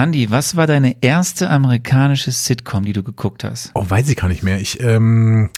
[0.00, 3.70] Andi, was war deine erste amerikanische Sitcom, die du geguckt hast?
[3.74, 4.58] Oh, weiß ich gar nicht mehr.
[4.58, 5.50] Ich, ähm,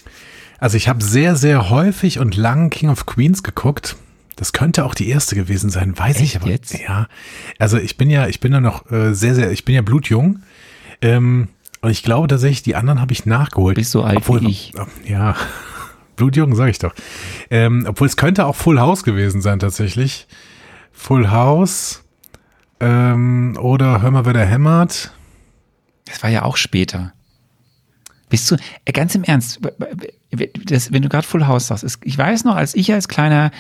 [0.59, 3.95] also ich habe sehr, sehr häufig und lang King of Queens geguckt.
[4.35, 6.51] Das könnte auch die erste gewesen sein, weiß Echt ich aber.
[6.51, 6.77] jetzt?
[6.77, 7.07] Ja.
[7.61, 10.41] Also ich bin ja, ich bin ja noch äh, sehr, sehr, ich bin ja blutjung.
[11.01, 11.47] Ähm,
[11.81, 13.77] und ich glaube tatsächlich, die anderen habe ich nachgeholt.
[13.77, 14.73] Bist so alt Obwohl, wie ich.
[15.07, 15.37] Ja,
[16.17, 16.95] blutjung, sage ich doch.
[17.49, 20.27] Ähm, obwohl es könnte auch Full House gewesen sein tatsächlich.
[20.91, 22.02] Full House
[22.83, 25.13] ähm, oder Hör mal, wer der hämmert.
[26.05, 27.13] Das war ja auch später.
[28.29, 29.61] Bist du, äh, ganz im Ernst,
[30.65, 33.51] das, wenn du gerade Full House sagst, ich weiß noch, als ich als kleiner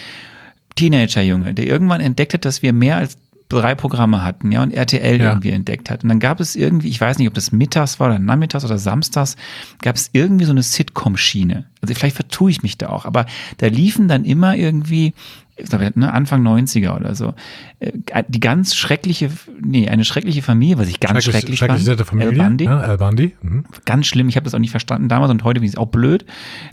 [0.76, 3.18] Teenager-Junge, der irgendwann entdeckt hat, dass wir mehr als
[3.50, 5.28] drei Programme hatten, ja, und RTL Ja.
[5.30, 6.02] irgendwie entdeckt hat.
[6.02, 8.78] Und dann gab es irgendwie, ich weiß nicht, ob das mittags war oder nachmittags oder
[8.78, 9.36] samstags,
[9.82, 11.66] gab es irgendwie so eine Sitcom-Schiene.
[11.82, 13.26] Also vielleicht vertue ich mich da auch, aber
[13.58, 15.12] da liefen dann immer irgendwie,
[15.56, 17.34] ich glaube, ne, Anfang 90er oder so,
[17.78, 17.92] äh,
[18.28, 21.88] die ganz schreckliche, nee, eine schreckliche Familie, was ich ganz schrecklich, schrecklich fand.
[21.90, 22.32] nette Familie.
[22.32, 22.64] El Bundy.
[22.64, 23.36] Ja, Al Bundy.
[23.42, 23.64] Mhm.
[23.84, 25.88] Ganz schlimm, ich habe das auch nicht verstanden damals und heute finde ich es auch
[25.88, 26.24] blöd.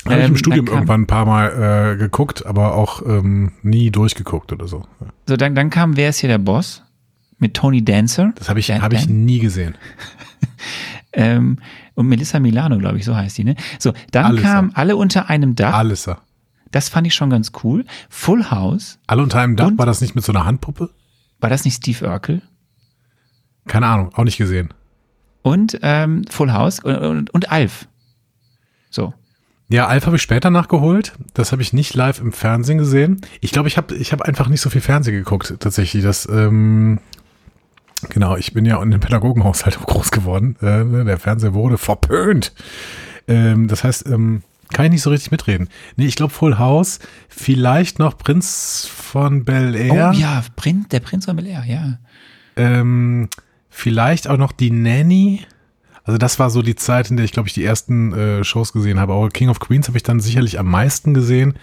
[0.05, 3.01] Habe ich Ähm, im Studium dann kam, irgendwann ein paar Mal äh, geguckt, aber auch
[3.05, 4.85] ähm, nie durchgeguckt oder so.
[5.01, 5.07] Ja.
[5.27, 6.83] So, dann, dann kam Wer ist hier der Boss?
[7.37, 8.33] Mit Tony Dancer.
[8.35, 9.75] Das habe ich, Dan- hab ich nie gesehen.
[11.13, 11.57] ähm,
[11.95, 13.55] und Melissa Milano, glaube ich, so heißt die, ne?
[13.77, 14.47] So, dann Alissa.
[14.47, 15.73] kam Alle unter einem Dach.
[15.73, 16.09] Alles.
[16.71, 17.85] Das fand ich schon ganz cool.
[18.09, 18.99] Full House.
[19.07, 20.89] Alle unter einem Dach, war das nicht mit so einer Handpuppe?
[21.39, 22.41] War das nicht Steve Urkel?
[23.67, 24.73] Keine Ahnung, auch nicht gesehen.
[25.41, 27.87] Und ähm, Full House und, und, und Alf.
[28.89, 29.13] So.
[29.69, 31.13] Ja, Alf habe ich später nachgeholt.
[31.33, 33.21] Das habe ich nicht live im Fernsehen gesehen.
[33.39, 36.03] Ich glaube, ich habe ich hab einfach nicht so viel Fernsehen geguckt, tatsächlich.
[36.03, 36.99] Das, ähm,
[38.09, 40.55] genau, ich bin ja in einem Pädagogenhaushalt groß geworden.
[40.61, 42.51] Äh, ne, der Fernseher wurde verpönt.
[43.27, 45.69] Ähm, das heißt, ähm, kann ich nicht so richtig mitreden.
[45.95, 50.11] Nee, ich glaube Full House, vielleicht noch Prinz von Bel Air.
[50.13, 51.99] Oh ja, Prinz, der Prinz von Bel Air, ja.
[52.55, 53.29] Ähm,
[53.69, 55.45] vielleicht auch noch die Nanny.
[56.03, 58.73] Also das war so die Zeit, in der ich, glaube ich, die ersten äh, Shows
[58.73, 59.13] gesehen habe.
[59.13, 61.53] Aber King of Queens habe ich dann sicherlich am meisten gesehen.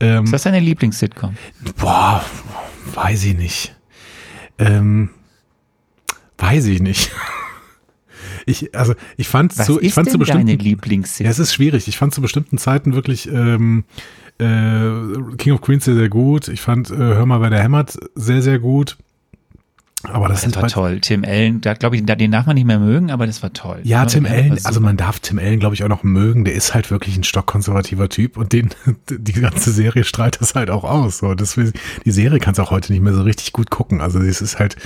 [0.00, 1.36] Ähm, Ist das deine Lieblings-Sitcom?
[1.76, 2.24] boah,
[2.94, 3.76] weiß ich nicht.
[4.58, 5.10] Ähm,
[6.38, 7.10] weiß ich nicht.
[8.46, 11.30] Ich, also ich fand Was zu, ich fand zu bestimmten, deine ja, Lieblings-Sitcom?
[11.30, 11.88] es ist schwierig.
[11.88, 13.84] Ich fand zu bestimmten Zeiten wirklich ähm,
[14.38, 16.48] äh, King of Queens sehr, sehr gut.
[16.48, 18.96] Ich fand äh, Hör mal, wer der hämmert sehr, sehr gut.
[20.04, 21.00] Aber das, Das war toll.
[21.00, 23.80] Tim Allen, da glaube ich, den darf man nicht mehr mögen, aber das war toll.
[23.84, 26.44] Ja, Tim das Allen, also man darf Tim Allen, glaube ich, auch noch mögen.
[26.44, 28.70] Der ist halt wirklich ein stockkonservativer Typ und den,
[29.10, 31.18] die ganze Serie strahlt das halt auch aus.
[31.18, 34.00] So, das, die Serie kannst auch heute nicht mehr so richtig gut gucken.
[34.00, 34.76] Also das ist halt,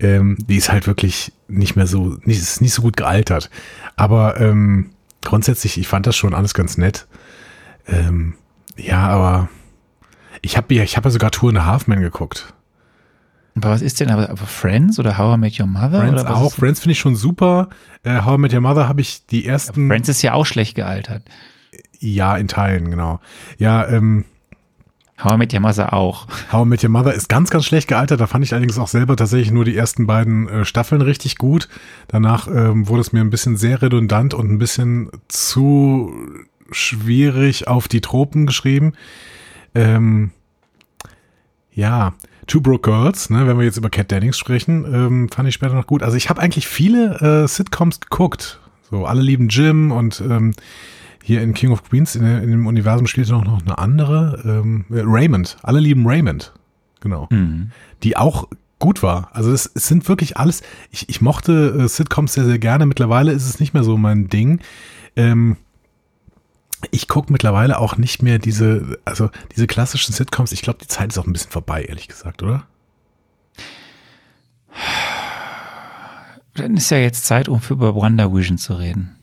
[0.00, 3.50] ähm, die ist halt wirklich nicht mehr so, nicht, ist nicht so gut gealtert.
[3.94, 4.90] Aber ähm,
[5.22, 7.06] grundsätzlich, ich fand das schon alles ganz nett.
[7.86, 8.34] Ähm,
[8.76, 9.48] ja, aber
[10.42, 12.52] ich habe ja, ich habe ja sogar Tour in the Halfman geguckt.
[13.56, 16.00] Aber was ist denn, aber, aber Friends oder How I Met Your Mother?
[16.00, 16.52] Friends auch.
[16.52, 17.70] Friends finde ich schon super.
[18.02, 19.88] Äh, How I Met Your Mother habe ich die ersten.
[19.88, 21.22] Friends ist ja auch schlecht gealtert.
[21.98, 23.20] Ja, in Teilen, genau.
[23.56, 24.26] Ja, ähm,
[25.22, 26.26] How I Met Your Mother auch.
[26.52, 28.20] How I Met Your Mother ist ganz, ganz schlecht gealtert.
[28.20, 31.68] Da fand ich allerdings auch selber tatsächlich nur die ersten beiden äh, Staffeln richtig gut.
[32.08, 36.12] Danach ähm, wurde es mir ein bisschen sehr redundant und ein bisschen zu
[36.70, 38.92] schwierig auf die Tropen geschrieben.
[39.74, 40.32] Ähm,
[41.72, 42.14] ja,
[42.46, 45.74] Two Broke Girls, ne, wenn wir jetzt über Cat Dennings sprechen, ähm, fand ich später
[45.74, 46.02] noch gut.
[46.02, 48.60] Also ich habe eigentlich viele äh, Sitcoms geguckt.
[48.90, 50.52] So, alle lieben Jim und ähm,
[51.22, 54.84] hier in King of Queens, in, in dem Universum spielt noch, noch eine andere, ähm,
[54.90, 55.56] Raymond.
[55.62, 56.52] Alle lieben Raymond.
[57.00, 57.26] Genau.
[57.30, 57.72] Mhm.
[58.04, 58.46] Die auch
[58.78, 59.30] gut war.
[59.32, 62.86] Also es, es sind wirklich alles, ich, ich mochte äh, Sitcoms sehr, sehr gerne.
[62.86, 64.60] Mittlerweile ist es nicht mehr so mein Ding.
[65.16, 65.56] Ähm,
[66.90, 70.52] ich gucke mittlerweile auch nicht mehr diese, also diese klassischen Sitcoms.
[70.52, 72.66] Ich glaube, die Zeit ist auch ein bisschen vorbei, ehrlich gesagt, oder?
[76.54, 79.16] Dann ist ja jetzt Zeit, um über Wonder Vision zu reden.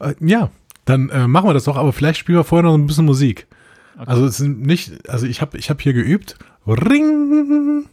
[0.00, 0.50] Äh, ja,
[0.84, 3.46] dann äh, machen wir das doch, aber vielleicht spielen wir vorher noch ein bisschen Musik.
[3.96, 6.36] Also es sind nicht, also ich habe ich hab hier geübt.
[6.66, 7.86] Ring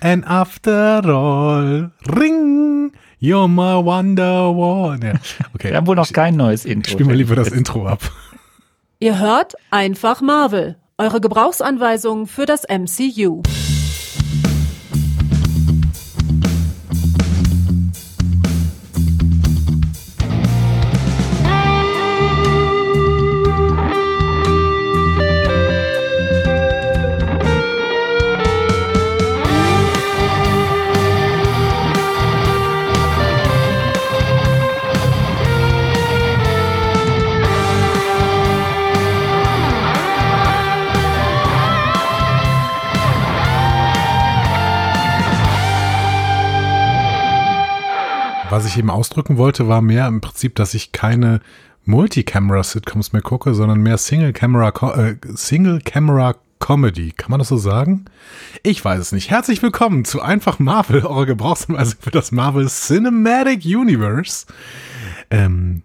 [0.00, 4.98] and after all, ring, you're my wonderwall.
[5.02, 5.14] Ja,
[5.54, 5.70] okay.
[5.70, 6.92] Wir haben wohl noch kein neues Intro.
[6.92, 8.00] Spielen wir lieber das Intro ab.
[9.00, 13.42] Ihr hört einfach Marvel, eure Gebrauchsanweisung für das MCU.
[48.68, 51.40] Ich eben ausdrücken wollte, war mehr im Prinzip, dass ich keine
[51.84, 57.12] Multicamera-Sitcoms mehr gucke, sondern mehr Single-Camera, äh, Single-Camera Comedy.
[57.12, 58.04] Kann man das so sagen?
[58.62, 59.30] Ich weiß es nicht.
[59.30, 64.46] Herzlich willkommen zu Einfach Marvel, eurer Gebrauchsanweisung für das Marvel Cinematic Universe.
[65.30, 65.82] Ähm,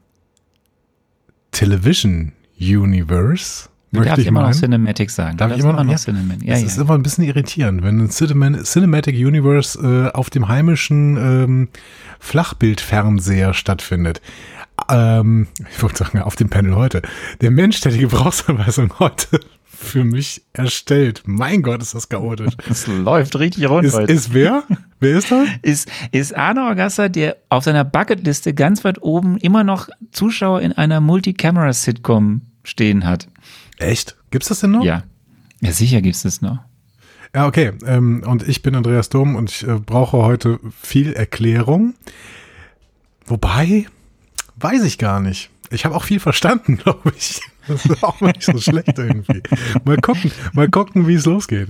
[1.52, 3.70] Television Universe.
[3.94, 4.60] Möchte darfst ich immer noch meinen.
[4.60, 5.38] Cinematic sagen.
[5.38, 5.92] Darf ich darfst immer noch?
[5.92, 5.98] Ja.
[5.98, 6.44] Cinematic.
[6.48, 6.68] Ja, das ja.
[6.68, 11.70] ist immer ein bisschen irritierend, wenn ein Cineman Cinematic Universe äh, auf dem heimischen ähm,
[12.20, 14.22] Flachbildfernseher stattfindet.
[14.90, 17.02] Ähm, ich wollte sagen, auf dem Panel heute.
[17.42, 21.24] Der Mensch, der die Gebrauchsanweisung heute für mich erstellt.
[21.26, 22.54] Mein Gott, ist das chaotisch.
[22.70, 24.12] Es läuft richtig rund Ist, heute.
[24.12, 24.64] ist wer?
[25.00, 25.48] Wer ist das?
[25.62, 30.72] ist, ist Arne Orgasser, der auf seiner Bucketliste ganz weit oben immer noch Zuschauer in
[30.72, 33.28] einer Multicamera-Sitcom stehen hat.
[33.78, 34.16] Echt?
[34.32, 34.84] Gibt's das denn noch?
[34.84, 35.04] Ja.
[35.62, 36.60] Ja, sicher gibt's das noch.
[37.36, 37.72] Ja, okay.
[37.86, 41.96] Ähm, und ich bin Andreas Dom und ich äh, brauche heute viel Erklärung.
[43.26, 43.86] Wobei,
[44.58, 45.50] weiß ich gar nicht.
[45.72, 47.42] Ich habe auch viel verstanden, glaube ich.
[47.68, 49.42] Das ist auch nicht so schlecht irgendwie.
[49.86, 51.70] Mal gucken, mal gucken, wie es losgeht.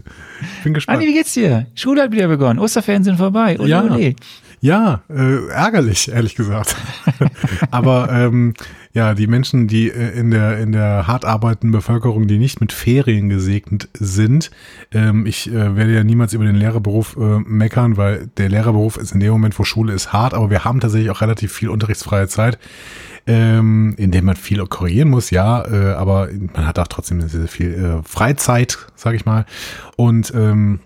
[0.63, 0.97] Bin gespannt.
[0.97, 1.67] Andi, wie geht's dir?
[1.75, 2.57] Schule hat wieder begonnen.
[2.59, 3.59] Osterferien sind vorbei.
[3.59, 3.83] Ole, Ja.
[3.83, 4.15] ole.
[4.63, 6.77] Ja, äh, ärgerlich, ehrlich gesagt.
[7.71, 8.53] Aber ähm,
[8.93, 12.71] ja, die Menschen, die äh, in der in der hart arbeitenden Bevölkerung, die nicht mit
[12.71, 14.51] Ferien gesegnet sind,
[14.93, 19.11] ähm, ich äh, werde ja niemals über den Lehrerberuf äh, meckern, weil der Lehrerberuf ist
[19.11, 22.29] in dem Moment, wo Schule ist, hart, aber wir haben tatsächlich auch relativ viel unterrichtsfreie
[22.29, 22.57] Zeit,
[23.27, 27.49] ähm, in dem man viel korrigieren muss, ja, äh, aber man hat auch trotzdem sehr,
[27.49, 29.45] viel äh, Freizeit, sage ich mal.
[29.97, 30.79] Und ähm,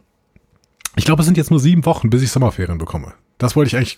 [0.96, 3.14] ich glaube, es sind jetzt nur sieben Wochen, bis ich Sommerferien bekomme.
[3.38, 3.98] Das wollte ich eigentlich.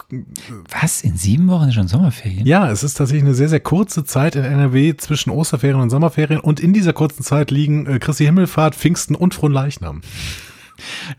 [0.69, 1.01] Was?
[1.01, 2.45] In sieben Wochen sind schon Sommerferien?
[2.45, 6.41] Ja, es ist tatsächlich eine sehr, sehr kurze Zeit in NRW zwischen Osterferien und Sommerferien.
[6.41, 10.01] Und in dieser kurzen Zeit liegen äh, Christi Himmelfahrt, Pfingsten und Fronleichnam.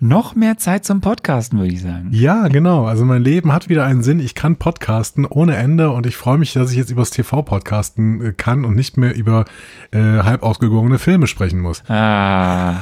[0.00, 2.08] Noch mehr Zeit zum Podcasten, würde ich sagen.
[2.12, 2.86] Ja, genau.
[2.86, 4.20] Also mein Leben hat wieder einen Sinn.
[4.20, 8.24] Ich kann podcasten ohne Ende und ich freue mich, dass ich jetzt übers TV podcasten
[8.24, 9.44] äh, kann und nicht mehr über
[9.92, 11.82] äh, halb ausgegorene Filme sprechen muss.
[11.88, 12.76] Ah.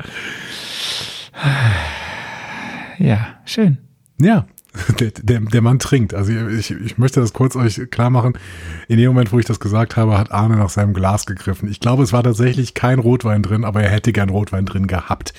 [2.98, 3.78] Ja, schön.
[4.20, 4.44] Ja,
[5.00, 6.14] der, der, der Mann trinkt.
[6.14, 8.34] Also ich, ich möchte das kurz euch klar machen.
[8.88, 11.68] In dem Moment, wo ich das gesagt habe, hat Arne nach seinem Glas gegriffen.
[11.68, 15.34] Ich glaube, es war tatsächlich kein Rotwein drin, aber er hätte gern Rotwein drin gehabt.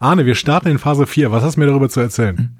[0.00, 1.32] Arne, wir starten in Phase 4.
[1.32, 2.56] Was hast du mir darüber zu erzählen?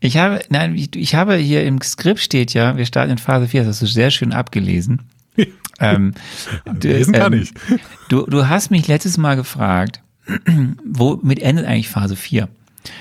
[0.00, 3.48] Ich habe, nein, ich, ich habe hier im Skript steht ja, wir starten in Phase
[3.48, 5.02] 4, das hast du sehr schön abgelesen.
[5.80, 6.12] ähm,
[6.82, 7.54] Lesen kann ähm, ich.
[8.10, 10.02] Du, du hast mich letztes Mal gefragt,
[10.84, 12.48] womit endet eigentlich Phase 4?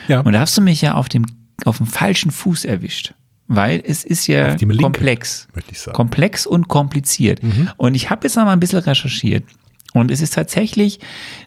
[0.08, 0.22] Ja.
[0.22, 1.26] Und da hast du mich ja auf dem,
[1.66, 3.14] auf dem falschen Fuß erwischt.
[3.48, 5.48] Weil es ist ja komplex.
[5.54, 5.92] möchte ich sagen.
[5.94, 5.98] Mhm.
[5.98, 7.42] Komplex und kompliziert.
[7.76, 9.44] Und ich habe jetzt noch mal ein bisschen recherchiert.
[9.94, 11.00] Und es ist tatsächlich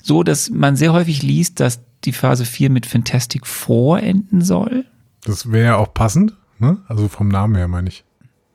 [0.03, 4.85] so, dass man sehr häufig liest, dass die Phase 4 mit Fantastic Four enden soll.
[5.23, 6.35] Das wäre ja auch passend.
[6.59, 6.77] Ne?
[6.89, 8.05] Also vom Namen her meine ich.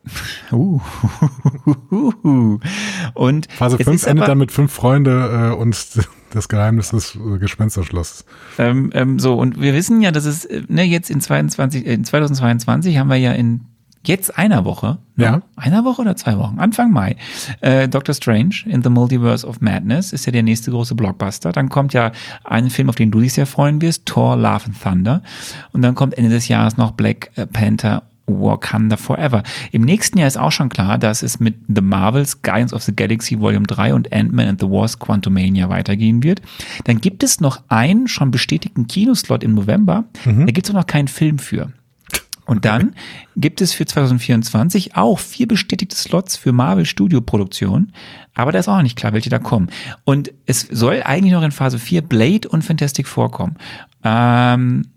[0.51, 0.79] Uh.
[3.13, 5.75] Und Phase es 5 ist endet aber- dann mit fünf Freunde äh, und
[6.31, 8.25] das Geheimnis des äh, Gespensterschlosses.
[8.57, 11.93] Ähm, ähm, so, und wir wissen ja, dass es äh, ne, jetzt in, 22, äh,
[11.93, 13.61] in 2022 haben wir ja in
[14.05, 15.25] jetzt einer Woche, ne?
[15.25, 15.41] Ja.
[15.55, 17.17] einer Woche oder zwei Wochen, Anfang Mai,
[17.59, 21.51] äh, Doctor Strange in the Multiverse of Madness ist ja der nächste große Blockbuster.
[21.51, 22.11] Dann kommt ja
[22.43, 25.21] ein Film, auf den du dich sehr freuen wirst, Thor, Love and Thunder.
[25.73, 29.43] Und dann kommt Ende des Jahres noch Black äh, Panther Wakanda Forever.
[29.71, 32.95] Im nächsten Jahr ist auch schon klar, dass es mit The Marvels, Guardians of the
[32.95, 36.41] Galaxy Volume 3 und Ant-Man and the Wasp Quantumania weitergehen wird.
[36.85, 40.05] Dann gibt es noch einen schon bestätigten Kinoslot im November.
[40.23, 41.73] Da gibt es noch keinen Film für.
[42.49, 42.95] Und dann
[43.35, 47.93] gibt es für 2024 auch vier bestätigte Slots für Marvel Studio Produktion,
[48.33, 49.69] aber da ist auch noch nicht klar, welche da kommen.
[50.03, 53.57] Und es soll eigentlich noch in Phase 4 Blade und Fantastic vorkommen.
[54.03, 54.87] Ähm,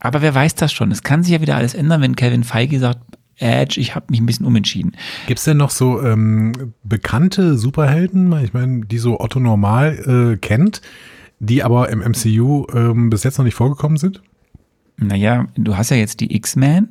[0.00, 0.90] aber wer weiß das schon?
[0.90, 3.00] Es kann sich ja wieder alles ändern, wenn Kevin Feige sagt,
[3.36, 4.96] Edge, ich habe mich ein bisschen umentschieden.
[5.26, 10.36] Gibt es denn noch so ähm, bekannte Superhelden, ich meine, die so Otto Normal äh,
[10.38, 10.82] kennt,
[11.38, 14.22] die aber im MCU ähm, bis jetzt noch nicht vorgekommen sind?
[14.96, 16.88] Naja, du hast ja jetzt die X-Men,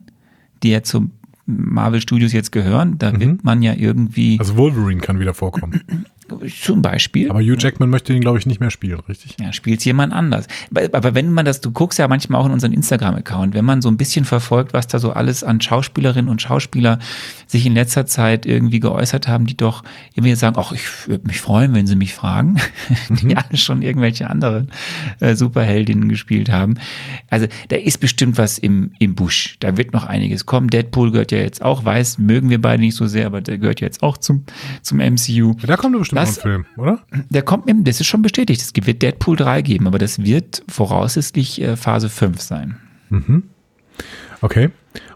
[0.64, 1.12] die ja zum
[1.46, 2.98] Marvel Studios jetzt gehören.
[2.98, 5.82] Da wird man ja irgendwie, Also Wolverine kann wieder vorkommen.
[6.62, 9.36] zum Beispiel, Aber Hugh Jackman möchte ihn, glaube ich, nicht mehr spielen, richtig?
[9.40, 10.48] Ja, spielt jemand anders.
[10.92, 13.90] Aber wenn man das, du guckst ja manchmal auch in unseren Instagram-Account, wenn man so
[13.90, 17.00] ein bisschen verfolgt, was da so alles an Schauspielerinnen und Schauspieler
[17.48, 21.40] sich in letzter Zeit irgendwie geäußert haben, die doch irgendwie sagen, ach, ich würde mich
[21.40, 22.58] freuen, wenn sie mich fragen,
[23.10, 24.70] die alle schon irgendwelche anderen
[25.20, 26.76] äh, Superheldinnen gespielt haben.
[27.30, 29.58] Also da ist bestimmt was im, im Busch.
[29.60, 30.70] Da wird noch einiges kommen.
[30.70, 33.82] Deadpool gehört ja jetzt auch, weiß, mögen wir beide nicht so sehr, aber der gehört
[33.82, 34.44] ja jetzt auch zum,
[34.82, 35.56] zum MCU.
[35.66, 37.00] Da kommt bestimmt Ein Film, oder?
[37.30, 38.62] Der kommt, im- das ist schon bestätigt.
[38.62, 42.78] Es wird Deadpool 3 geben, aber das wird voraussichtlich äh, Phase 5 sein.
[44.42, 44.70] Okay.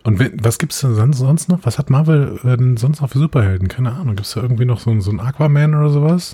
[0.03, 1.59] Und was gibt's denn sonst, noch?
[1.63, 3.67] Was hat Marvel äh, denn sonst noch für Superhelden?
[3.67, 4.15] Keine Ahnung.
[4.15, 6.33] Gibt's da irgendwie noch so, so einen Aquaman oder sowas?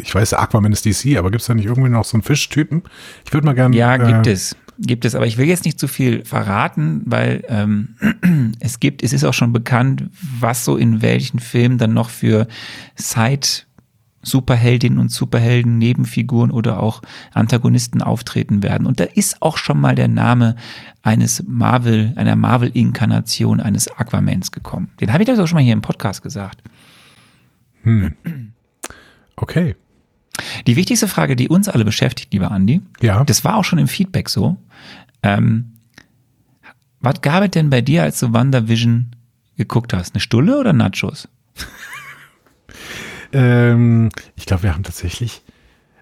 [0.00, 2.82] Ich weiß, Aquaman ist DC, aber gibt's da nicht irgendwie noch so einen Fischtypen?
[3.26, 3.76] Ich würde mal gerne.
[3.76, 4.56] Ja, gibt äh, es.
[4.82, 7.96] Gibt es, aber ich will jetzt nicht zu viel verraten, weil ähm,
[8.60, 10.04] es gibt, es ist auch schon bekannt,
[10.38, 12.46] was so in welchen Filmen dann noch für
[12.94, 13.46] Side
[14.22, 17.00] Superheldinnen und Superhelden, Nebenfiguren oder auch
[17.32, 18.86] Antagonisten auftreten werden.
[18.86, 20.56] Und da ist auch schon mal der Name
[21.02, 24.90] eines Marvel, einer Marvel-Inkarnation eines Aquamans gekommen.
[25.00, 26.62] Den habe ich das auch schon mal hier im Podcast gesagt.
[29.36, 29.74] Okay.
[30.66, 33.24] Die wichtigste Frage, die uns alle beschäftigt, lieber Andi, Ja.
[33.24, 34.56] das war auch schon im Feedback so.
[35.22, 35.72] Ähm,
[37.00, 39.16] was gab es denn bei dir, als du WandaVision
[39.56, 40.14] geguckt hast?
[40.14, 41.28] Eine Stulle oder Nachos?
[43.32, 45.42] Ähm, ich glaube, wir haben tatsächlich,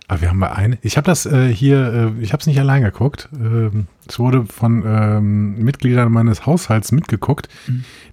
[0.06, 0.78] aber wir haben mal eine.
[0.82, 3.28] Ich habe das äh, hier, äh, ich habe es nicht allein geguckt.
[3.32, 7.49] Ähm, es wurde von ähm, Mitgliedern meines Haushalts mitgeguckt,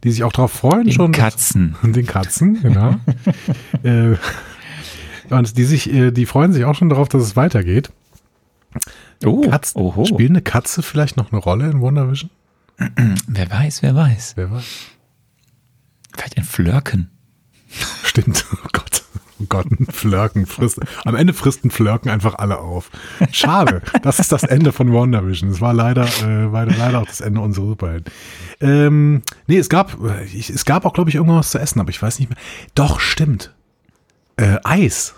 [0.03, 1.11] die sich auch darauf freuen Den schon.
[1.11, 1.75] Katzen.
[1.81, 2.95] Und den Katzen, genau.
[3.83, 4.15] äh,
[5.29, 7.91] und die sich, äh, die freuen sich auch schon darauf, dass es weitergeht.
[9.25, 10.05] Oh, Katzen, oho.
[10.05, 12.29] Spielt eine Katze vielleicht noch eine Rolle in WandaVision?
[13.27, 14.33] Wer weiß, wer weiß.
[14.35, 14.65] Wer weiß.
[16.13, 17.09] Vielleicht ein Flirken.
[18.03, 18.45] Stimmt.
[18.53, 19.04] Oh Gott.
[19.39, 20.79] Oh Gott, ein Flirken frisst.
[21.03, 22.89] Am Ende frisst ein Flirken einfach alle auf.
[23.31, 23.81] Schade.
[24.01, 25.49] Das ist das Ende von WandaVision.
[25.51, 28.05] Es war leider, äh, war leider auch das Ende unserer Superhelden.
[28.61, 31.89] Ähm, nee, es gab, äh, ich, es gab auch, glaube ich, irgendwas zu essen, aber
[31.89, 32.37] ich weiß nicht mehr.
[32.75, 33.53] Doch, stimmt.
[34.37, 35.15] Äh, Eis.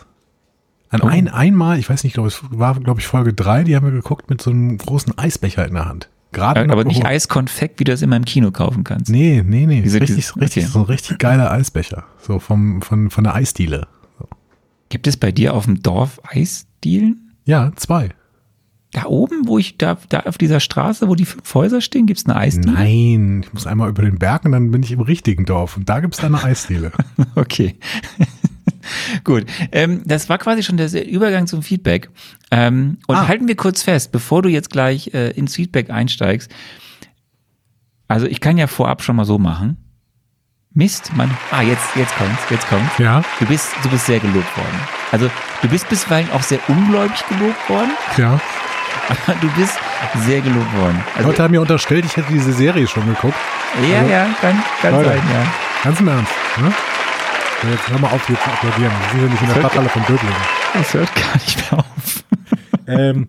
[0.90, 1.08] An Oh.
[1.08, 3.92] ein, einmal, ich weiß nicht, glaube es war, glaube ich, Folge drei, die haben wir
[3.92, 6.10] geguckt mit so einem großen Eisbecher in der Hand.
[6.32, 9.10] Gerade Aber nicht bevor- Eiskonfekt, wie du das immer im Kino kaufen kannst.
[9.12, 9.82] Nee, nee, nee.
[9.82, 10.72] Diese- richtig, diese- richtig, okay.
[10.74, 12.06] so ein richtig geiler Eisbecher.
[12.22, 13.88] So vom, von, von der Eisdiele.
[14.90, 17.34] Gibt es bei dir auf dem Dorf Eisdielen?
[17.46, 18.10] Ja, zwei.
[18.94, 22.20] Da oben, wo ich, da, da auf dieser Straße, wo die fünf Häuser stehen, gibt
[22.20, 22.74] es eine Eisdiele?
[22.74, 25.76] Nein, ich muss einmal über den Berg und dann bin ich im richtigen Dorf.
[25.76, 26.92] Und da gibt's dann eine Eisdiele.
[27.36, 27.76] Okay.
[29.26, 29.46] Gut.
[29.74, 32.10] Ähm, das war quasi schon der Übergang zum Feedback.
[32.52, 33.28] Ähm, und Ah.
[33.28, 36.50] halten wir kurz fest, bevor du jetzt gleich äh, ins Feedback einsteigst.
[38.08, 39.78] Also ich kann ja vorab schon mal so machen.
[40.78, 41.36] Mist, man.
[41.50, 43.00] Ah, jetzt, jetzt kommt's, jetzt kommt's.
[43.00, 44.80] Ja, Du bist, du bist sehr gelobt worden.
[45.12, 45.28] Also
[45.64, 48.40] du bist bisweilen auch sehr ungläubig gelobt worden, ja.
[49.10, 49.76] aber du bist
[50.28, 51.04] sehr gelobt worden.
[51.16, 53.34] Also, Leute haben mir unterstellt, ich hätte diese Serie schon geguckt.
[53.82, 55.10] ja, ja, kann, kann Leute.
[55.10, 55.48] sein, ja.
[55.84, 56.32] Ganz im Ernst.
[56.62, 56.72] Ne?
[57.64, 58.92] So, jetzt hör mal auf, hier zu applaudieren.
[58.92, 60.36] Wir sind ja nicht in der Stadthalle von Döblingen.
[60.74, 62.24] Das hört gar nicht mehr auf.
[62.88, 63.28] ähm,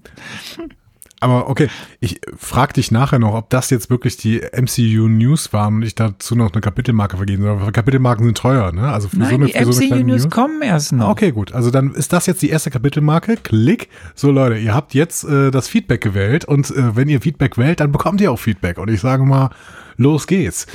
[1.21, 1.69] aber okay,
[2.01, 5.95] ich frage dich nachher noch, ob das jetzt wirklich die MCU News waren und ich
[5.95, 7.73] dazu noch eine Kapitelmarke vergeben soll.
[7.73, 8.89] Kapitelmarken sind teuer, ne?
[8.93, 10.33] Also für so Nein, eine, die für so eine MCU News News.
[10.33, 11.09] kommen erst noch.
[11.09, 11.53] Okay, gut.
[11.53, 13.37] Also dann ist das jetzt die erste Kapitelmarke.
[13.37, 13.89] Klick.
[14.15, 17.81] So Leute, ihr habt jetzt äh, das Feedback gewählt und äh, wenn ihr Feedback wählt,
[17.81, 18.79] dann bekommt ihr auch Feedback.
[18.79, 19.51] Und ich sage mal,
[19.97, 20.67] los geht's.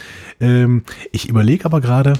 [0.41, 2.13] Ähm, ich überlege aber gerade,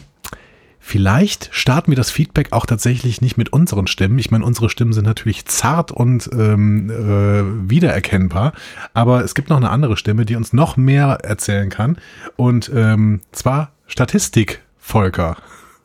[0.85, 4.19] vielleicht starten wir das Feedback auch tatsächlich nicht mit unseren Stimmen.
[4.19, 8.51] Ich meine, unsere Stimmen sind natürlich zart und ähm, äh, wiedererkennbar,
[8.93, 11.97] aber es gibt noch eine andere Stimme, die uns noch mehr erzählen kann.
[12.35, 15.37] Und ähm, zwar Statistik Volker,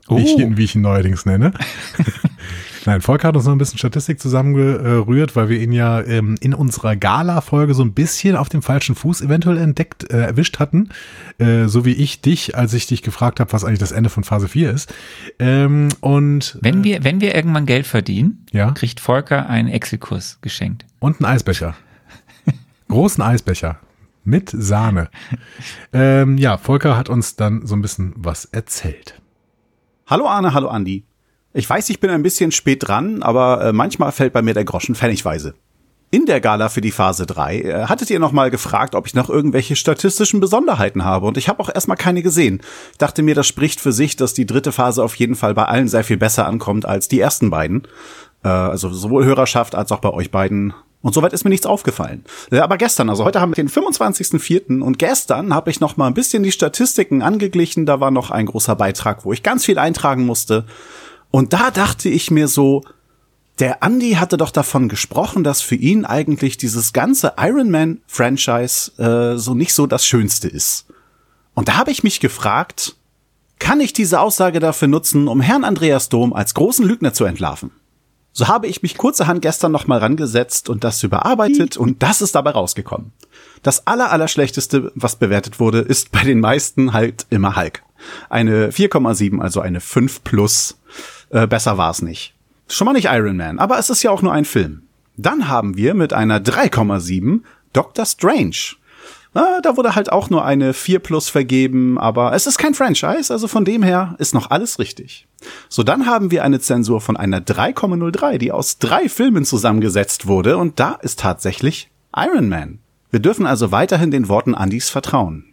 [0.09, 0.41] wie, ich Oh.
[0.41, 1.53] ihn, wie ich ihn neuerdings nenne.
[2.89, 6.55] Nein, Volker hat uns noch ein bisschen Statistik zusammengerührt, weil wir ihn ja ähm, in
[6.55, 10.89] unserer Gala-Folge so ein bisschen auf dem falschen Fuß eventuell entdeckt, äh, erwischt hatten.
[11.37, 14.25] Äh, so wie ich dich, als ich dich gefragt habe, was eigentlich das Ende von
[14.25, 14.95] Phase 4 ist.
[15.39, 18.71] Ähm, und, Wenn wir, wenn wir irgendwann Geld verdienen, Ja.
[18.71, 20.87] kriegt Volker einen Excel-Kurs geschenkt.
[20.99, 21.75] und einen Eisbecher.
[22.89, 23.81] Großen Eisbecher.
[24.25, 25.11] Mit Sahne.
[25.93, 29.21] Ähm, ja, Volker hat uns dann so ein bisschen was erzählt.
[30.07, 31.05] Hallo Arne, hallo Andi.
[31.59, 34.65] Ich weiß, ich bin ein bisschen spät dran, aber äh, manchmal fällt bei mir der
[34.65, 35.55] Groschen pfennigweise.
[36.13, 39.15] In der Gala für die Phase 3 äh, hattet ihr noch mal gefragt, ob ich
[39.15, 42.61] noch irgendwelche statistischen Besonderheiten habe und ich habe auch erstmal keine gesehen.
[42.93, 45.65] Ich dachte mir, das spricht für sich, dass die dritte Phase auf jeden Fall bei
[45.65, 47.89] allen sehr viel besser ankommt als die ersten beiden.
[48.45, 50.75] Äh, also sowohl Hörerschaft als auch bei euch beiden.
[51.03, 52.25] Und soweit ist mir nichts aufgefallen.
[52.53, 54.81] Äh, Aber gestern, also heute haben wir den 25.04.
[54.81, 57.85] und gestern habe ich noch mal ein bisschen die Statistiken angeglichen.
[57.85, 60.65] Da war noch ein großer Beitrag, wo ich ganz viel eintragen musste.
[61.31, 62.85] Und da dachte ich mir so,
[63.59, 68.93] der Andy hatte doch davon gesprochen, dass für ihn eigentlich dieses ganze Iron Man Franchise
[68.99, 70.87] äh, so nicht so das Schönste ist.
[71.55, 72.97] Und da habe ich mich gefragt,
[73.59, 77.73] kann ich diese Aussage dafür nutzen, um Herrn Andreas Dom als großen Lügner zu entlarven?
[78.33, 82.37] So habe ich mich kurzerhand gestern noch mal rangesetzt und das überarbeitet und das ist
[82.37, 83.11] dabei rausgekommen.
[83.65, 87.83] Das aller, aller schlechteste, was bewertet wurde, ist bei den meisten halt immer Hulk.
[88.31, 90.79] Eine 4,7, also eine 5 plus.
[91.31, 92.35] Äh, besser war es nicht.
[92.69, 94.83] Schon mal nicht Iron Man, aber es ist ja auch nur ein Film.
[95.17, 97.41] Dann haben wir mit einer 3,7
[97.73, 98.77] Doctor Strange.
[99.35, 103.33] Ah, da wurde halt auch nur eine 4 plus vergeben, aber es ist kein Franchise,
[103.33, 105.27] also von dem her ist noch alles richtig.
[105.69, 110.57] So, dann haben wir eine Zensur von einer 3,03, die aus drei Filmen zusammengesetzt wurde
[110.57, 112.79] und da ist tatsächlich Iron Man.
[113.11, 115.45] Wir dürfen also weiterhin den Worten Andys vertrauen.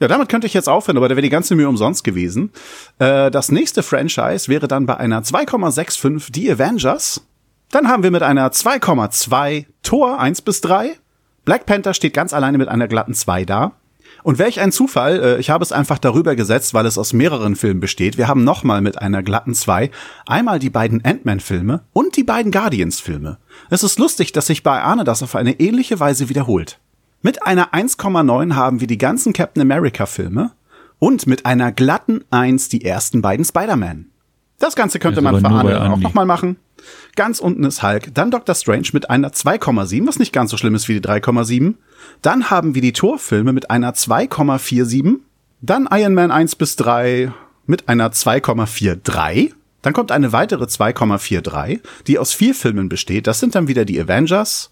[0.00, 2.50] Ja, damit könnte ich jetzt aufhören, aber da wäre die ganze Mühe umsonst gewesen.
[2.98, 7.22] Äh, das nächste Franchise wäre dann bei einer 2,65 die Avengers.
[7.70, 10.96] Dann haben wir mit einer 2,2 Tor 1 bis 3.
[11.44, 13.72] Black Panther steht ganz alleine mit einer glatten 2 da.
[14.22, 17.54] Und welch ein Zufall, äh, ich habe es einfach darüber gesetzt, weil es aus mehreren
[17.54, 18.16] Filmen besteht.
[18.16, 19.90] Wir haben nochmal mit einer glatten 2
[20.26, 23.36] einmal die beiden Ant-Man-Filme und die beiden Guardians-Filme.
[23.68, 26.78] Es ist lustig, dass sich bei Arne das auf eine ähnliche Weise wiederholt.
[27.22, 30.52] Mit einer 1,9 haben wir die ganzen Captain America Filme
[30.98, 34.06] und mit einer glatten 1 die ersten beiden Spider-Man.
[34.58, 36.56] Das Ganze könnte man für auch nochmal machen.
[37.16, 40.74] Ganz unten ist Hulk, dann Doctor Strange mit einer 2,7, was nicht ganz so schlimm
[40.74, 41.74] ist wie die 3,7.
[42.22, 45.18] Dann haben wir die Torfilme mit einer 2,47.
[45.60, 47.32] Dann Iron Man 1 bis 3
[47.66, 49.52] mit einer 2,43.
[49.82, 53.26] Dann kommt eine weitere 2,43, die aus vier Filmen besteht.
[53.26, 54.70] Das sind dann wieder die Avengers,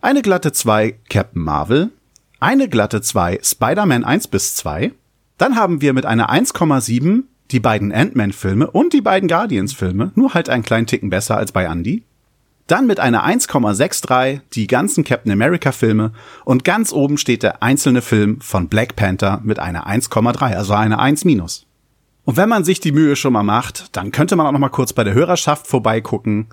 [0.00, 1.90] eine glatte 2 Captain Marvel,
[2.40, 4.92] eine glatte 2 Spider-Man 1 bis 2.
[5.38, 10.48] Dann haben wir mit einer 1,7 die beiden Ant-Man-Filme und die beiden Guardians-Filme, nur halt
[10.48, 12.04] einen kleinen Ticken besser als bei Andy.
[12.66, 16.12] Dann mit einer 1,63 die ganzen Captain America-Filme
[16.44, 20.98] und ganz oben steht der einzelne Film von Black Panther mit einer 1,3, also eine
[20.98, 21.67] 1 minus.
[22.28, 24.68] Und wenn man sich die Mühe schon mal macht, dann könnte man auch noch mal
[24.68, 26.48] kurz bei der Hörerschaft vorbeigucken.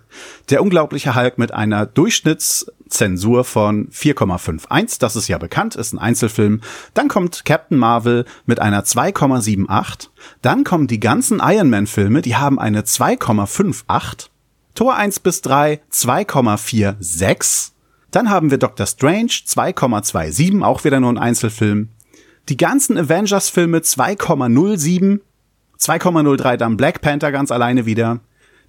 [0.49, 6.61] Der unglaubliche Hulk mit einer Durchschnittszensur von 4,51, das ist ja bekannt, ist ein Einzelfilm.
[6.93, 10.07] Dann kommt Captain Marvel mit einer 2,78.
[10.41, 14.29] Dann kommen die ganzen Iron Man Filme, die haben eine 2,58.
[14.75, 17.71] Tor 1 bis 3 2,46.
[18.11, 21.89] Dann haben wir Doctor Strange 2,27, auch wieder nur ein Einzelfilm.
[22.47, 25.19] Die ganzen Avengers Filme 2,07
[25.85, 28.19] 2,03 dann Black Panther ganz alleine wieder.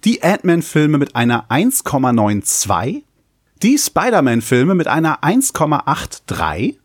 [0.03, 3.03] Die Ant-Man-Filme mit einer 1,92.
[3.63, 6.75] Die Spider-Man-Filme mit einer 1,83.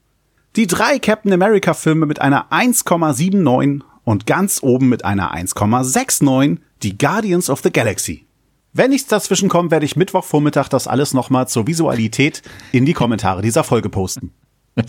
[0.56, 7.50] Die drei Captain America-Filme mit einer 1,79 und ganz oben mit einer 1,69 die Guardians
[7.50, 8.26] of the Galaxy.
[8.72, 12.42] Wenn nichts dazwischen kommt, werde ich Mittwochvormittag das alles nochmal zur Visualität
[12.72, 14.32] in die Kommentare dieser Folge posten.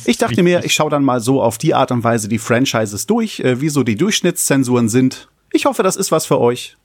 [0.06, 3.06] Ich dachte mir, ich schaue dann mal so auf die Art und Weise die Franchises
[3.06, 5.27] durch, äh, wie so die Durchschnittszensuren sind.
[5.53, 6.75] Ich hoffe, das ist was für euch.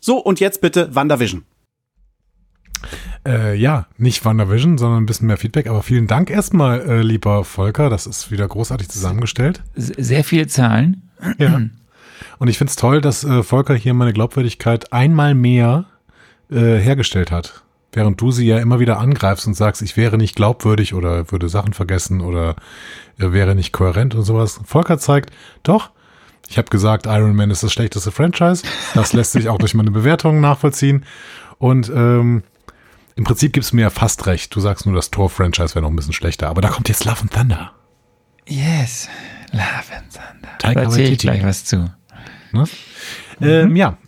[0.00, 1.44] So, und jetzt bitte WandaVision.
[3.26, 5.66] Äh, ja, nicht WandaVision, sondern ein bisschen mehr Feedback.
[5.66, 7.90] Aber vielen Dank erstmal, äh, lieber Volker.
[7.90, 9.62] Das ist wieder großartig zusammengestellt.
[9.74, 11.10] Sehr viele Zahlen.
[11.38, 11.60] Ja.
[12.38, 15.86] Und ich finde es toll, dass äh, Volker hier meine Glaubwürdigkeit einmal mehr
[16.50, 20.36] äh, hergestellt hat während du sie ja immer wieder angreifst und sagst, ich wäre nicht
[20.36, 22.56] glaubwürdig oder würde Sachen vergessen oder
[23.18, 24.60] äh, wäre nicht kohärent und sowas.
[24.64, 25.30] Volker zeigt,
[25.62, 25.90] doch,
[26.48, 28.64] ich habe gesagt, Iron Man ist das schlechteste Franchise.
[28.94, 31.04] Das lässt sich auch durch meine Bewertungen nachvollziehen.
[31.58, 32.42] Und ähm,
[33.16, 34.54] im Prinzip gibst du mir ja fast recht.
[34.54, 36.48] Du sagst nur, das Tor-Franchise wäre noch ein bisschen schlechter.
[36.48, 37.72] Aber da kommt jetzt Love and Thunder.
[38.46, 39.08] Yes,
[39.52, 40.48] Love and Thunder.
[40.58, 41.90] Da erzähle ich gleich was zu.
[42.52, 42.64] Ne?
[43.38, 43.46] Mhm.
[43.46, 43.98] Ähm, ja.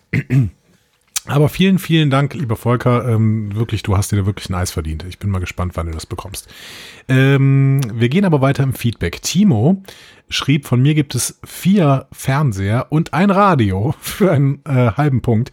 [1.28, 3.08] Aber vielen, vielen Dank, lieber Volker.
[3.08, 5.04] Ähm, wirklich, du hast dir da wirklich ein Eis verdient.
[5.08, 6.48] Ich bin mal gespannt, wann du das bekommst.
[7.08, 9.22] Ähm, wir gehen aber weiter im Feedback.
[9.22, 9.82] Timo
[10.28, 15.52] schrieb, von mir gibt es vier Fernseher und ein Radio für einen äh, halben Punkt.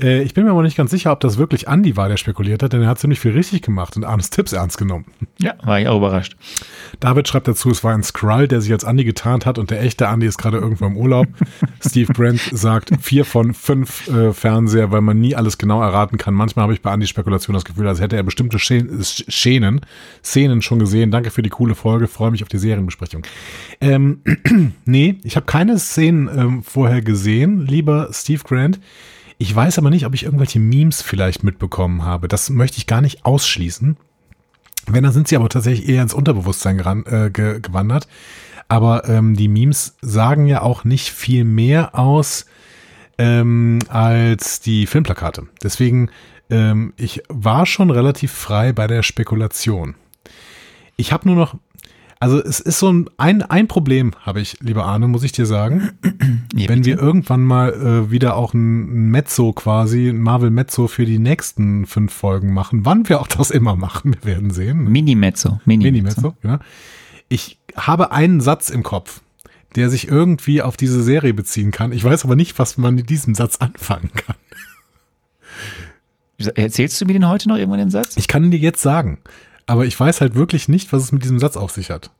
[0.00, 2.62] Äh, ich bin mir aber nicht ganz sicher, ob das wirklich Andy war, der spekuliert
[2.62, 5.06] hat, denn er hat ziemlich viel richtig gemacht und Arnes Tipps ernst genommen.
[5.38, 6.36] Ja, war ich auch überrascht.
[7.00, 9.82] David schreibt dazu, es war ein Skrull, der sich als Andy getarnt hat und der
[9.82, 11.26] echte Andy ist gerade irgendwo im Urlaub.
[11.84, 16.34] Steve Grant sagt vier von fünf äh, Fernseher, weil man nie alles genau erraten kann.
[16.34, 19.80] Manchmal habe ich bei Andy Spekulation das Gefühl, als hätte er bestimmte Szenen,
[20.22, 21.10] Szenen schon gesehen.
[21.10, 23.22] Danke für die coole Folge, freue mich auf die Serienbesprechung.
[23.80, 24.22] Ähm,
[24.84, 28.78] nee, ich habe keine Szenen ähm, vorher gesehen, lieber Steve Grant.
[29.38, 32.26] Ich weiß aber nicht, ob ich irgendwelche Memes vielleicht mitbekommen habe.
[32.26, 33.96] Das möchte ich gar nicht ausschließen.
[34.86, 38.08] Wenn, dann sind sie aber tatsächlich eher ins Unterbewusstsein geran, äh, ge gewandert.
[38.68, 42.46] Aber ähm, die Memes sagen ja auch nicht viel mehr aus
[43.16, 45.46] ähm, als die Filmplakate.
[45.62, 46.10] Deswegen,
[46.50, 49.94] ähm, ich war schon relativ frei bei der Spekulation.
[50.96, 51.54] Ich habe nur noch
[52.20, 55.46] also es ist so ein, ein, ein Problem habe ich, lieber Arne, muss ich dir
[55.46, 55.90] sagen.
[56.54, 61.04] Ja, Wenn wir irgendwann mal äh, wieder auch ein Mezzo quasi, ein Marvel Mezzo für
[61.04, 64.84] die nächsten fünf Folgen machen, wann wir auch das immer machen, wir werden sehen.
[64.84, 65.60] Mini-Mezzo.
[65.66, 66.60] Mini-Mezzo, Mini ja.
[67.28, 69.20] Ich habe einen Satz im Kopf,
[69.76, 71.92] der sich irgendwie auf diese Serie beziehen kann.
[71.92, 74.36] Ich weiß aber nicht, was man mit diesem Satz anfangen kann.
[76.54, 78.16] Erzählst du mir den heute noch irgendwann den Satz?
[78.16, 79.18] Ich kann dir jetzt sagen
[79.68, 82.10] aber ich weiß halt wirklich nicht, was es mit diesem Satz auf sich hat.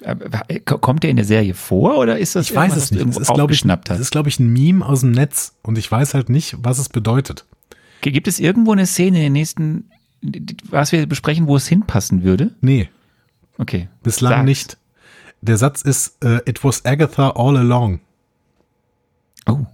[0.00, 3.06] Äh, Kommt der in der Serie vor oder ist das Ich weiß es nicht.
[3.06, 5.90] Das ist, glaube ich, das ist, glaube ich, ein Meme aus dem Netz und ich
[5.90, 7.44] weiß halt nicht, was es bedeutet.
[8.02, 9.90] Gibt es irgendwo eine Szene in den nächsten,
[10.70, 12.54] was wir besprechen, wo es hinpassen würde?
[12.60, 12.88] Nee,
[13.58, 13.88] Okay.
[14.02, 14.44] bislang Sag's.
[14.44, 14.78] nicht.
[15.40, 18.00] Der Satz ist, äh, it was Agatha all along.
[19.46, 19.64] Oh.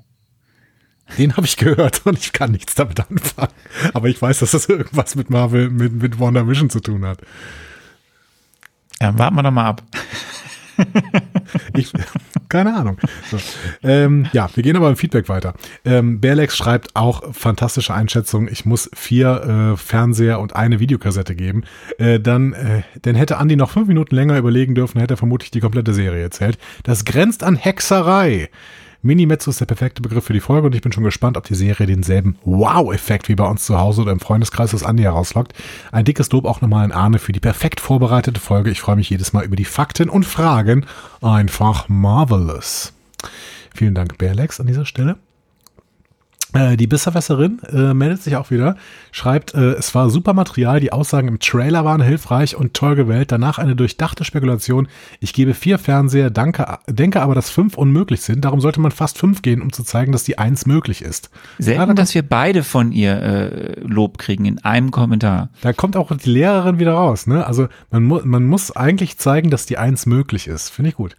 [1.19, 3.53] Den habe ich gehört und ich kann nichts damit anfangen.
[3.93, 7.21] Aber ich weiß, dass das irgendwas mit Marvel, mit, mit WandaVision zu tun hat.
[9.01, 9.83] Ja, warten wir doch mal ab.
[11.75, 11.93] Ich,
[12.49, 12.99] keine Ahnung.
[13.31, 13.39] So.
[13.83, 15.55] Ähm, ja, wir gehen aber im Feedback weiter.
[15.85, 18.49] Ähm, Berlex schreibt auch fantastische Einschätzung.
[18.49, 21.65] Ich muss vier äh, Fernseher und eine Videokassette geben.
[21.99, 25.51] Äh, dann, äh, denn hätte Andi noch fünf Minuten länger überlegen dürfen, hätte er vermutlich
[25.51, 26.59] die komplette Serie erzählt.
[26.85, 28.49] Das grenzt an Hexerei.
[29.05, 31.57] Mini-Mezzo ist der perfekte Begriff für die Folge und ich bin schon gespannt, ob die
[31.57, 35.55] Serie denselben Wow-Effekt wie bei uns zu Hause oder im Freundeskreis des Andi herauslockt.
[35.91, 38.71] Ein dickes Lob auch nochmal an Arne für die perfekt vorbereitete Folge.
[38.71, 40.87] Ich freue mich jedes Mal über die Fakten und Fragen.
[41.21, 42.93] Einfach marvelous.
[43.75, 45.17] Vielen Dank, Berlex, an dieser Stelle.
[46.53, 48.77] Äh, die Besserwisserin äh, meldet sich auch wieder,
[49.11, 53.33] schreibt, äh, es war super Material, die Aussagen im Trailer waren hilfreich und toll gewählt,
[53.33, 54.89] danach eine durchdachte Spekulation.
[55.21, 59.19] Ich gebe vier Fernseher, danke, denke aber, dass fünf unmöglich sind, darum sollte man fast
[59.19, 61.31] fünf gehen, um zu zeigen, dass die eins möglich ist.
[61.59, 65.49] Selten, Gerade dass wir beide von ihr äh, Lob kriegen in einem Kommentar.
[65.63, 67.47] Da kommt auch die Lehrerin wieder raus, ne?
[67.47, 70.71] Also man, mu man muss eigentlich zeigen, dass die Eins möglich ist.
[70.71, 71.17] Finde ich gut.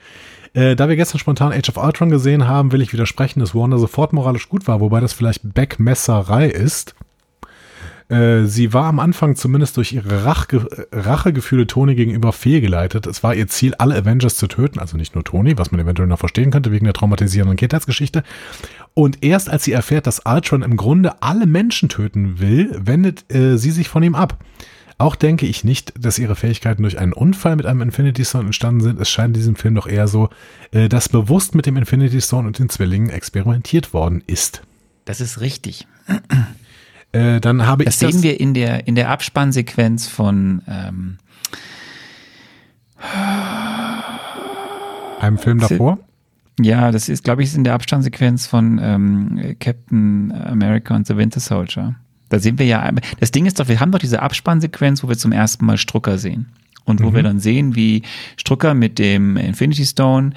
[0.54, 3.78] Äh, da wir gestern spontan Age of Ultron gesehen haben, will ich widersprechen, dass Wanda
[3.78, 6.96] sofort moralisch gut war, wobei das vielleicht Backmesserei ist.
[8.10, 13.08] Äh, sie war am Anfang zumindest durch ihre Rachge Rachegefühle Tony gegenüber fehlgeleitet.
[13.08, 16.08] Es war ihr Ziel, alle Avengers zu töten, also nicht nur Tony, was man eventuell
[16.08, 18.24] noch verstehen könnte wegen der traumatisierenden Kindheitsgeschichte.
[18.94, 23.58] Und erst als sie erfährt, dass Ultron im Grunde alle Menschen töten will, wendet äh,
[23.58, 24.38] sie sich von ihm ab.
[25.04, 28.80] Auch denke ich nicht, dass ihre Fähigkeiten durch einen Unfall mit einem Infinity Stone entstanden
[28.80, 29.02] sind.
[29.02, 30.30] Es scheint in diesem Film doch eher so,
[30.72, 34.62] äh, dass bewusst mit dem Infinity Stone und den Zwillingen experimentiert worden ist.
[35.04, 35.88] Das ist richtig.
[37.12, 41.18] Äh, dann habe Das ich das sehen wir in der, in der Abspannsequenz von ähm,
[45.20, 46.00] einem Film davor.
[46.60, 51.18] Ja, das ist, glaube ich, ist in der Abstandssequenz von ähm, Captain America und The
[51.18, 51.94] Winter Soldier.
[52.34, 55.18] Da sehen wir ja, das Ding ist doch, wir haben doch diese Abspannsequenz, wo wir
[55.18, 56.48] zum ersten Mal Strucker sehen.
[56.84, 58.02] Und wo wir dann sehen, wie
[58.36, 60.32] Strucker mit dem Infinity Stone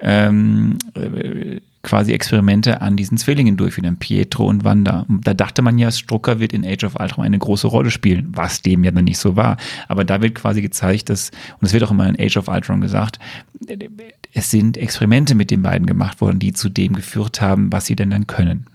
[0.00, 5.04] ähm, äh, quasi Experimente an diesen Zwillingen durchführen, an Pietro und Wanda.
[5.08, 8.62] Da dachte man ja, Strucker wird in Age of Ultron eine große Rolle spielen, was
[8.62, 9.58] dem ja dann nicht so war.
[9.86, 11.30] Aber da wird quasi gezeigt, dass,
[11.60, 13.18] und es wird auch immer in Age of Ultron gesagt,
[14.32, 17.96] es sind Experimente mit den beiden gemacht worden, die zu dem geführt haben, was sie
[17.96, 18.66] denn dann können.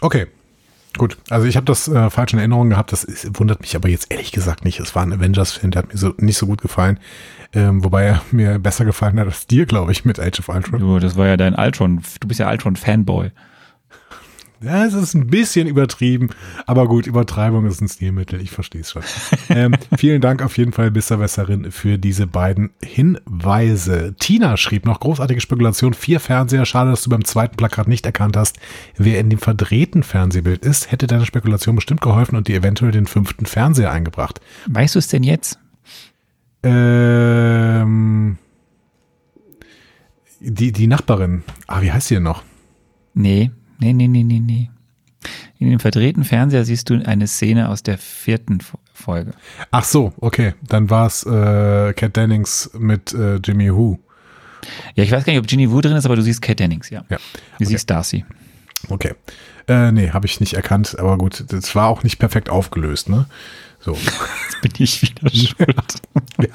[0.00, 0.26] Okay.
[0.98, 3.88] Gut, also ich habe das äh, falsch in Erinnerung gehabt, das ist, wundert mich aber
[3.88, 4.80] jetzt ehrlich gesagt nicht.
[4.80, 6.98] Es war ein Avengers-Film, der hat mir so, nicht so gut gefallen,
[7.54, 10.80] ähm, wobei er mir besser gefallen hat als dir, glaube ich, mit Age of Ultron.
[10.80, 13.30] Du, das war ja dein Ultron, du bist ja Ultron-Fanboy.
[14.60, 16.30] Ja, es ist ein bisschen übertrieben,
[16.66, 19.02] aber gut, Übertreibung ist ein Stilmittel, ich verstehe es schon.
[19.50, 24.16] ähm, vielen Dank auf jeden Fall, Besserwässerin, für diese beiden Hinweise.
[24.18, 28.36] Tina schrieb noch, großartige Spekulation, vier Fernseher, schade, dass du beim zweiten Plakat nicht erkannt
[28.36, 28.58] hast,
[28.96, 33.06] wer in dem verdrehten Fernsehbild ist, hätte deine Spekulation bestimmt geholfen und dir eventuell den
[33.06, 34.40] fünften Fernseher eingebracht.
[34.66, 35.60] Weißt du es denn jetzt?
[36.64, 38.38] Ähm,
[40.40, 42.42] die, die Nachbarin, ah, wie heißt sie denn noch?
[43.14, 44.70] Nee, nee, nee, nee, nee, nee.
[45.58, 49.32] In dem verdrehten Fernseher siehst du eine Szene aus der vierten Fo- Folge.
[49.72, 53.98] Ach so, okay, dann war es äh, Cat Dennings mit äh, Jimmy Who.
[54.94, 56.90] Ja, ich weiß gar nicht, ob Ginny Wu drin ist, aber du siehst Kate Dennings,
[56.90, 57.04] ja.
[57.08, 57.16] Ja.
[57.58, 58.24] Du siehst Darcy.
[58.88, 59.14] Okay.
[59.66, 63.26] Äh, nee, habe ich nicht erkannt, aber gut, das war auch nicht perfekt aufgelöst, ne?
[63.80, 63.92] So.
[64.50, 66.00] Jetzt bin ich wieder schuld.
[66.40, 66.48] ja,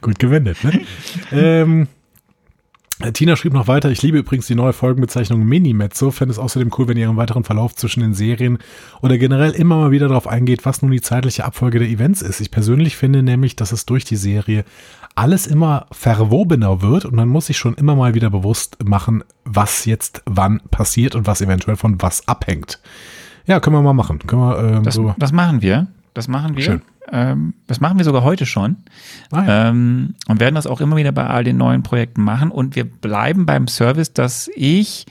[0.00, 0.80] gut gewendet, ne?
[1.32, 1.88] ähm,
[3.12, 6.88] Tina schrieb noch weiter, ich liebe übrigens die neue Folgenbezeichnung Mini-Mezzo, fände es außerdem cool,
[6.88, 8.58] wenn ihr im weiteren Verlauf zwischen den Serien
[9.02, 12.40] oder generell immer mal wieder darauf eingeht, was nun die zeitliche Abfolge der Events ist.
[12.40, 14.64] Ich persönlich finde nämlich, dass es durch die Serie
[15.14, 19.84] alles immer verwobener wird und man muss sich schon immer mal wieder bewusst machen, was
[19.84, 22.80] jetzt wann passiert und was eventuell von was abhängt.
[23.46, 24.18] Ja, können wir mal machen.
[24.26, 25.14] Können wir ähm, Das, so.
[25.18, 25.86] das machen wir.
[26.14, 26.64] Das machen wir.
[26.64, 26.82] Schön.
[27.10, 28.76] Ähm, das machen wir sogar heute schon.
[29.30, 29.68] Ah, ja.
[29.68, 32.50] Ähm, und werden das auch immer wieder bei all den neuen Projekten machen.
[32.50, 35.06] Und wir bleiben beim Service, dass ich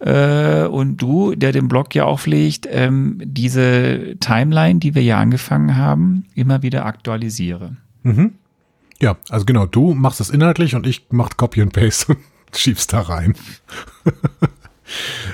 [0.00, 5.18] äh, und du, der den Blog ja auch pflegt, ähm, diese Timeline, die wir ja
[5.18, 7.76] angefangen haben, immer wieder aktualisiere.
[9.00, 12.18] Ja, also genau, du machst es inhaltlich und ich mach Copy and Paste und
[12.56, 13.34] schiebst da rein.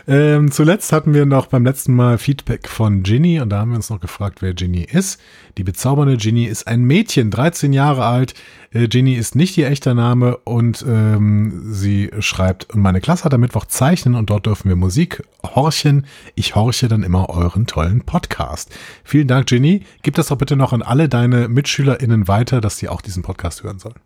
[0.07, 3.77] Ähm, zuletzt hatten wir noch beim letzten Mal Feedback von Ginny und da haben wir
[3.77, 5.21] uns noch gefragt, wer Ginny ist.
[5.59, 8.35] Die bezaubernde Ginny ist ein Mädchen, 13 Jahre alt.
[8.73, 13.41] Äh, Ginny ist nicht ihr echter Name und ähm, sie schreibt, meine Klasse hat am
[13.41, 16.07] Mittwoch zeichnen und dort dürfen wir Musik horchen.
[16.35, 18.71] Ich horche dann immer euren tollen Podcast.
[19.05, 19.85] Vielen Dank, Ginny.
[20.03, 23.63] Gib das doch bitte noch an alle deine MitschülerInnen weiter, dass sie auch diesen Podcast
[23.63, 23.97] hören sollen.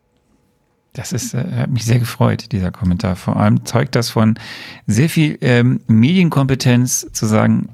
[0.94, 3.16] Das ist, äh, hat mich sehr gefreut, dieser Kommentar.
[3.16, 4.38] Vor allem zeugt das von
[4.86, 7.70] sehr viel ähm, Medienkompetenz zu sagen,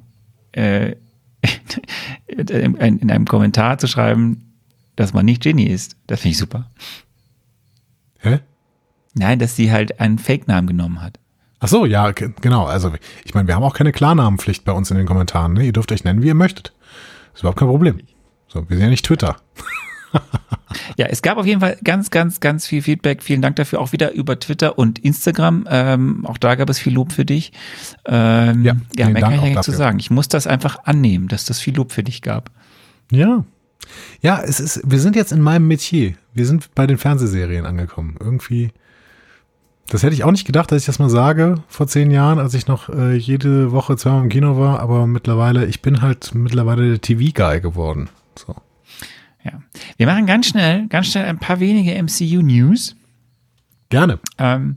[0.53, 0.97] äh,
[2.27, 4.55] in, in einem Kommentar zu schreiben,
[4.97, 5.97] dass man nicht Ginny ist.
[6.07, 6.71] Das finde ich super.
[8.21, 8.41] Hä?
[9.15, 11.19] Nein, dass sie halt einen Fake-Namen genommen hat.
[11.59, 12.65] Ach so, ja, genau.
[12.65, 12.93] Also,
[13.25, 15.53] ich meine, wir haben auch keine Klarnamenpflicht bei uns in den Kommentaren.
[15.53, 15.65] Ne?
[15.67, 16.73] Ihr dürft euch nennen, wie ihr möchtet.
[17.35, 18.01] Ist überhaupt kein Problem.
[18.49, 19.37] So, wir sind ja nicht Twitter.
[20.97, 23.23] Ja, es gab auf jeden Fall ganz, ganz, ganz viel Feedback.
[23.23, 23.81] Vielen Dank dafür.
[23.81, 25.67] Auch wieder über Twitter und Instagram.
[25.69, 27.53] Ähm, auch da gab es viel Lob für dich.
[28.07, 29.99] Ähm, Ja, ja, mehr Dank kann ich ja zu sagen.
[29.99, 32.51] Ich muss das einfach annehmen, dass das viel Lob für dich gab.
[33.11, 33.45] Ja.
[34.21, 36.15] Ja, es ist, wir sind jetzt in meinem Metier.
[36.35, 38.17] Wir sind bei den Fernsehserien angekommen.
[38.21, 38.71] Irgendwie.
[39.89, 42.55] Das hätte ich auch nicht gedacht, dass ich das mal sage vor zehn Jahren, als
[42.55, 46.91] ich noch äh, jede Woche zweimal im Kino war, aber mittlerweile, ich bin halt mittlerweile
[46.91, 48.09] der TV-Guy geworden.
[48.37, 48.55] So.
[49.45, 49.53] Ja.
[49.97, 52.97] Wir machen ganz schnell, ganz schnell ein paar wenige MCU-News.
[53.89, 54.19] Gerne.
[54.39, 54.77] Ähm,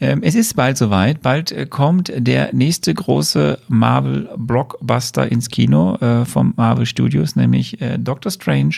[0.00, 1.22] ähm, es ist bald soweit.
[1.22, 7.98] Bald äh, kommt der nächste große Marvel-Blockbuster ins Kino äh, vom Marvel Studios, nämlich äh,
[7.98, 8.76] Doctor Strange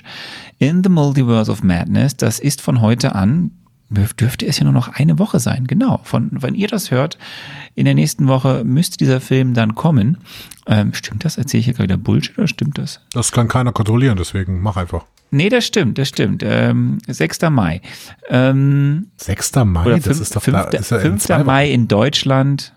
[0.59, 2.17] in the Multiverse of Madness.
[2.17, 3.51] Das ist von heute an.
[3.91, 6.01] dürf- Dürfte es ja nur noch eine Woche sein, genau.
[6.05, 7.19] Von, wenn ihr das hört,
[7.75, 10.19] in der nächsten Woche müsste dieser Film dann kommen.
[10.67, 11.39] Ähm, stimmt das?
[11.39, 13.01] Erzähle ich hier gerade wieder Bullshit oder stimmt das?
[13.13, 15.07] Das kann keiner kontrollieren, deswegen mach einfach.
[15.31, 16.43] Nee, das stimmt, das stimmt.
[16.45, 17.41] Ähm, 6.
[17.51, 17.81] Mai.
[18.29, 19.55] Ähm, 6.
[19.65, 20.21] Mai, oder das 5.
[20.21, 20.57] ist doch 5.
[20.57, 21.23] da, ist ja in 5.
[21.23, 21.47] zwei Wochen.
[21.47, 22.75] Mai in Deutschland.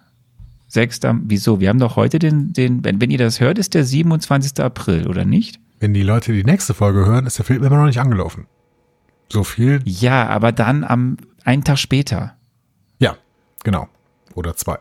[0.70, 1.02] 6.
[1.24, 1.60] Wieso?
[1.60, 4.64] Wir haben doch heute den, den wenn, wenn ihr das hört, ist der 27.
[4.64, 5.60] April, oder nicht?
[5.82, 8.48] Wenn die Leute die nächste Folge hören, ist der Film immer noch nicht angelaufen.
[9.32, 9.82] So viel?
[9.84, 12.36] Ja, aber dann am einen Tag später.
[13.00, 13.18] Ja,
[13.64, 13.90] genau.
[14.36, 14.78] Oder zwei.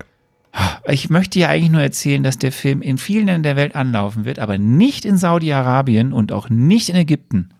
[0.86, 4.24] Ich möchte ja eigentlich nur erzählen, dass der Film in vielen Ländern der Welt anlaufen
[4.24, 7.50] wird, aber nicht in Saudi-Arabien und auch nicht in Ägypten.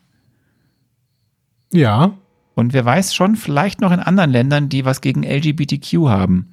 [1.73, 2.17] Ja,
[2.55, 6.53] Und wer weiß schon, vielleicht noch in anderen Ländern, die was gegen LGBTQ haben.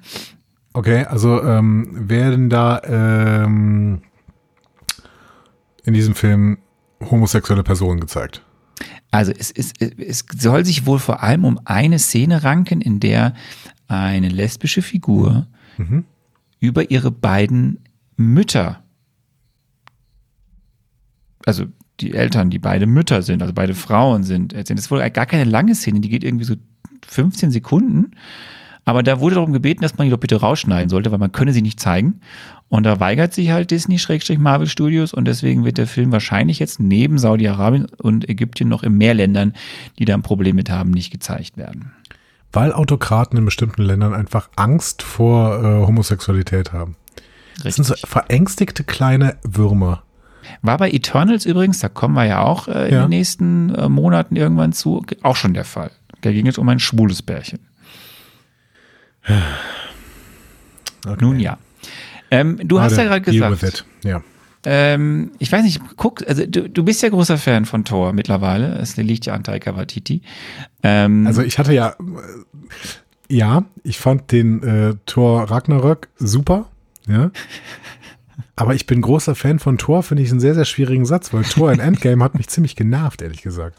[0.72, 4.02] okay, also ähm, werden da ähm,
[5.84, 6.58] in diesem Film
[7.00, 8.42] homosexuelle Personen gezeigt.
[9.12, 13.34] Also es, es, es soll sich wohl vor allem um eine Szene ranken, in der
[14.00, 15.46] eine lesbische Figur
[15.78, 16.04] Mhm.
[16.60, 17.78] über ihre beiden
[18.16, 18.82] Mütter,
[21.46, 21.64] also
[22.00, 24.76] die Eltern, die beide Mütter sind, also beide Frauen sind, erzählen.
[24.76, 26.54] Das ist wohl gar keine lange Szene, die geht irgendwie so
[27.06, 28.12] 15 Sekunden.
[28.84, 31.52] Aber da wurde darum gebeten, dass man die doch bitte rausschneiden sollte, weil man könne
[31.52, 32.20] sie nicht zeigen.
[32.68, 37.18] Und da weigert sich halt Disney-Marvel Studios und deswegen wird der Film wahrscheinlich jetzt neben
[37.18, 39.52] Saudi-Arabien und Ägypten noch in mehr Ländern,
[39.98, 41.92] die da ein Problem mit haben, nicht gezeigt werden.
[42.52, 46.96] Weil Autokraten in bestimmten Ländern einfach Angst vor äh, Homosexualität haben.
[47.62, 48.10] Das sind so Richtig.
[48.10, 50.02] verängstigte kleine Würmer.
[50.60, 53.00] War bei Eternals übrigens, da kommen wir ja auch äh, in Ja.
[53.02, 55.90] den nächsten äh, Monaten irgendwann zu, auch schon der Fall.
[56.20, 57.60] Da ging es um ein schwules Pärchen.
[61.04, 61.16] Okay.
[61.24, 61.58] Nun ja.
[62.30, 63.84] Ähm, du hast ja gerade gesagt.
[64.04, 64.22] Ja.
[64.64, 68.78] Ähm, ich weiß nicht, guck, also du, du bist ja großer Fan von Thor mittlerweile.
[68.78, 70.22] Es liegt ja an Taika Waititi.
[70.82, 76.68] Ähm, Also ich hatte ja, äh, ja, ich fand den äh, Thor Ragnarök super,
[77.08, 77.30] ja.
[78.54, 81.42] Aber ich bin großer Fan von Thor, finde ich einen sehr, sehr schwierigen Satz, weil
[81.42, 83.76] Thor in Endgame hat mich ziemlich genervt, ehrlich gesagt.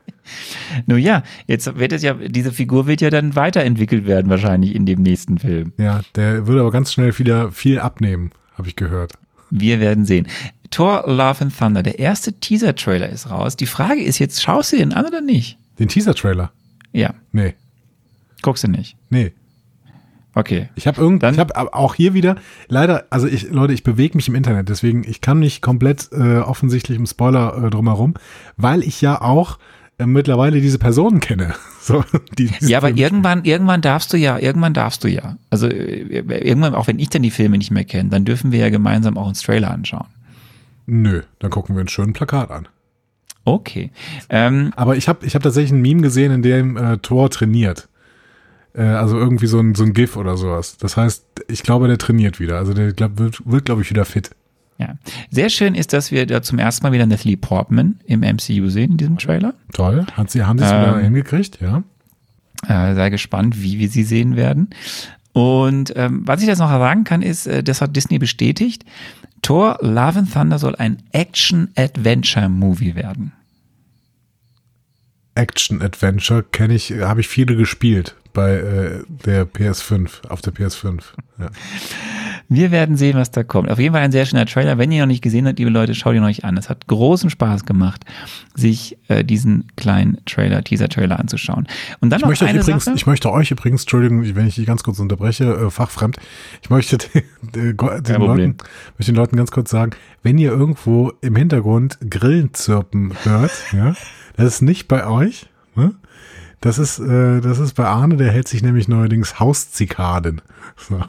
[0.86, 4.86] nun ja, jetzt wird es ja, diese Figur wird ja dann weiterentwickelt werden, wahrscheinlich in
[4.86, 5.72] dem nächsten Film.
[5.78, 9.14] Ja, der würde aber ganz schnell wieder viel abnehmen, habe ich gehört.
[9.50, 10.26] Wir werden sehen.
[10.70, 13.56] Thor Love and Thunder, der erste Teaser-Trailer ist raus.
[13.56, 15.58] Die Frage ist jetzt, schaust du den an oder nicht?
[15.78, 16.50] Den Teaser-Trailer?
[16.92, 17.54] Ja, Nee,
[18.42, 18.96] guckst du nicht.
[19.10, 19.32] nee.
[20.34, 20.68] Okay.
[20.74, 22.36] Ich habe irgend, Dann- ich habe auch hier wieder
[22.68, 26.38] leider, also ich Leute, ich bewege mich im Internet, deswegen ich kann nicht komplett äh,
[26.40, 28.12] offensichtlich im Spoiler äh, drumherum,
[28.58, 29.58] weil ich ja auch
[29.98, 31.54] äh, mittlerweile diese Personen kenne.
[31.86, 32.02] So,
[32.36, 35.36] die, die Ja, aber irgendwann, irgendwann darfst du ja, irgendwann darfst du ja.
[35.50, 38.58] Also äh, irgendwann, auch wenn ich dann die Filme nicht mehr kenne, dann dürfen wir
[38.58, 40.08] ja gemeinsam auch uns Trailer anschauen.
[40.86, 42.66] Nö, dann gucken wir einen schönen Plakat an.
[43.44, 43.92] Okay.
[44.30, 47.88] Ähm, Aber ich habe ich hab tatsächlich ein Meme gesehen, in dem äh, Thor trainiert.
[48.74, 50.76] Äh, also irgendwie so ein, so ein GIF oder sowas.
[50.78, 52.58] Das heißt, ich glaube, der trainiert wieder.
[52.58, 54.30] Also der glaub, wird, wird glaube ich, wieder fit.
[54.78, 54.96] Ja.
[55.30, 58.92] Sehr schön ist, dass wir da zum ersten Mal wieder Natalie Portman im MCU sehen
[58.92, 59.54] in diesem Trailer.
[59.72, 60.06] Toll.
[60.12, 61.82] Hat sie, haben sie es Ähm, wieder hingekriegt, ja.
[62.66, 64.70] Äh, sei gespannt, wie wir sie sehen werden.
[65.32, 68.84] Und ähm, was ich jetzt noch sagen kann, ist, äh, das hat Disney bestätigt,
[69.42, 73.32] Thor Love and Thunder soll ein Action-Adventure-Movie werden.
[75.34, 81.02] Action-Adventure kenne ich, habe ich viele gespielt bei äh, der PS5, auf der PS5.
[81.38, 81.50] Ja.
[82.48, 83.70] Wir werden sehen, was da kommt.
[83.70, 84.78] Auf jeden Fall ein sehr schöner Trailer.
[84.78, 86.56] Wenn ihr noch nicht gesehen habt, liebe Leute, schaut ihn euch an.
[86.56, 88.04] Es hat großen Spaß gemacht,
[88.54, 91.66] sich äh, diesen kleinen Trailer, Teaser-Trailer anzuschauen.
[92.00, 92.96] Und dann ich noch möchte eine euch übrigens, Sache.
[92.96, 96.18] ich möchte euch übrigens, Entschuldigung, wenn ich dich ganz kurz unterbreche, äh, fachfremd,
[96.62, 98.20] ich möchte den, den, den.
[98.20, 98.56] Leuten,
[98.96, 103.94] möchte den Leuten ganz kurz sagen, wenn ihr irgendwo im Hintergrund Grillen zirpen hört, ja,
[104.36, 105.94] das ist nicht bei euch, ne?
[106.60, 110.40] Das ist, äh, das ist bei Arne, der hält sich nämlich neuerdings Hauszikaden.
[110.76, 111.04] So.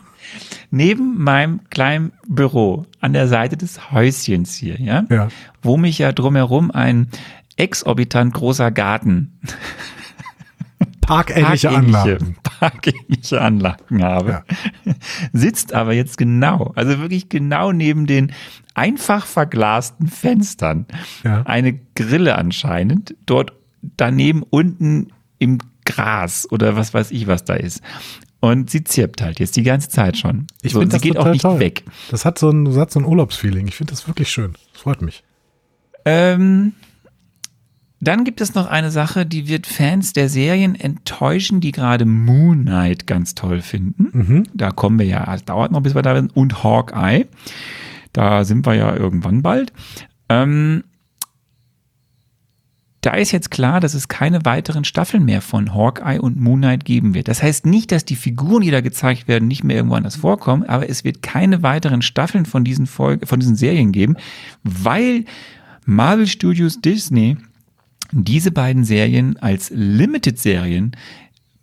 [0.71, 5.27] Neben meinem kleinen Büro an der Seite des Häuschens hier, ja, Ja.
[5.61, 7.07] wo mich ja drumherum ein
[7.55, 9.39] exorbitant großer Garten
[11.01, 12.35] Parkähnliche Anlagen.
[12.59, 14.43] Parkähnliche Anlagen habe,
[15.33, 18.33] sitzt aber jetzt genau, also wirklich genau neben den
[18.73, 20.85] einfach verglasten Fenstern
[21.23, 21.43] Ja.
[21.43, 23.53] eine Grille anscheinend, dort
[23.95, 25.07] daneben unten
[25.39, 27.81] im Gras oder was weiß ich, was da ist.
[28.39, 30.45] Und sie zirpt halt jetzt die ganze Zeit schon.
[30.61, 31.59] Ich so, finde sie geht auch nicht toll.
[31.59, 31.83] weg.
[32.11, 33.67] Das hat so ein, das hat so ein Urlaubsfeeling.
[33.67, 34.53] Ich finde das wirklich schön.
[34.73, 35.23] Das freut mich.
[36.05, 36.73] Ähm,
[37.99, 42.61] dann gibt es noch eine Sache, die wird Fans der Serien enttäuschen, die gerade Moon
[42.61, 44.43] Knight ganz toll finden.
[44.53, 46.35] Da kommen wir ja, es dauert noch, bis wir da sind.
[46.35, 47.25] Und Hawkeye.
[48.13, 49.73] Da sind wir ja irgendwann bald.
[50.29, 50.83] Ähm,
[53.07, 56.83] da ist jetzt klar, dass es keine weiteren Staffeln mehr von Hawkeye und Moon Knight
[56.83, 57.29] geben wird.
[57.29, 60.63] Das heißt nicht, dass die Figuren, die da gezeigt werden, nicht mehr irgendwo anders vorkommen,
[60.63, 64.17] aber es wird keine weiteren Staffeln von diesen Folgen, von diesen Serien geben,
[64.63, 65.23] weil
[65.85, 67.37] Marvel Studios Disney
[68.11, 70.91] diese beiden Serien als Limited-Serien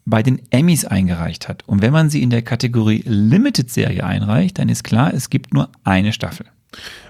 [0.06, 1.62] bei den Emmys eingereicht hat.
[1.66, 5.68] Und wenn man sie in der Kategorie Limited-Serie einreicht, dann ist klar, es gibt nur
[5.84, 6.46] eine Staffel.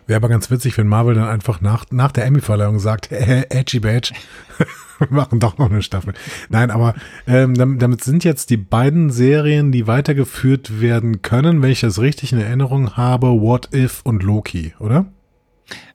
[0.07, 3.81] Wäre aber ganz witzig, wenn Marvel dann einfach nach, nach der Emmy-Verleihung sagt, äh, Edgy
[3.81, 4.13] Badge,
[4.99, 6.15] wir machen doch noch eine Staffel.
[6.49, 6.95] Nein, aber
[7.27, 12.01] ähm, damit, damit sind jetzt die beiden Serien, die weitergeführt werden können, wenn ich das
[12.01, 15.07] richtig in Erinnerung habe, What If und Loki, oder?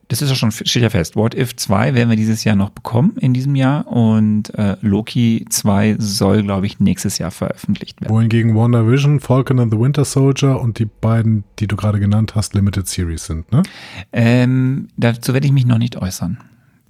[0.10, 1.16] Das ist ja schon, steht ja fest.
[1.16, 5.46] What If 2 werden wir dieses Jahr noch bekommen in diesem Jahr und äh, Loki
[5.48, 8.12] 2 soll, glaube ich, nächstes Jahr veröffentlicht werden.
[8.12, 12.56] Wohingegen WandaVision, Falcon and the Winter Soldier und die beiden, die du gerade genannt hast,
[12.56, 13.62] Limited Series sind, ne?
[14.12, 16.40] Ähm, dazu werde ich mich noch nicht äußern.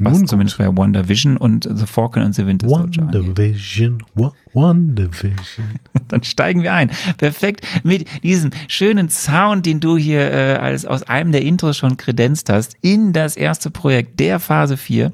[0.01, 0.29] Was Nun gut.
[0.29, 3.15] zumindest bei WandaVision und The Falcon and the Winter Soldier angeht.
[3.27, 5.35] WandaVision, Wa- WandaVision.
[6.07, 6.89] Dann steigen wir ein.
[7.17, 7.65] Perfekt.
[7.83, 12.49] Mit diesem schönen Sound, den du hier äh, als aus einem der Intros schon kredenzt
[12.49, 15.11] hast, in das erste Projekt der Phase 4.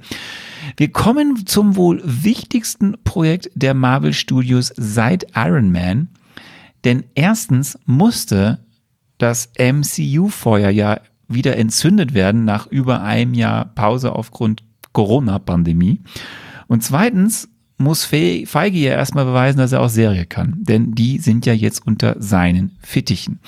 [0.77, 6.09] Wir kommen zum wohl wichtigsten Projekt der Marvel Studios seit Iron Man.
[6.83, 8.59] Denn erstens musste
[9.17, 14.61] das MCU-Feuer ja wieder entzündet werden nach über einem Jahr Pause aufgrund
[14.95, 16.01] Corona-Pandemie.
[16.67, 21.19] Und zweitens muss Fe- Feige ja erstmal beweisen, dass er auch Serie kann, denn die
[21.19, 23.39] sind ja jetzt unter seinen Fittichen.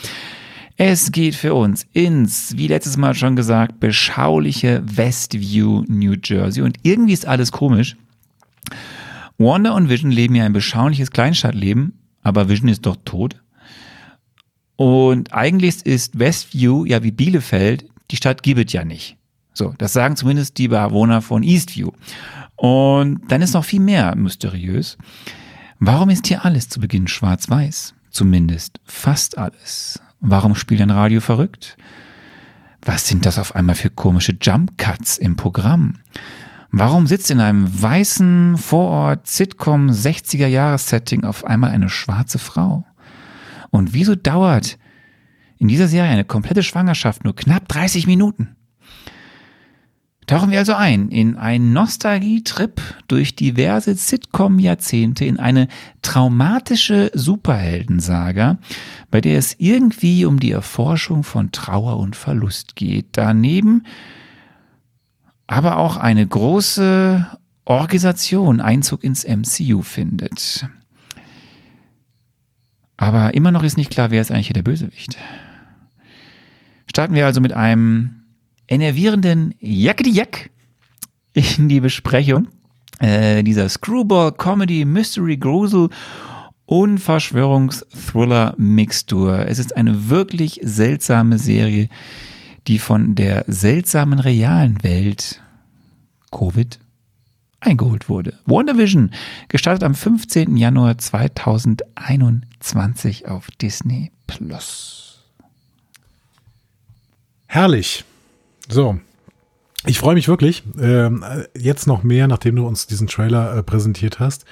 [0.76, 6.62] Es geht für uns ins, wie letztes Mal schon gesagt, beschauliche Westview, New Jersey.
[6.62, 7.98] Und irgendwie ist alles komisch.
[9.40, 13.42] Wanda und Vision leben ja ein beschauliches Kleinstadtleben, aber Vision ist doch tot.
[14.76, 19.17] Und eigentlich ist Westview ja wie Bielefeld, die Stadt gibt es ja nicht.
[19.58, 21.90] So, das sagen zumindest die Bewohner von Eastview.
[22.58, 25.00] Und dann ist noch viel mehr mysteriös.
[25.80, 27.96] Warum ist hier alles zu Beginn schwarz-weiß?
[28.12, 30.00] Zumindest fast alles.
[30.20, 31.76] Warum spielt ein Radio verrückt?
[32.84, 35.96] Was sind das auf einmal für komische Jump Cuts im Programm?
[36.70, 42.86] Warum sitzt in einem weißen Vorort Sitcom 60er Jahres Setting auf einmal eine schwarze Frau?
[43.72, 44.78] Und wieso dauert
[45.58, 48.57] in dieser Serie eine komplette Schwangerschaft nur knapp 30 Minuten?
[50.28, 55.70] Tauchen wir also ein in einen Nostalgietrip durch diverse Sitcom-Jahrzehnte in eine
[56.02, 58.58] traumatische Superheldensaga,
[59.10, 63.08] bei der es irgendwie um die Erforschung von Trauer und Verlust geht.
[63.14, 63.86] Daneben
[65.48, 67.26] aber auch eine große
[67.64, 70.68] Organisation Einzug ins MCU findet.
[72.98, 75.18] Aber immer noch ist nicht klar, wer ist eigentlich hier der Bösewicht.
[76.86, 78.27] Starten wir also mit einem
[78.68, 80.50] enervierenden Jackety-Jack
[81.34, 82.48] in die Besprechung
[83.00, 85.90] äh, dieser Screwball Comedy Mystery Grusel
[86.66, 89.48] und Verschwörungsthriller-Mixtur.
[89.48, 91.90] Es ist eine wirklich seltsame Serie,
[92.68, 95.42] die von der seltsamen realen Welt
[96.32, 96.80] Covid
[97.60, 98.40] eingeholt wurde.
[98.46, 99.12] WandaVision
[99.48, 100.58] gestartet am 15.
[100.58, 105.24] Januar 2021 auf Disney Plus.
[107.48, 108.04] Herrlich.
[108.68, 109.00] So.
[109.86, 110.64] Ich freue mich wirklich.
[110.80, 111.24] Ähm,
[111.58, 114.46] jetzt noch mehr, nachdem du uns diesen Trailer äh, präsentiert hast.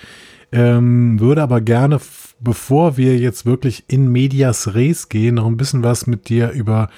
[0.51, 1.99] Ähm, würde aber gerne,
[2.39, 6.89] bevor wir jetzt wirklich in Medias Res gehen, noch ein bisschen was mit dir über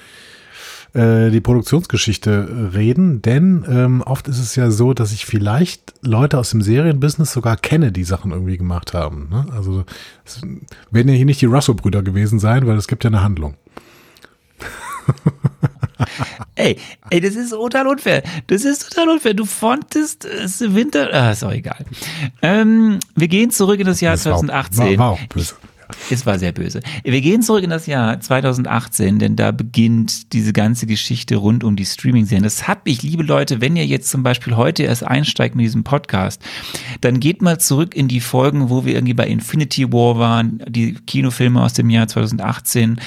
[0.94, 6.38] äh, die Produktionsgeschichte reden, denn ähm, oft ist es ja so, dass ich vielleicht Leute
[6.38, 9.28] aus dem Serienbusiness sogar kenne, die Sachen irgendwie gemacht haben.
[9.30, 9.46] Ne?
[9.52, 9.84] Also
[10.24, 10.40] es
[10.90, 13.54] werden ja hier nicht die Russell-Brüder gewesen sein, weil es gibt ja eine Handlung.
[16.58, 16.76] ey,
[17.10, 18.22] ey, das ist total unfair.
[18.46, 19.34] Das ist total unfair.
[19.34, 21.12] Du fontest es Winter.
[21.12, 21.84] Ah, ist auch egal.
[22.42, 24.78] Ähm, wir gehen zurück in das Jahr das 2018.
[24.78, 25.54] War, war, war auch böse.
[26.10, 26.80] Es war sehr böse.
[27.02, 31.76] Wir gehen zurück in das Jahr 2018, denn da beginnt diese ganze Geschichte rund um
[31.76, 32.44] die Streaming-Serien.
[32.44, 35.84] Das habe ich, liebe Leute, wenn ihr jetzt zum Beispiel heute erst einsteigt mit diesem
[35.84, 36.42] Podcast,
[37.00, 40.94] dann geht mal zurück in die Folgen, wo wir irgendwie bei Infinity War waren, die
[40.94, 43.00] Kinofilme aus dem Jahr 2018.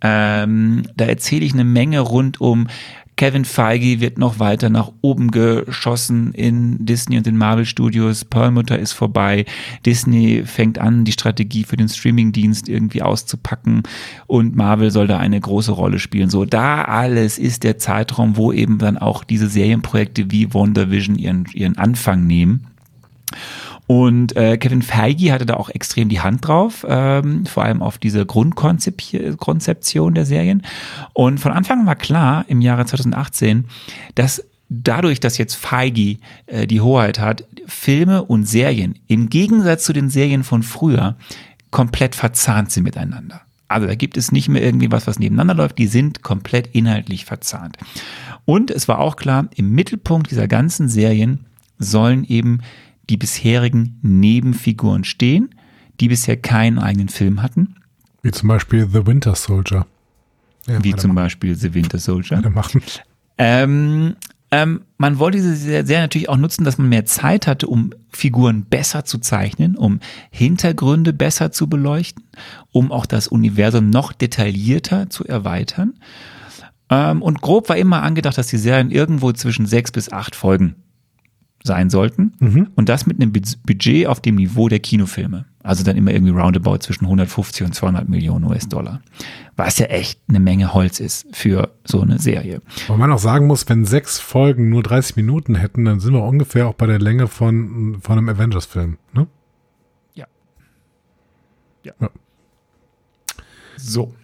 [0.00, 2.68] Ähm, da erzähle ich eine Menge rund um
[3.18, 8.24] Kevin Feige wird noch weiter nach oben geschossen in Disney und den Marvel Studios.
[8.24, 9.44] Perlmutter ist vorbei.
[9.84, 13.82] Disney fängt an, die Strategie für den Streamingdienst irgendwie auszupacken
[14.28, 16.30] und Marvel soll da eine große Rolle spielen.
[16.30, 21.46] So, da alles ist der Zeitraum, wo eben dann auch diese Serienprojekte wie WandaVision ihren,
[21.52, 22.68] ihren Anfang nehmen.
[23.88, 27.96] Und äh, Kevin Feige hatte da auch extrem die Hand drauf, ähm, vor allem auf
[27.96, 30.62] diese Grundkonzeption der Serien.
[31.14, 33.64] Und von Anfang an war klar im Jahre 2018,
[34.14, 39.94] dass dadurch, dass jetzt Feige äh, die Hoheit hat, Filme und Serien im Gegensatz zu
[39.94, 41.16] den Serien von früher
[41.70, 43.40] komplett verzahnt sind miteinander.
[43.68, 47.24] Also da gibt es nicht mehr irgendwie was, was nebeneinander läuft, die sind komplett inhaltlich
[47.24, 47.78] verzahnt.
[48.44, 51.46] Und es war auch klar, im Mittelpunkt dieser ganzen Serien
[51.78, 52.60] sollen eben
[53.10, 55.54] die bisherigen Nebenfiguren stehen,
[56.00, 57.76] die bisher keinen eigenen Film hatten.
[58.22, 59.86] Wie zum Beispiel The Winter Soldier.
[60.66, 62.38] Ja, Wie zum Beispiel The Winter Soldier.
[63.38, 64.16] Ähm,
[64.50, 68.64] ähm, man wollte diese Serie natürlich auch nutzen, dass man mehr Zeit hatte, um Figuren
[68.64, 70.00] besser zu zeichnen, um
[70.30, 72.24] Hintergründe besser zu beleuchten,
[72.72, 75.94] um auch das Universum noch detaillierter zu erweitern.
[76.90, 80.76] Ähm, und grob war immer angedacht, dass die Serien irgendwo zwischen sechs bis acht Folgen
[81.62, 82.32] sein sollten.
[82.38, 82.68] Mhm.
[82.74, 85.46] Und das mit einem Budget auf dem Niveau der Kinofilme.
[85.62, 89.02] Also dann immer irgendwie roundabout zwischen 150 und 200 Millionen US-Dollar.
[89.56, 92.62] Was ja echt eine Menge Holz ist für so eine Serie.
[92.86, 96.22] Weil man auch sagen muss, wenn sechs Folgen nur 30 Minuten hätten, dann sind wir
[96.22, 99.26] ungefähr auch bei der Länge von, von einem Avengers-Film, ne?
[100.14, 100.26] Ja.
[101.82, 101.92] ja.
[102.00, 102.10] Ja.
[103.76, 104.14] So.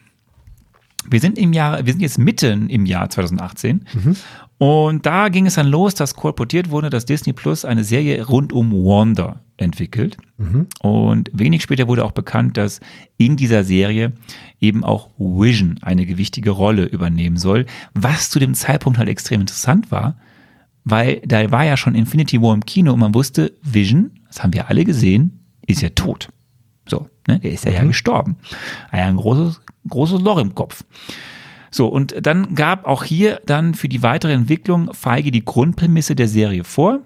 [1.07, 4.17] Wir sind im Jahr, wir sind jetzt mitten im Jahr 2018 mhm.
[4.59, 8.53] Und da ging es dann los, dass kolportiert wurde, dass Disney Plus eine Serie rund
[8.53, 10.17] um Wanda entwickelt.
[10.37, 10.67] Mhm.
[10.81, 12.81] Und wenig später wurde auch bekannt, dass
[13.17, 14.13] in dieser Serie
[14.61, 19.91] eben auch Vision eine gewichtige Rolle übernehmen soll, was zu dem Zeitpunkt halt extrem interessant
[19.91, 20.17] war,
[20.85, 24.53] weil da war ja schon Infinity War im Kino und man wusste, Vision, das haben
[24.53, 26.29] wir alle gesehen, ist ja tot.
[26.87, 27.77] So, ne, der ist ja, mhm.
[27.77, 28.37] ja gestorben.
[28.93, 30.85] Er hat ein großes, großes Loch im Kopf.
[31.75, 36.29] So, und dann gab auch hier dann für die weitere Entwicklung Feige die Grundprämisse der
[36.29, 37.01] Serie vor.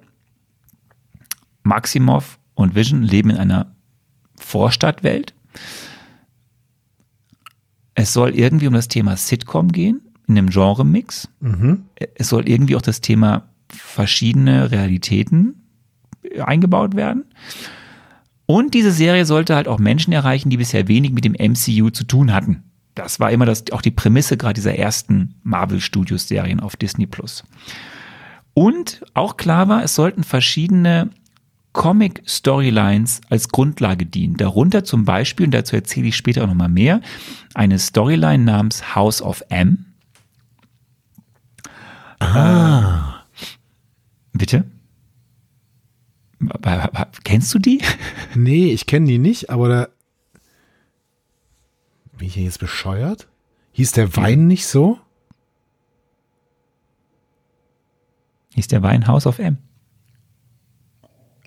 [1.63, 3.75] Maximov und Vision leben in einer
[4.39, 5.33] Vorstadtwelt.
[7.95, 11.31] Es soll irgendwie um das Thema Sitcom gehen, in einem Genre-Mix.
[11.41, 11.87] Mhm.
[12.17, 15.63] Es soll irgendwie auch das Thema verschiedene Realitäten
[16.45, 17.25] eingebaut werden.
[18.45, 22.05] Und diese Serie sollte halt auch Menschen erreichen, die bisher wenig mit dem MCU zu
[22.05, 22.68] tun hatten.
[22.99, 27.07] Das war immer das, auch die Prämisse gerade dieser ersten Marvel Studios Serien auf Disney
[27.07, 27.45] Plus.
[28.55, 31.11] Und auch klar war, es sollten verschiedene
[31.73, 34.37] Comic Storylines als Grundlage dienen.
[34.37, 37.01] Darunter zum Beispiel, und dazu erzähle ich später auch nochmal mehr,
[37.55, 39.87] eine Storyline namens House of M.
[42.19, 43.23] Ah.
[44.35, 44.65] Äh, bitte?
[47.23, 47.81] Kennst du die?
[48.35, 49.89] Nee, ich kenne die nicht, aber da
[52.19, 53.29] bin ich jetzt bescheuert?
[53.73, 54.99] Hieß der Wein nicht so?
[58.55, 59.59] Hieß der Wein House of M.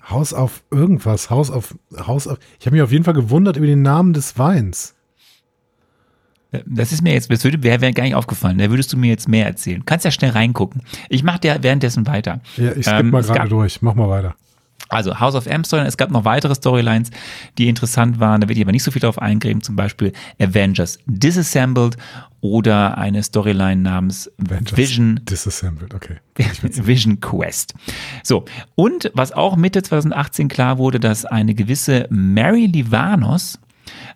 [0.08, 2.38] Haus auf irgendwas, Haus auf, Haus auf.
[2.58, 4.94] Ich habe mich auf jeden Fall gewundert über den Namen des Weins.
[6.66, 8.58] Das ist mir jetzt, das wäre wär gar nicht aufgefallen.
[8.58, 9.84] Da würdest du mir jetzt mehr erzählen.
[9.86, 10.82] Kannst ja schnell reingucken.
[11.08, 12.40] Ich mache dir währenddessen weiter.
[12.56, 13.80] Ja, ich skippe ähm, mal gerade durch.
[13.80, 14.34] Mach mal weiter.
[14.92, 17.10] Also House of M Storyline, es gab noch weitere Storylines,
[17.56, 20.98] die interessant waren, da will ich aber nicht so viel drauf eingehen, zum Beispiel Avengers
[21.06, 21.96] Disassembled
[22.42, 26.16] oder eine Storyline namens Avengers Vision Disassembled, okay.
[26.62, 27.74] Vision Quest.
[28.22, 33.58] So, und was auch Mitte 2018 klar wurde, dass eine gewisse Mary Livanos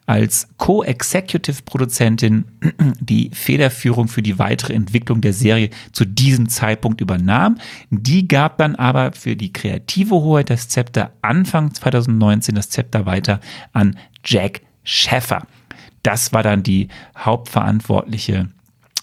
[0.07, 2.45] als Co-Executive-Produzentin
[3.01, 7.59] die Federführung für die weitere Entwicklung der Serie zu diesem Zeitpunkt übernahm.
[7.91, 13.41] Die gab dann aber für die kreative Hoheit des Zepter Anfang 2019 das Zepter weiter
[13.73, 15.47] an Jack Sheffer.
[16.03, 16.89] Das war dann die
[17.19, 18.49] hauptverantwortliche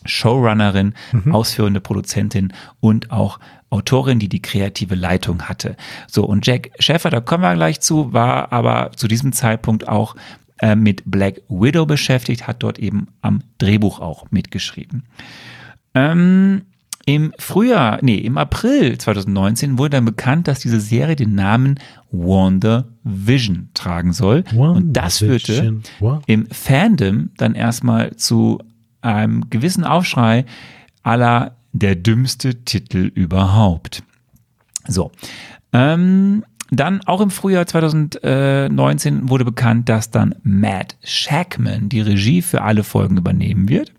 [0.05, 0.93] Showrunnerin,
[1.31, 3.39] ausführende Produzentin und auch
[3.69, 5.75] Autorin, die die kreative Leitung hatte.
[6.07, 10.15] So, und Jack Sheffer, da kommen wir gleich zu, war aber zu diesem Zeitpunkt auch
[10.63, 15.03] äh, mit Black Widow beschäftigt, hat dort eben am Drehbuch auch mitgeschrieben.
[15.93, 16.61] Ähm,
[17.05, 22.85] Im Frühjahr, nee, im April 2019 wurde dann bekannt, dass diese Serie den Namen Wonder
[23.03, 24.45] Vision tragen soll.
[24.77, 25.81] und das führte.
[25.99, 26.23] What?
[26.27, 28.59] im Fandom dann erstmal zu
[29.01, 30.45] einem gewissen Aufschrei
[31.03, 34.01] aller der dümmste Titel überhaupt.
[34.87, 35.11] So.
[35.73, 36.45] Ähm,
[36.79, 42.83] dann auch im Frühjahr 2019 wurde bekannt, dass dann Matt Shackman die Regie für alle
[42.83, 43.91] Folgen übernehmen wird.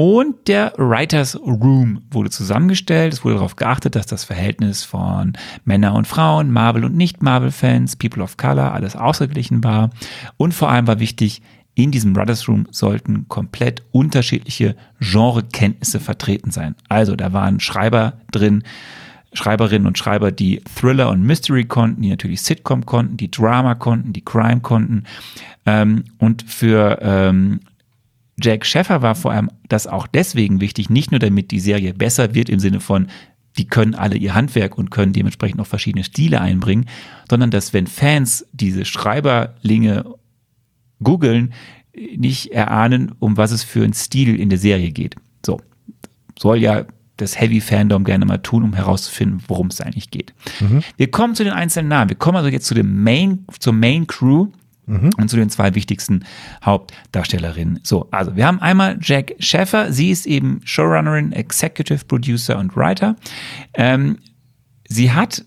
[0.00, 3.12] Und der Writers Room wurde zusammengestellt.
[3.12, 5.32] Es wurde darauf geachtet, dass das Verhältnis von
[5.64, 9.90] Männer und Frauen, Marvel und Nicht-Marvel-Fans, People of Color, alles ausgeglichen war.
[10.36, 11.42] Und vor allem war wichtig,
[11.74, 16.76] in diesem Writers Room sollten komplett unterschiedliche Genrekenntnisse vertreten sein.
[16.88, 18.62] Also da waren Schreiber drin,
[19.32, 24.12] Schreiberinnen und Schreiber, die Thriller und Mystery konnten, die natürlich Sitcom konnten, die Drama konnten,
[24.12, 25.04] die Crime konnten.
[25.66, 27.60] Ähm, und für ähm,
[28.40, 32.34] Jack Sheffer war vor allem das auch deswegen wichtig, nicht nur damit die Serie besser
[32.34, 33.08] wird im Sinne von,
[33.58, 36.86] die können alle ihr Handwerk und können dementsprechend auch verschiedene Stile einbringen,
[37.28, 40.04] sondern dass wenn Fans diese Schreiberlinge
[41.02, 41.52] googeln,
[42.16, 45.16] nicht erahnen, um was es für einen Stil in der Serie geht.
[45.44, 45.60] So,
[46.38, 46.84] soll ja
[47.18, 50.32] das Heavy Fandom gerne mal tun, um herauszufinden, worum es eigentlich geht.
[50.96, 52.08] Wir kommen zu den einzelnen Namen.
[52.08, 54.48] Wir kommen also jetzt zu dem Main, zur Main Crew
[54.86, 56.24] und zu den zwei wichtigsten
[56.64, 57.80] Hauptdarstellerinnen.
[57.82, 59.92] So, also wir haben einmal Jack Sheffer.
[59.92, 63.16] Sie ist eben Showrunnerin, Executive Producer und Writer.
[63.74, 64.16] Ähm,
[64.88, 65.44] sie hat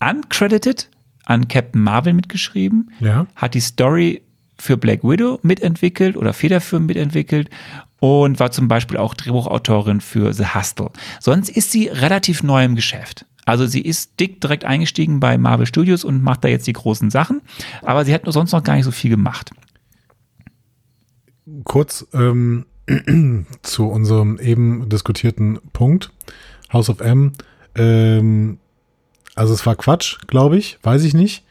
[0.00, 0.88] uncredited
[1.26, 3.26] an Captain Marvel mitgeschrieben, Ja.
[3.36, 4.22] hat die Story
[4.60, 7.50] für Black Widow mitentwickelt oder federführend mitentwickelt
[8.00, 10.90] und war zum Beispiel auch Drehbuchautorin für The Hustle.
[11.20, 13.26] Sonst ist sie relativ neu im Geschäft.
[13.44, 17.10] Also sie ist dick direkt eingestiegen bei Marvel Studios und macht da jetzt die großen
[17.10, 17.40] Sachen,
[17.82, 19.50] aber sie hat sonst noch gar nicht so viel gemacht.
[21.64, 22.66] Kurz ähm,
[23.62, 26.10] zu unserem eben diskutierten Punkt.
[26.72, 27.32] House of M.
[27.74, 28.58] Ähm,
[29.34, 31.44] also es war Quatsch, glaube ich, weiß ich nicht.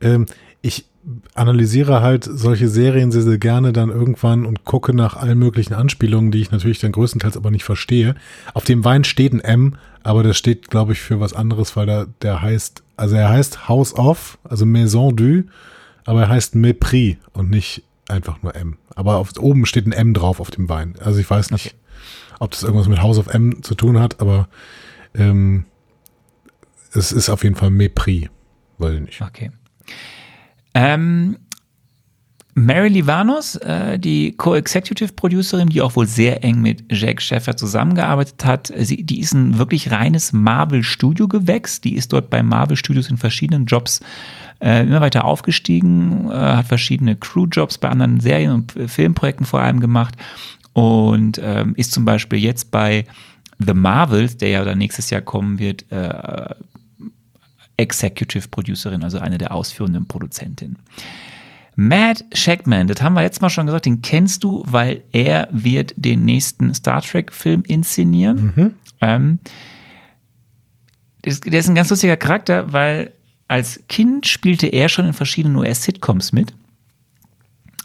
[0.00, 0.26] Ähm,
[0.62, 0.86] ich
[1.34, 6.30] analysiere halt solche Serien sehr, sehr gerne dann irgendwann und gucke nach allen möglichen Anspielungen,
[6.30, 8.14] die ich natürlich dann größtenteils aber nicht verstehe.
[8.54, 11.86] Auf dem Wein steht ein M, aber das steht, glaube ich, für was anderes, weil
[11.86, 15.44] da, der heißt, also er heißt House of, also Maison du,
[16.04, 18.76] aber er heißt Mépris und nicht einfach nur M.
[18.94, 20.94] Aber auf, oben steht ein M drauf auf dem Wein.
[21.00, 21.74] Also ich weiß nicht,
[22.38, 24.48] ob das irgendwas mit House of M zu tun hat, aber
[25.14, 25.64] ähm,
[26.92, 28.28] es ist auf jeden Fall Mépris.
[28.78, 29.22] Weiß ich nicht.
[29.22, 29.50] Okay.
[30.74, 31.36] Ähm,
[32.56, 38.44] Mary Livanos, äh, die Co-Executive Producerin, die auch wohl sehr eng mit Jack Sheffer zusammengearbeitet
[38.44, 41.80] hat, sie, die ist ein wirklich reines Marvel-Studio-Gewächs.
[41.80, 44.00] Die ist dort bei Marvel Studios in verschiedenen Jobs
[44.60, 49.60] äh, immer weiter aufgestiegen, äh, hat verschiedene Crew-Jobs bei anderen Serien und äh, Filmprojekten vor
[49.60, 50.14] allem gemacht
[50.74, 53.04] und ähm, ist zum Beispiel jetzt bei
[53.58, 56.54] The Marvels, der ja dann nächstes Jahr kommen wird, äh,
[57.76, 60.76] Executive Producerin, also eine der ausführenden Produzentinnen.
[61.76, 65.92] Matt Shackman, das haben wir letztes Mal schon gesagt, den kennst du, weil er wird
[65.96, 68.74] den nächsten Star Trek-Film inszenieren.
[69.00, 69.38] Ähm,
[71.22, 73.12] das- der ist ein ganz lustiger Charakter, weil
[73.48, 76.54] als Kind spielte er schon in verschiedenen US-Sitcoms mit.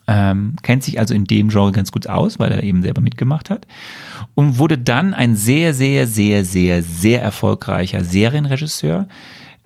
[0.07, 3.49] Ähm, kennt sich also in dem Genre ganz gut aus, weil er eben selber mitgemacht
[3.49, 3.67] hat.
[4.35, 9.07] Und wurde dann ein sehr, sehr, sehr, sehr, sehr erfolgreicher Serienregisseur.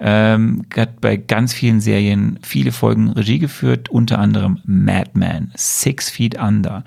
[0.06, 6.10] Ähm, hat bei ganz vielen Serien viele Folgen Regie geführt, unter anderem Mad Men, Six
[6.10, 6.84] Feet Under,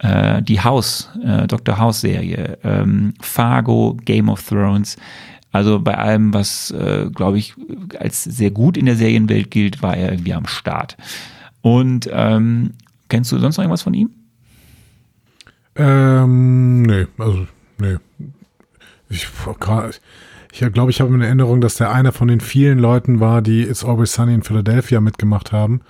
[0.00, 1.78] äh, die House, äh, Dr.
[1.78, 4.98] House Serie, ähm, Fargo, Game of Thrones.
[5.50, 7.54] Also bei allem, was, äh, glaube ich,
[7.98, 10.98] als sehr gut in der Serienwelt gilt, war er irgendwie am Start.
[11.62, 12.72] Und ähm,
[13.08, 14.10] kennst du sonst noch irgendwas von ihm?
[15.74, 17.46] Ähm, nee, also,
[17.78, 17.96] nee.
[19.08, 19.26] Ich,
[20.52, 23.62] Ich glaube, ich habe in Erinnerung, dass der einer von den vielen Leuten war, die
[23.62, 25.80] It's Always Sunny in Philadelphia mitgemacht haben.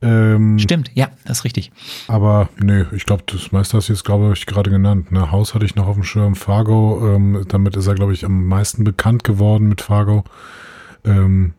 [0.00, 1.72] Ähm, Stimmt, ja, das ist richtig.
[2.06, 5.12] aber nö, ich glaube, das meiste hast du jetzt, glaube ich, gerade genannt.
[5.12, 5.30] Ne?
[5.30, 6.36] Haus hatte ich noch auf dem Schirm.
[6.36, 10.24] Fargo, ähm, damit ist er, glaube ich, am meisten bekannt geworden mit Fargo.
[11.04, 11.52] Ähm,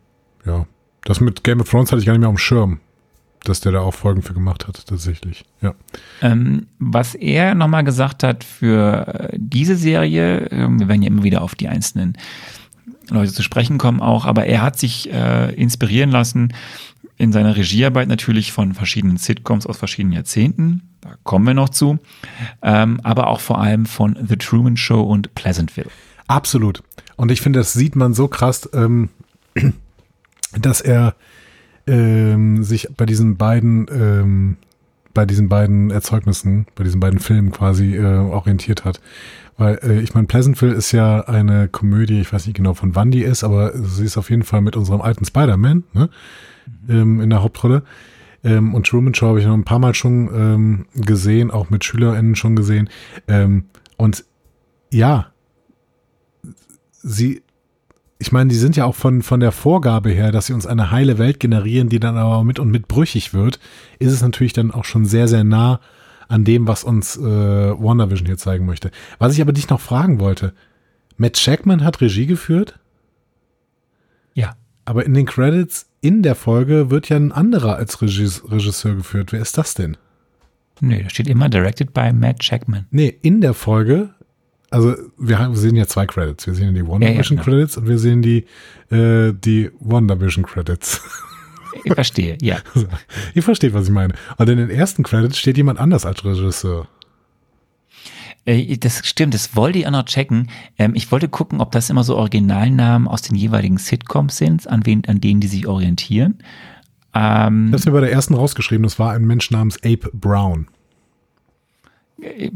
[0.46, 0.66] ja,
[1.04, 2.80] das mit Game of Thrones hatte ich gar nicht mehr auf dem Schirm,
[3.44, 5.46] dass der da auch Folgen für gemacht hat, tatsächlich.
[5.62, 5.74] Ja.
[6.22, 11.24] Ähm, was er nochmal gesagt hat für äh, diese Serie, ähm, wir werden ja immer
[11.24, 12.18] wieder auf die einzelnen
[13.10, 16.54] Leute zu sprechen kommen auch, aber er hat sich äh, inspirieren lassen
[17.18, 22.00] in seiner Regiearbeit natürlich von verschiedenen Sitcoms aus verschiedenen Jahrzehnten, da kommen wir noch zu,
[22.62, 25.90] ähm, aber auch vor allem von The Truman Show und Pleasantville.
[26.28, 26.84] Absolut.
[27.16, 29.10] Und ich finde, das sieht man so krass, ähm,
[30.60, 31.16] dass er
[31.90, 34.58] ähm, sich bei diesen beiden, ähm,
[35.14, 39.02] bei diesen beiden Erzeugnissen, bei diesen beiden Filmen quasi äh, orientiert hat.
[39.58, 43.12] Weil äh, ich meine, Pleasantville ist ja eine Komödie, ich weiß nicht genau von wann
[43.12, 46.10] die ist, aber sie ist auf jeden Fall mit unserem alten Spider-Man ne?
[46.88, 47.84] ähm, in der Hauptrolle.
[48.44, 51.84] Ähm, und Truman Show habe ich noch ein paar Mal schon ähm, gesehen, auch mit
[51.84, 52.90] SchülerInnen schon gesehen.
[53.28, 53.66] Ähm,
[53.98, 54.24] und
[54.92, 55.28] ja,
[57.02, 57.42] sie,
[58.22, 60.92] ich meine, die sind ja auch von, von der Vorgabe her, dass sie uns eine
[60.92, 63.60] heile Welt generieren, die dann aber mit und mit brüchig wird,
[63.98, 65.80] ist es natürlich dann auch schon sehr, sehr nah
[66.28, 68.92] an dem, was uns äh, WandaVision hier zeigen möchte.
[69.18, 70.54] Was ich aber dich noch fragen wollte,
[71.18, 72.78] Matt Shackman hat Regie geführt,
[74.34, 74.56] Ja.
[74.86, 79.32] aber in den Credits in der Folge wird ja ein anderer als Regis Regisseur geführt.
[79.32, 79.98] Wer ist das denn?
[80.82, 82.86] Nee, da steht immer directed by Matt Jackman.
[82.92, 84.10] Nee, in der Folge,
[84.72, 86.46] also wir, haben, wir sehen ja zwei Credits.
[86.48, 87.44] Wir sehen die WandaVision Ja, ja, genau.
[87.44, 88.46] Credits und wir sehen die,
[88.92, 91.02] äh, die WandaVision Credits.
[91.86, 92.58] Ich verstehe, ja.
[93.36, 94.16] Ihr versteht, was ich meine.
[94.38, 96.88] Und in den ersten Credits steht jemand anders als Regisseur.
[98.46, 100.50] Äh, Das stimmt, das wollte ich auch noch checken.
[100.80, 104.86] Ähm, Ich wollte gucken, ob das immer so Originalnamen aus den jeweiligen Sitcoms sind, an,
[104.88, 106.40] wen, an denen die sich orientieren.
[107.14, 110.68] Ähm, Ich habe mir bei der ersten rausgeschrieben, das war ein Mensch namens Ape Brown.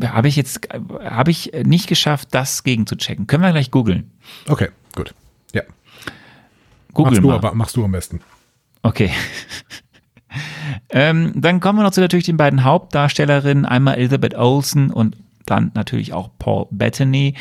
[0.05, 0.67] Habe ich jetzt
[1.03, 3.27] habe ich nicht geschafft, das gegen zu checken.
[3.27, 4.11] Können wir gleich googeln.
[4.47, 5.13] Okay, gut.
[5.53, 5.63] Ja.
[6.93, 7.35] Google Machst du, mal.
[7.35, 8.21] aber, machst du am besten.
[8.81, 9.11] Okay.
[10.89, 15.71] ähm, dann kommen wir noch zu natürlich den beiden Hauptdarstellerinnen, einmal Elizabeth Olsen und dann
[15.73, 17.35] natürlich auch Paul Bettany.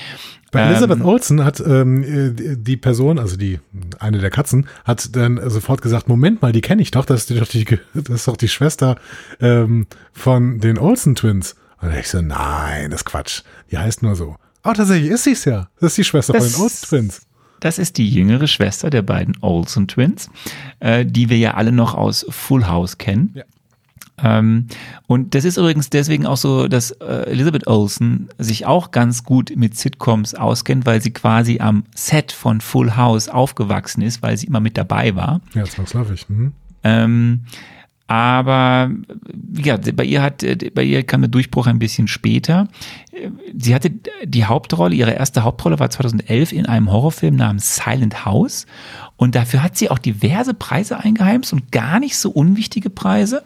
[0.50, 3.58] Bei Ähm, Elizabeth Olsen hat ähm, äh, die Person, also die
[3.98, 7.04] eine der Katzen, hat dann sofort gesagt: Moment mal, die kenne ich doch.
[7.04, 7.64] Das ist doch die,
[7.94, 8.96] das ist doch die Schwester
[9.40, 11.56] ähm, von den Olsen Twins.
[11.82, 13.42] Und ich so: Nein, das ist Quatsch.
[13.70, 14.36] Die heißt nur so.
[14.64, 15.68] Oh, tatsächlich ist sie's ja.
[15.80, 17.22] Das ist die Schwester Das- von den Olsen Twins.
[17.60, 20.28] Das ist die jüngere Schwester der beiden Olsen Twins,
[20.80, 23.30] äh, die wir ja alle noch aus Full House kennen.
[23.34, 23.44] Ja.
[24.18, 24.66] Ähm,
[25.06, 29.52] und das ist übrigens deswegen auch so, dass äh, Elizabeth Olsen sich auch ganz gut
[29.56, 34.46] mit Sitcoms auskennt, weil sie quasi am Set von Full House aufgewachsen ist, weil sie
[34.48, 35.40] immer mit dabei war.
[35.54, 36.28] Ja, zwangsläufig.
[36.28, 36.52] Mhm.
[36.84, 37.44] Ähm,
[38.06, 38.90] aber
[39.56, 40.44] ja, bei ihr hat,
[40.74, 42.68] bei ihr kam der Durchbruch ein bisschen später.
[43.56, 43.90] Sie hatte
[44.24, 48.66] die Hauptrolle, ihre erste Hauptrolle war 2011 in einem Horrorfilm namens Silent House.
[49.16, 53.44] Und dafür hat sie auch diverse Preise eingeheimst und gar nicht so unwichtige Preise.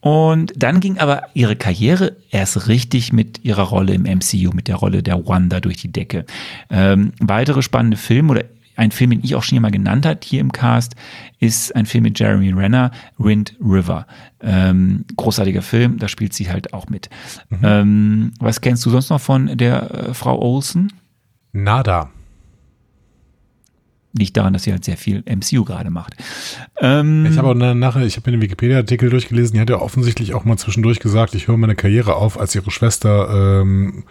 [0.00, 4.76] Und dann ging aber ihre Karriere erst richtig mit ihrer Rolle im MCU, mit der
[4.76, 6.24] Rolle der Wanda durch die Decke.
[6.70, 8.44] Ähm, weitere spannende Filme oder
[8.76, 10.94] ein Film, den ich auch schon mal genannt hat hier im Cast,
[11.40, 14.06] ist ein Film mit Jeremy Renner, Wind River.
[14.40, 17.08] Ähm, großartiger Film, da spielt sie halt auch mit.
[17.62, 20.92] Ähm, was kennst du sonst noch von der äh, Frau Olsen?
[21.52, 22.10] Nada.
[24.18, 26.14] Liegt daran, dass sie halt sehr viel MCU gerade macht.
[26.80, 29.76] Ähm, Ich habe auch na- nachher, ich habe mir den Wikipedia-Artikel durchgelesen, die hat ja
[29.78, 34.10] offensichtlich auch mal zwischendurch gesagt, ich höre meine Karriere auf, als ihre Schwester ähm, äh,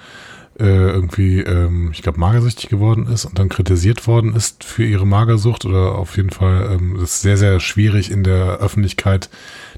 [0.63, 5.65] irgendwie, ähm, ich glaube, magersüchtig geworden ist und dann kritisiert worden ist für ihre Magersucht
[5.65, 9.29] oder auf jeden Fall ähm, das sehr, sehr schwierig in der Öffentlichkeit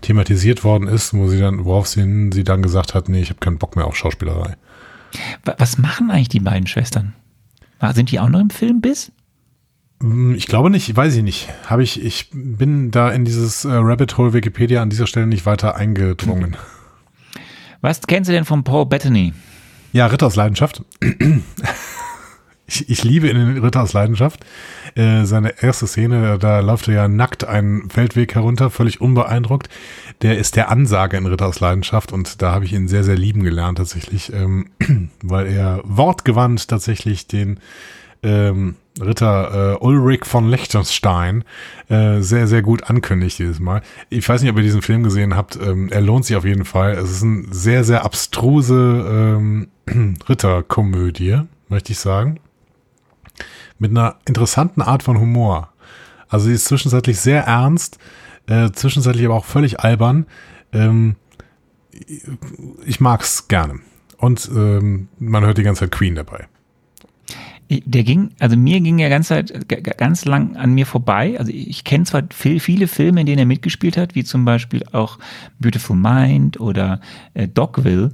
[0.02, 3.40] thematisiert worden ist, wo sie dann, worauf sie, sie dann gesagt hat, nee, ich habe
[3.40, 4.56] keinen Bock mehr auf Schauspielerei.
[5.46, 7.14] wa- was machen eigentlich die beiden Schwestern?
[7.94, 9.12] Sind die auch noch im Film bis?
[10.02, 11.50] Hm, Ich glaube nicht, weiß ich nicht.
[11.66, 15.46] Habe ich, ich bin da in dieses äh, Rabbit Hole Wikipedia an dieser Stelle nicht
[15.48, 16.56] weiter eingedrungen.
[17.82, 19.34] Was kennst du denn von Paul Bettany?
[19.92, 20.84] Ja, Ritter aus Leidenschaft.
[22.70, 24.46] Ich, ich liebe in den Ritter aus Leidenschaft.
[24.96, 29.70] Äh, seine erste Szene, da läuft er ja nackt einen Feldweg herunter, völlig unbeeindruckt.
[30.22, 33.16] Der ist der Ansage in Ritter aus Leidenschaft und da habe ich ihn sehr, sehr
[33.16, 34.70] lieben gelernt tatsächlich, ähm,
[35.22, 37.62] weil er wortgewandt tatsächlich den
[38.22, 41.44] ähm, Ritter äh, Ulrich von Liechtenstein
[41.90, 43.82] äh, sehr, sehr gut ankündigt jedes Mal.
[44.10, 45.56] Ich weiß nicht, ob ihr diesen Film gesehen habt.
[45.56, 46.94] Ähm, er lohnt sich auf jeden Fall.
[46.94, 49.68] Es ist eine sehr, sehr abstruse ähm,
[50.30, 52.40] Ritterkomödie, möchte ich sagen.
[53.80, 55.70] mit einer interessanten Art von Humor.
[56.30, 58.00] Also sie ist zwischenzeitlich sehr ernst,
[58.48, 60.26] äh, zwischenzeitlich aber auch völlig albern.
[60.74, 61.16] Ähm,
[62.86, 63.80] ich mag's gerne.
[64.18, 66.48] Und ähm, man hört die ganze Zeit Queen dabei.
[67.70, 69.34] Der ging, also mir ging er ganz,
[69.98, 71.38] ganz lang an mir vorbei.
[71.38, 74.84] Also ich kenne zwar viel, viele Filme, in denen er mitgespielt hat, wie zum Beispiel
[74.94, 75.20] auch
[75.60, 77.02] Beautiful Mind oder
[77.34, 78.12] äh, Dogville,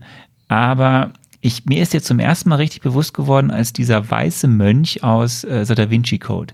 [0.47, 5.04] aber ich, mir ist jetzt zum ersten Mal richtig bewusst geworden, als dieser weiße Mönch
[5.04, 6.54] aus äh, The Da Vinci Code.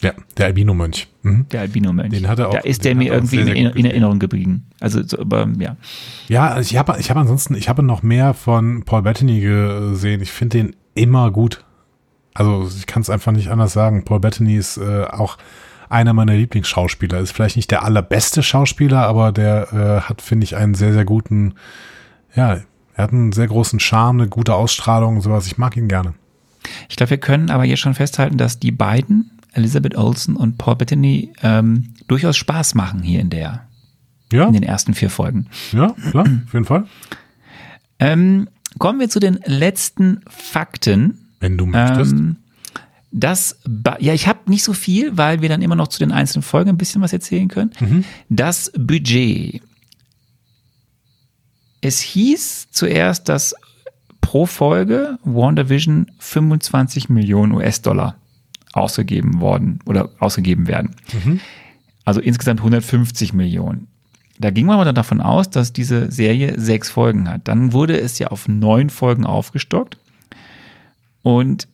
[0.00, 1.08] Ja, der Albino-Mönch.
[1.22, 1.46] Mhm.
[1.50, 2.10] Der Albino-Mönch.
[2.10, 2.52] Den hat er auch.
[2.52, 4.66] Da ist der mir irgendwie sehr, sehr in, in, Erinnerung geblieben.
[4.78, 5.76] Also, so, aber, ja.
[6.28, 10.20] Ja, ich habe ich hab ansonsten, ich habe noch mehr von Paul Bettany gesehen.
[10.20, 11.64] Ich finde den immer gut.
[12.34, 14.04] Also, ich kann es einfach nicht anders sagen.
[14.04, 15.38] Paul Bettany ist äh, auch
[15.88, 17.18] einer meiner Lieblingsschauspieler.
[17.18, 21.04] Ist vielleicht nicht der allerbeste Schauspieler, aber der äh, hat, finde ich, einen sehr, sehr
[21.04, 21.54] guten,
[22.34, 22.60] ja,
[22.94, 25.46] er hat einen sehr großen Charme, eine gute Ausstrahlung und sowas.
[25.46, 26.14] Ich mag ihn gerne.
[26.88, 30.76] Ich glaube, wir können aber jetzt schon festhalten, dass die beiden Elizabeth Olsen und Paul
[30.76, 33.68] Bettany ähm, durchaus Spaß machen hier in der
[34.32, 34.46] ja.
[34.46, 35.46] in den ersten vier Folgen.
[35.72, 36.86] Ja, klar, auf jeden Fall.
[37.98, 38.48] Ähm,
[38.78, 41.27] kommen wir zu den letzten Fakten.
[41.40, 42.12] Wenn du möchtest.
[42.12, 42.36] Ähm,
[43.10, 43.58] das,
[44.00, 46.70] ja, ich habe nicht so viel, weil wir dann immer noch zu den einzelnen Folgen
[46.70, 47.70] ein bisschen was erzählen können.
[47.80, 48.04] Mhm.
[48.28, 49.62] Das Budget.
[51.80, 53.54] Es hieß zuerst, dass
[54.20, 58.16] pro Folge WandaVision 25 Millionen US-Dollar
[58.74, 60.96] ausgegeben worden oder ausgegeben werden.
[61.24, 61.40] Mhm.
[62.04, 63.88] Also insgesamt 150 Millionen.
[64.38, 67.48] Da ging man aber davon aus, dass diese Serie sechs Folgen hat.
[67.48, 69.98] Dann wurde es ja auf neun Folgen aufgestockt.
[71.28, 71.68] Und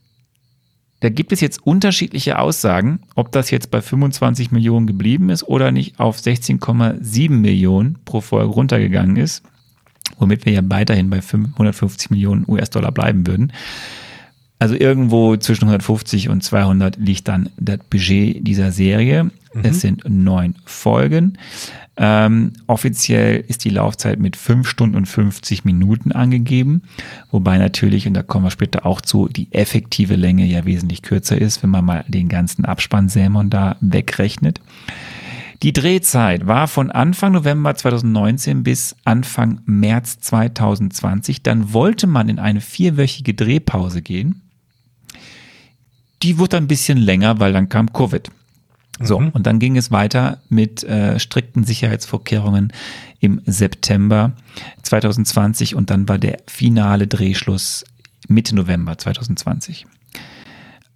[0.99, 5.71] da gibt es jetzt unterschiedliche Aussagen, ob das jetzt bei 25 Millionen geblieben ist oder
[5.71, 9.45] nicht auf 16,7 Millionen pro Folge runtergegangen ist,
[10.19, 13.53] womit wir ja weiterhin bei 150 Millionen US-Dollar bleiben würden.
[14.59, 19.25] Also irgendwo zwischen 150 und 200 liegt dann das Budget dieser Serie.
[19.25, 19.31] Mhm.
[19.63, 21.39] Es sind neun Folgen.
[21.97, 26.83] Ähm, offiziell ist die Laufzeit mit fünf Stunden und 50 Minuten angegeben,
[27.31, 31.41] wobei natürlich, und da kommen wir später auch zu, die effektive Länge ja wesentlich kürzer
[31.41, 34.61] ist, wenn man mal den ganzen Abspann Sämon da wegrechnet.
[35.63, 41.43] Die Drehzeit war von Anfang November 2019 bis Anfang März 2020.
[41.43, 44.44] Dann wollte man in eine vierwöchige Drehpause gehen
[46.23, 48.31] die wurde ein bisschen länger, weil dann kam Covid.
[49.01, 49.31] So, mhm.
[49.31, 52.73] und dann ging es weiter mit äh, strikten Sicherheitsvorkehrungen
[53.19, 54.33] im September
[54.83, 57.85] 2020 und dann war der finale Drehschluss
[58.29, 59.87] Mitte November 2020.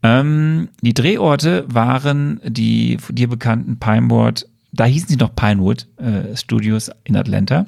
[0.05, 6.91] Ähm, die Drehorte waren die dir bekannten Pinewood, da hießen sie noch Pinewood äh, Studios
[7.05, 7.67] in Atlanta.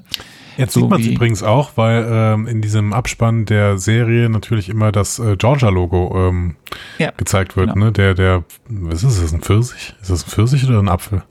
[0.60, 4.68] Jetzt so sieht man es übrigens auch, weil ähm, in diesem Abspann der Serie natürlich
[4.68, 6.56] immer das äh, Georgia-Logo ähm,
[6.98, 7.72] ja, gezeigt wird.
[7.74, 7.86] Genau.
[7.86, 7.92] Ne?
[7.92, 9.94] Der, der, was ist das, ein Pfirsich?
[10.00, 11.22] Ist das ein Pfirsich oder ein Apfel?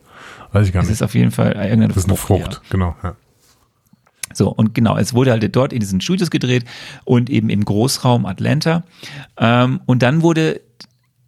[0.51, 0.89] Weiß ich gar nicht.
[0.89, 1.95] Das ist auf jeden Fall irgendeine Frucht.
[1.95, 2.69] Das ist eine Frucht, ja.
[2.69, 2.95] genau.
[3.03, 3.15] Ja.
[4.33, 6.65] So, und genau, es wurde halt dort in diesen Studios gedreht
[7.03, 8.83] und eben im Großraum Atlanta.
[9.37, 10.61] Ähm, und dann wurde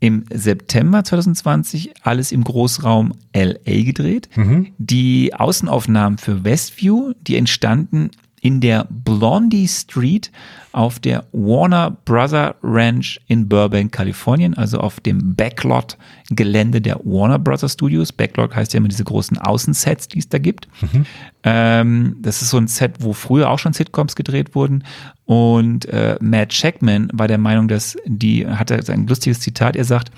[0.02, 4.30] im September 2020 alles im Großraum LA gedreht.
[4.36, 4.74] Mhm.
[4.80, 8.10] Die Außenaufnahmen für Westview, die entstanden
[8.42, 10.32] in der Blondie Street
[10.72, 17.70] auf der Warner Brother Ranch in Burbank, Kalifornien, also auf dem Backlot-Gelände der Warner Brother
[17.70, 18.12] Studios.
[18.12, 20.68] Backlot heißt ja immer diese großen Außensets, die es da gibt.
[20.82, 21.06] Mhm.
[21.44, 24.84] Ähm, das ist so ein Set, wo früher auch schon Sitcoms gedreht wurden.
[25.26, 30.12] Und äh, Matt Checkman war der Meinung, dass die, hatte ein lustiges Zitat, er sagt,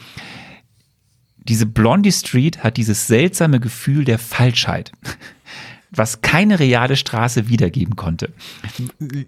[1.46, 4.94] diese Blondie Street hat dieses seltsame Gefühl der Falschheit
[5.96, 8.32] was keine reale Straße wiedergeben konnte.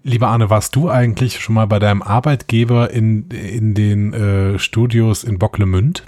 [0.02, 5.24] Lieber Arne, warst du eigentlich schon mal bei deinem Arbeitgeber in, in den äh, Studios
[5.24, 6.04] in Bocklemünd?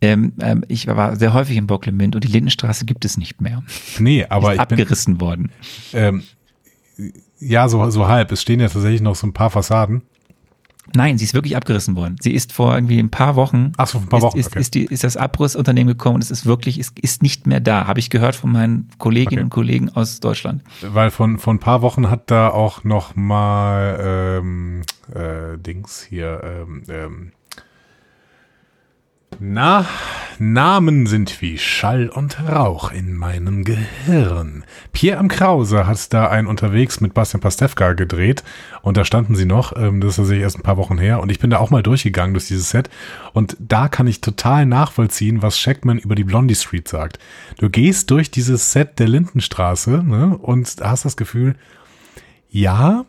[0.00, 3.62] Ähm, ähm, ich war sehr häufig in Bocklemünd und die Lindenstraße gibt es nicht mehr.
[3.98, 5.52] Nee, aber Ist ich abgerissen bin, worden.
[5.92, 6.22] Ähm,
[7.38, 8.32] ja, so, so halb.
[8.32, 10.02] Es stehen ja tatsächlich noch so ein paar Fassaden.
[10.94, 12.16] Nein, sie ist wirklich abgerissen worden.
[12.20, 13.72] Sie ist vor irgendwie ein paar Wochen.
[13.76, 14.38] Ach so, ein paar Wochen.
[14.38, 14.60] Ist, okay.
[14.60, 17.86] ist, die, ist das Abrissunternehmen gekommen und es ist wirklich, ist, ist nicht mehr da.
[17.86, 19.44] Habe ich gehört von meinen Kolleginnen okay.
[19.44, 20.62] und Kollegen aus Deutschland.
[20.82, 24.82] Weil von, von ein paar Wochen hat da auch noch mal ähm,
[25.12, 27.32] äh, Dings hier, ähm, ähm,
[29.38, 29.86] na,
[30.38, 34.64] Namen sind wie Schall und Rauch in meinem Gehirn.
[34.92, 38.44] Pierre am Krause hat da ein Unterwegs mit Bastian Pastewka gedreht
[38.82, 41.30] und da standen sie noch, ähm, das ist tatsächlich erst ein paar Wochen her und
[41.30, 42.90] ich bin da auch mal durchgegangen durch dieses Set
[43.32, 47.18] und da kann ich total nachvollziehen, was Shackman über die Blondie Street sagt.
[47.58, 51.56] Du gehst durch dieses Set der Lindenstraße ne, und hast das Gefühl,
[52.50, 53.04] ja,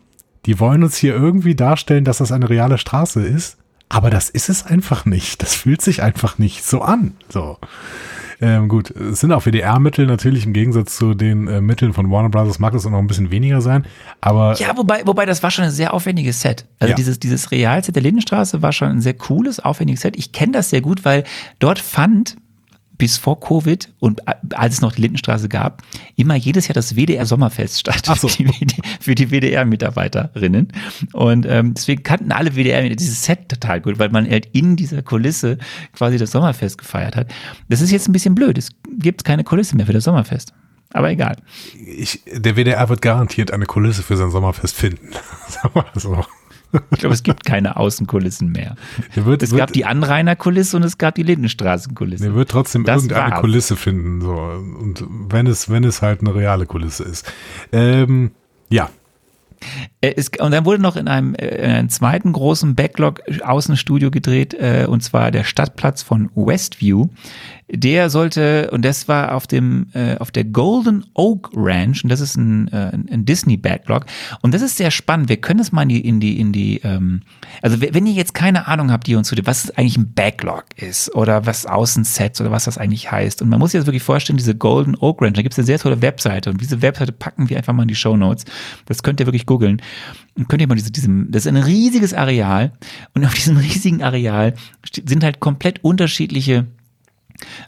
[0.46, 3.57] die wollen uns hier irgendwie darstellen, dass das eine reale Straße ist,
[3.88, 5.42] Aber das ist es einfach nicht.
[5.42, 7.14] Das fühlt sich einfach nicht so an.
[7.28, 7.56] So.
[8.40, 12.28] Ähm, gut, es sind auch WDR-Mittel natürlich im Gegensatz zu den äh, Mitteln von Warner
[12.28, 13.84] Brothers mag es auch noch ein bisschen weniger sein,
[14.20, 16.64] aber Ja, wobei, wobei das war schon ein sehr aufwendiges Set.
[16.78, 16.94] Also Ja.
[16.94, 20.16] dieses, dieses Realset der Lindenstraße war schon ein sehr cooles, aufwendiges Set.
[20.16, 21.24] Ich kenne das sehr gut, weil
[21.58, 22.36] dort fand
[22.98, 24.22] bis vor Covid und
[24.54, 25.82] als es noch die Lindenstraße gab,
[26.16, 28.28] immer jedes Jahr das WDR Sommerfest statt so.
[28.28, 28.66] für die,
[29.00, 30.68] für die WDR-Mitarbeiterinnen.
[31.12, 35.02] Und ähm, deswegen kannten alle WDR dieses Set total gut, weil man halt in dieser
[35.02, 35.58] Kulisse
[35.92, 37.28] quasi das Sommerfest gefeiert hat.
[37.68, 38.58] Das ist jetzt ein bisschen blöd.
[38.58, 40.52] Es gibt keine Kulisse mehr für das Sommerfest.
[40.92, 41.36] Aber egal.
[41.86, 45.10] ich, der WDR wird garantiert eine Kulisse für sein Sommerfest finden.
[45.48, 46.24] Sagen wir das so.
[46.90, 48.76] Ich glaube, es gibt keine Außenkulissen mehr.
[49.14, 52.24] Wird, Es wird, gab die Anrainerkulisse und es gab die Lindenstraßenkulisse.
[52.24, 53.40] der wird trotzdem Das irgendeine war's.
[53.40, 54.20] Kulisse finden.
[54.20, 54.32] So.
[54.34, 57.30] Und wenn es, wenn es halt eine reale Kulisse ist.
[57.72, 58.32] Ähm,
[58.68, 58.90] ja,
[60.00, 64.10] Äh, Es, und dann wurde noch in einem, äh, in einem zweiten großen Backlog Außenstudio
[64.10, 67.06] gedreht, äh, und zwar der Stadtplatz von Westview.
[67.70, 72.20] Der sollte, und das war auf dem, äh, auf der Golden Oak Ranch, und das
[72.20, 74.06] ist ein, äh, ein Disney Backlog.
[74.40, 75.28] Und das ist sehr spannend.
[75.28, 77.22] Wir können es mal in die, in die, in die, ähm,
[77.60, 81.14] also wenn ihr jetzt keine Ahnung habt, die uns zu was eigentlich ein Backlog ist
[81.14, 83.42] oder was Außensets oder was das eigentlich heißt.
[83.42, 85.66] Und man muss sich das wirklich vorstellen, diese Golden Oak Ranch, da gibt es eine
[85.66, 88.44] sehr tolle Webseite und diese Webseite packen wir einfach mal in die Show Notes.
[88.86, 89.82] Das könnt ihr wirklich googeln.
[90.36, 92.72] Und könnt ihr mal diese, diesem, das ist ein riesiges Areal
[93.14, 94.54] und auf diesem riesigen Areal
[95.04, 96.66] sind halt komplett unterschiedliche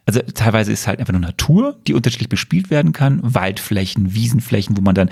[0.06, 4.80] also teilweise ist halt einfach nur Natur, die unterschiedlich bespielt werden kann, Waldflächen, Wiesenflächen, wo
[4.80, 5.10] man dann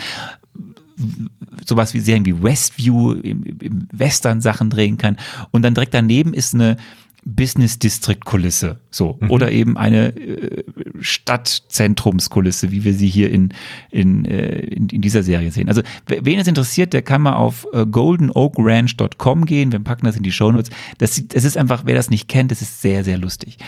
[1.65, 5.17] sowas wie Serien wie Westview im, im Western Sachen drehen kann.
[5.53, 6.77] Und dann direkt daneben ist eine
[7.25, 10.65] Business District Kulisse, so oder eben eine äh,
[11.01, 13.53] Stadtzentrumskulisse, wie wir sie hier in
[13.91, 15.69] in, äh, in in dieser Serie sehen.
[15.69, 19.73] Also we- wen es interessiert, der kann mal auf äh, goldenoakranch.com gehen.
[19.73, 20.71] Wir packen das in die Shownotes.
[20.99, 23.59] Das es ist einfach, wer das nicht kennt, das ist sehr sehr lustig.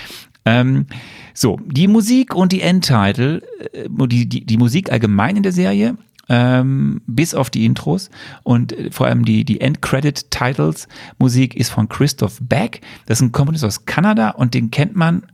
[0.45, 0.87] Ähm,
[1.35, 5.97] so die Musik und die Endtitle, äh, die die die Musik allgemein in der Serie
[6.31, 8.09] ähm, bis auf die Intros
[8.45, 10.87] und äh, vor allem die, die End-Credit-Titles.
[11.19, 12.81] Musik ist von Christoph Beck.
[13.07, 15.25] Das ist ein Komponist aus Kanada und den kennt man,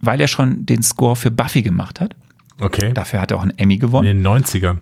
[0.00, 2.14] weil er schon den Score für Buffy gemacht hat.
[2.60, 2.92] okay.
[2.94, 4.06] Dafür hat er auch einen Emmy In gewonnen.
[4.06, 4.78] den 90ern.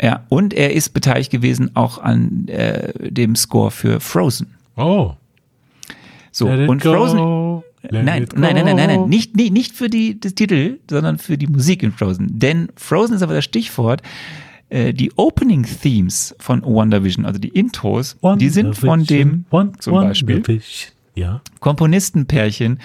[0.00, 4.54] Ja, und er ist beteiligt gewesen auch an äh, dem Score für Frozen.
[4.76, 5.14] Oh.
[6.32, 7.18] So, und go, Frozen.
[7.18, 11.36] let Nein, nein, nein, nein, nein, nicht, nicht, nicht für die, das Titel, sondern für
[11.36, 12.38] die Musik in Frozen.
[12.38, 14.02] Denn Frozen ist aber das Stichwort.
[14.68, 19.44] Äh, Die Opening Themes von WandaVision, also die Intros, die sind von dem
[19.80, 20.36] zum Beispiel.
[21.60, 22.78] Komponistenpärchen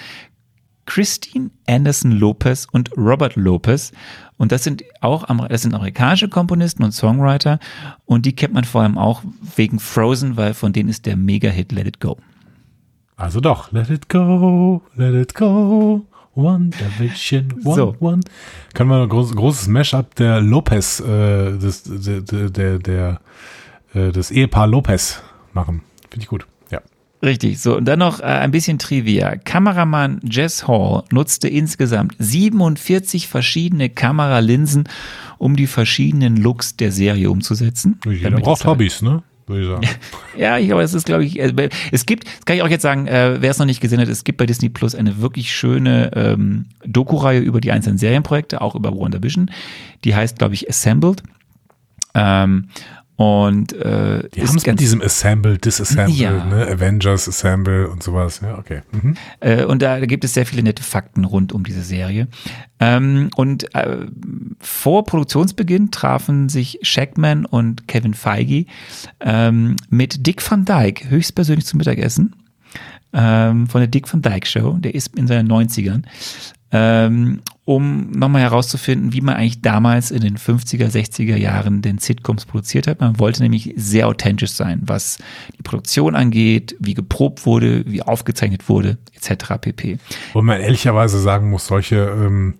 [0.84, 3.92] Christine Anderson Lopez und Robert Lopez.
[4.38, 7.58] Und das sind auch das sind amerikanische Komponisten und Songwriter.
[8.06, 9.22] Und die kennt man vor allem auch
[9.56, 12.16] wegen Frozen, weil von denen ist der Mega-Hit Let It Go.
[13.18, 16.06] Also doch, let it go, let it go.
[16.34, 17.96] One Division, one, So.
[17.98, 18.20] one.
[18.74, 23.20] Können wir ein groß, großes Mashup der Lopez, äh, des, der, der, der,
[23.92, 25.20] äh, des Ehepaar Lopez
[25.52, 25.82] machen.
[26.08, 26.46] Finde ich gut.
[26.70, 26.80] Ja.
[27.24, 29.34] Richtig, so und dann noch äh, ein bisschen Trivia.
[29.34, 34.84] Kameramann Jess Hall nutzte insgesamt 47 verschiedene Kameralinsen,
[35.38, 37.98] um die verschiedenen Looks der Serie umzusetzen.
[38.06, 39.24] Jeder braucht halt- Hobbys, ne?
[39.48, 39.86] Würde ich sagen.
[40.36, 42.82] Ja, ich glaube, es ist, glaube ich, äh, es gibt, das kann ich auch jetzt
[42.82, 45.52] sagen, äh, wer es noch nicht gesehen hat, es gibt bei Disney Plus eine wirklich
[45.52, 49.50] schöne ähm, Doku-Reihe über die einzelnen Serienprojekte, auch über WandaVision.
[50.04, 51.22] Die heißt, glaube ich, Assembled.
[52.14, 52.68] Ähm,
[53.18, 56.44] und äh, Die haben es mit diesem Assemble, Disassemble, Ja.
[56.44, 56.68] ne?
[56.68, 58.40] Avengers Assemble und sowas.
[58.44, 58.82] Ja, okay.
[58.92, 59.14] Mhm.
[59.40, 62.28] Äh, und da, da gibt es sehr viele nette Fakten rund um diese Serie.
[62.78, 64.06] Ähm, und äh,
[64.60, 68.66] vor Produktionsbeginn trafen sich Shackman und Kevin Feige
[69.18, 72.36] ähm, mit Dick Van Dyke höchstpersönlich zum Mittagessen
[73.12, 74.74] ähm, von der Dick Van Dyke Show.
[74.78, 76.04] Der ist in seinen 90ern.
[76.70, 82.46] Ähm, um nochmal herauszufinden, wie man eigentlich damals in den 50er, 60er Jahren den Sitcoms
[82.46, 83.00] produziert hat.
[83.00, 85.18] Man wollte nämlich sehr authentisch sein, was
[85.58, 89.54] die Produktion angeht, wie geprobt wurde, wie aufgezeichnet wurde, etc.
[89.60, 89.98] pp.
[90.32, 92.54] Wo man ehrlicherweise sagen muss, solche, ähm,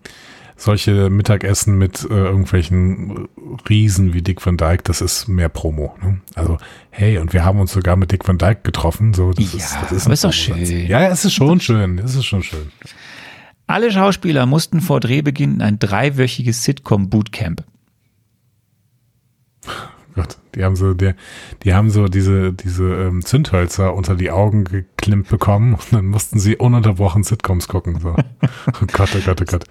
[0.59, 3.28] solche Mittagessen mit äh, irgendwelchen
[3.66, 5.94] Riesen wie Dick Van Dyke, das ist mehr Promo.
[6.02, 6.20] Ne?
[6.34, 6.59] Also,
[6.90, 9.14] hey, und wir haben uns sogar mit Dick Van Dyke getroffen.
[9.14, 10.86] So, das Ja, ist, das ist aber ist doch schön.
[10.86, 11.98] Ja, es ist schon schön.
[11.98, 12.70] Es ist schon schön.
[13.68, 17.64] Alle Schauspieler mussten vor Drehbeginn in ein dreiwöchiges Sitcom-Bootcamp.
[20.14, 21.14] Gott, die haben so, der,
[21.62, 26.40] die haben so diese, diese ähm, Zündhölzer unter die Augen geklimmt bekommen und dann mussten
[26.40, 28.00] sie ununterbrochen Sitcoms gucken.
[28.00, 28.16] So.
[28.80, 29.64] Oh Gott, oh Gott, oh Gott.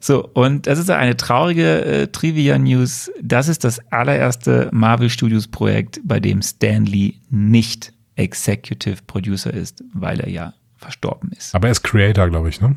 [0.00, 3.12] So, und das ist eine traurige äh, Trivia-News.
[3.22, 9.84] Das ist das allererste Marvel Studios Projekt, bei dem Stan Lee nicht Executive Producer ist,
[9.92, 11.54] weil er ja verstorben ist.
[11.54, 12.76] Aber er ist Creator, glaube ich, ne?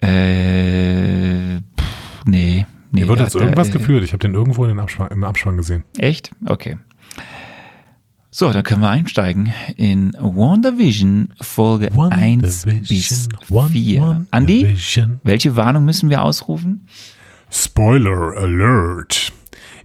[0.00, 2.66] Äh, pff, nee.
[2.90, 4.04] nee Hier wird jetzt irgendwas äh, geführt.
[4.04, 5.84] Ich habe den irgendwo in den Abspann, im Abspann gesehen.
[5.98, 6.30] Echt?
[6.46, 6.78] Okay.
[8.38, 14.26] So, dann können wir einsteigen in WandaVision Folge 1 bis 4.
[14.30, 15.20] Andi, WandaVision.
[15.22, 16.86] welche Warnung müssen wir ausrufen?
[17.50, 19.32] Spoiler Alert.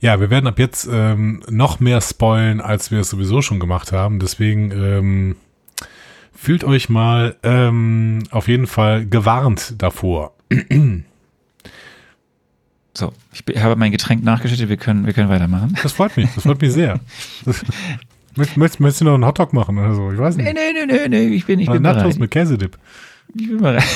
[0.01, 3.93] Ja, wir werden ab jetzt ähm, noch mehr spoilen, als wir es sowieso schon gemacht
[3.93, 4.20] haben.
[4.20, 5.36] Deswegen ähm,
[6.34, 10.34] fühlt euch mal ähm, auf jeden Fall gewarnt davor.
[12.94, 15.78] So, ich be- habe mein Getränk nachgeschüttet, wir können, wir können weitermachen.
[15.82, 16.30] Das freut mich.
[16.36, 17.00] Das freut mich sehr.
[17.46, 17.64] Das,
[18.36, 20.12] möchtest, möchtest, du noch einen Hotdog machen oder so?
[20.12, 20.54] Ich weiß nicht.
[20.54, 22.20] nee, nee, nee, nee, ich bin, ich Oder bin Nachos bereit.
[22.20, 22.78] mit Käsedip.
[23.34, 23.84] Ich bin bereit.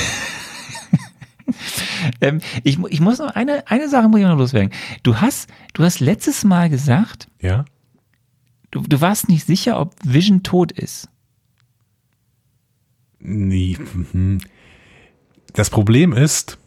[2.22, 4.72] ähm, ich, ich muss noch eine, eine Sache muss ich noch loswerden.
[5.04, 7.66] Du hast, du hast letztes Mal gesagt, Ja?
[8.72, 11.10] du, du warst nicht sicher, ob Vision tot ist.
[13.26, 13.78] Nee.
[14.14, 14.40] mhm.
[15.54, 16.58] Das Problem ist,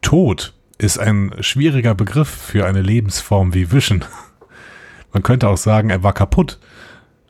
[0.00, 4.04] Tod ist ein schwieriger Begriff für eine Lebensform wie Vision.
[5.12, 6.58] Man könnte auch sagen, er war kaputt.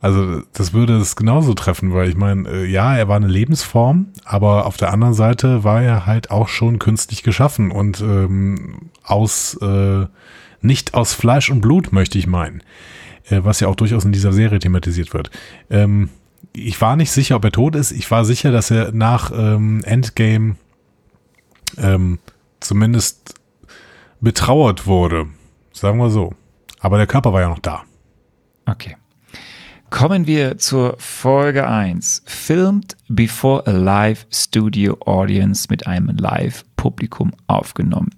[0.00, 4.09] Also das würde es genauso treffen, weil ich meine, äh, ja, er war eine Lebensform,
[4.24, 9.55] aber auf der anderen Seite war er halt auch schon künstlich geschaffen und ähm, aus
[9.62, 10.07] äh,
[10.61, 12.62] nicht aus Fleisch und Blut, möchte ich meinen.
[13.30, 15.30] Äh, was ja auch durchaus in dieser Serie thematisiert wird.
[15.70, 16.11] Ähm,
[16.53, 17.92] ich war nicht sicher, ob er tot ist.
[17.92, 20.57] Ich war sicher, dass er nach ähm, Endgame
[21.78, 22.18] ähm,
[22.61, 23.34] zumindest
[24.20, 25.26] betrauert wurde.
[25.72, 26.34] Sagen wir so.
[26.80, 27.82] Aber der Körper war ja noch da.
[28.66, 28.97] Okay.
[29.90, 32.22] Kommen wir zur Folge 1.
[32.26, 38.11] Filmed before a live studio audience mit einem Live-Publikum aufgenommen.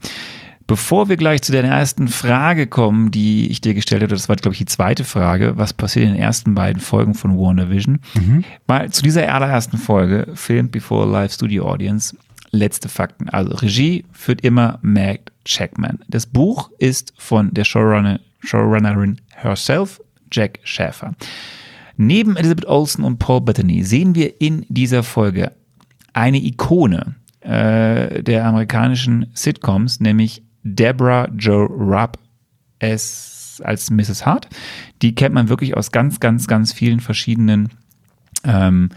[0.66, 4.34] Bevor wir gleich zu der ersten Frage kommen, die ich dir gestellt habe, das war,
[4.34, 8.00] glaube ich, die zweite Frage, was passiert in den ersten beiden Folgen von WandaVision?
[8.66, 12.16] Mal zu dieser allerersten Folge, Filmed before live studio audience,
[12.50, 13.28] letzte Fakten.
[13.28, 16.00] Also Regie führt immer Meg Checkman.
[16.08, 20.00] Das Buch ist von der Showrunner, Showrunnerin herself,
[20.32, 21.14] Jack Schäfer.
[21.96, 25.52] Neben Elizabeth Olsen und Paul Bettany sehen wir in dieser Folge
[26.12, 30.42] eine Ikone äh, der amerikanischen Sitcoms, nämlich
[30.74, 32.18] Deborah Jo Rupp
[32.78, 34.26] es als Mrs.
[34.26, 34.48] Hart.
[35.02, 37.70] Die kennt man wirklich aus ganz, ganz, ganz vielen verschiedenen
[38.44, 38.90] ähm,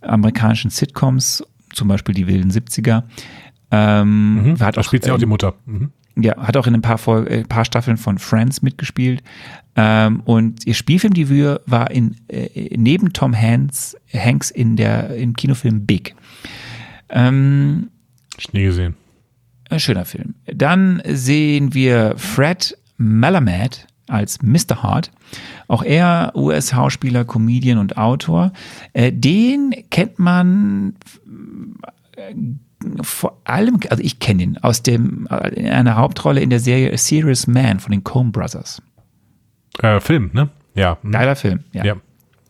[0.00, 3.04] amerikanischen Sitcoms, zum Beispiel die wilden 70er.
[3.70, 5.54] Ähm, hat Da auch, spielt sie auch ähm, die Mutter.
[5.66, 5.92] Mhm.
[6.16, 9.22] ja, hat auch in ein paar, Fol äh, paar Staffeln von Friends mitgespielt.
[9.76, 15.86] Ähm, und ihr Spielfilmdebüt war in, äh, neben Tom Hanks, Hanks in der, im Kinofilm
[15.86, 16.16] Big.
[17.08, 17.90] Ähm,
[18.36, 18.96] Ich nie gesehen.
[19.70, 20.34] Ein schöner Film.
[20.46, 24.82] Dann sehen wir Fred Malamed als Mr.
[24.82, 25.10] Hart.
[25.68, 28.52] Auch er US-Schauspieler, Comedian und Autor.
[28.92, 30.96] Äh, den kennt man
[32.16, 32.34] äh,
[33.02, 36.92] vor allem, also ich kenne ihn aus dem, äh, in einer Hauptrolle in der Serie
[36.92, 38.82] A Serious Man von den Coen Brothers.
[39.80, 40.48] Äh, Film, ne?
[40.74, 40.98] Ja.
[41.02, 41.12] mhm.
[41.12, 41.84] Geiler Film, ja.
[41.84, 41.96] Ja,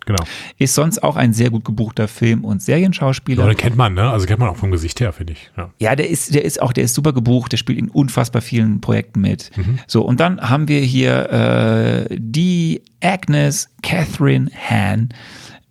[0.07, 0.23] genau.
[0.59, 3.43] Ist sonst auch ein sehr gut gebuchter Film- und Serienschauspieler.
[3.45, 4.11] Ja, den kennt man, ne?
[4.11, 5.51] Also kennt man auch vom Gesicht her, finde ich.
[5.57, 5.71] Ja.
[5.79, 8.81] Ja, der ist, der ist auch, der ist super gebucht, der spielt in unfassbar vielen
[8.81, 9.51] Projekten mit.
[9.87, 15.11] So, und dann haben wir hier äh, die Agnes Catherine Hahn,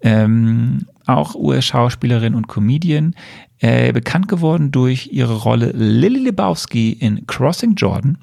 [0.01, 3.15] ähm, auch US-Schauspielerin und Comedian,
[3.59, 8.17] äh, bekannt geworden durch ihre Rolle Lily Lebowski in Crossing Jordan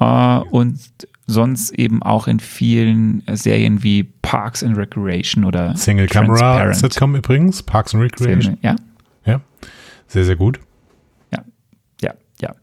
[0.00, 0.80] äh, und
[1.30, 6.72] sonst eben auch in vielen Serien wie Parks and Recreation oder Single Camera.
[6.74, 8.58] Sitcom übrigens, Parks and Recreation.
[8.62, 8.76] Ja,
[9.24, 9.40] Ja.
[10.06, 10.60] Sehr, sehr gut.
[11.32, 11.44] Ja,
[12.02, 12.54] ja, ja.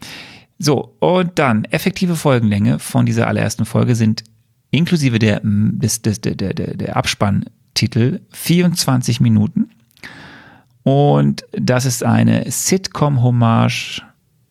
[0.59, 4.23] So, und dann effektive Folgenlänge von dieser allerersten Folge sind
[4.71, 9.69] inklusive der, des, des, der, der der Abspanntitel 24 Minuten.
[10.83, 14.01] Und das ist eine Sitcom-Hommage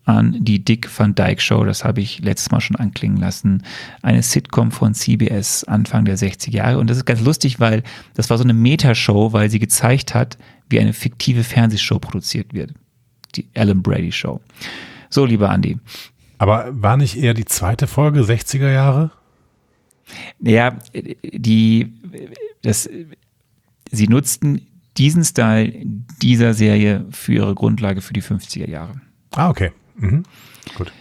[0.07, 1.65] an die Dick Van Dyke Show.
[1.65, 3.65] Das habe ich letztes Mal schon anklingen lassen.
[4.03, 6.79] Eine Sitcom von CBS Anfang der 60er Jahre.
[6.79, 7.83] Und das ist ganz lustig, weil
[8.15, 10.39] das war so eine Metashow, weil sie gezeigt hat,
[10.71, 12.73] wie eine fiktive Fernsehshow produziert wird.
[13.35, 14.41] Die Alan Brady Show.
[15.11, 15.79] So, lieber Andy.
[16.39, 19.11] Aber war nicht eher die zweite Folge 60er Jahre?
[20.41, 21.93] Ja, die,
[22.63, 22.89] das,
[23.91, 25.73] sie nutzten diesen Style
[26.23, 29.01] dieser Serie für ihre Grundlage für die 50er Jahre.
[29.33, 29.73] Ah, okay.
[29.97, 30.23] Mhm.
[30.77, 30.93] Gut.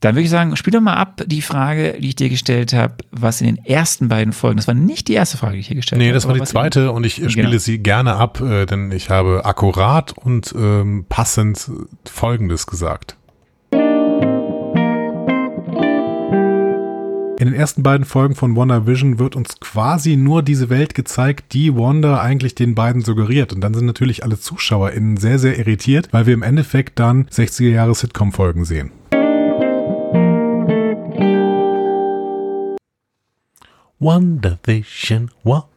[0.00, 2.96] Dann würde ich sagen, spiel doch mal ab die Frage, die ich dir gestellt habe,
[3.12, 5.76] was in den ersten beiden Folgen, das war nicht die erste Frage, die ich hier
[5.76, 6.06] gestellt habe.
[6.06, 7.56] Nee, das war die zweite und ich spiele Genau.
[7.58, 11.70] sie gerne ab, äh, denn ich habe akkurat und ähm, passend
[12.04, 13.15] Folgendes gesagt.
[17.38, 21.76] In den ersten beiden Folgen von WandaVision wird uns quasi nur diese Welt gezeigt, die
[21.76, 23.52] Wanda eigentlich den beiden suggeriert.
[23.52, 27.68] Und dann sind natürlich alle ZuschauerInnen sehr, sehr irritiert, weil wir im Endeffekt dann 60er
[27.68, 28.90] Jahre Sitcom-Folgen sehen.
[33.98, 35.30] WandaVision,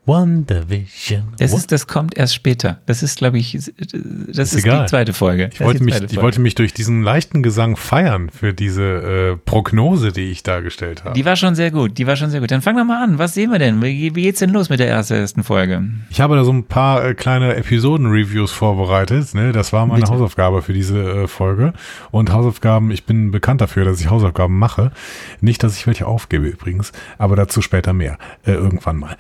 [0.09, 1.23] wa WandaVision.
[1.37, 2.79] Das, ist, das kommt erst später.
[2.85, 4.81] Das ist, glaube ich, das ist, egal.
[4.81, 5.49] die zweite Folge.
[5.53, 10.11] Ich wollte, mich, ich wollte mich durch diesen leichten Gesang feiern für diese äh, Prognose,
[10.11, 11.15] die ich dargestellt habe.
[11.15, 11.97] Die war schon sehr gut.
[11.97, 12.51] Die war schon sehr gut.
[12.51, 13.17] Dann fangen wir mal an.
[13.17, 13.81] Was sehen wir denn?
[13.81, 15.83] Wie, wie geht's denn los mit der ersten, Folge?
[16.09, 19.33] Ich habe da so ein paar äh, kleine Episoden-Reviews vorbereitet.
[19.33, 19.51] Ne?
[19.51, 20.11] Das war meine Bitte.
[20.11, 21.73] Hausaufgabe für diese äh, Folge.
[22.11, 24.91] Und Hausaufgaben, ich bin bekannt dafür, dass ich Hausaufgaben mache.
[25.41, 28.17] Nicht, dass ich welche aufgebe übrigens, aber dazu später mehr.
[28.45, 29.15] Äh, irgendwann mal.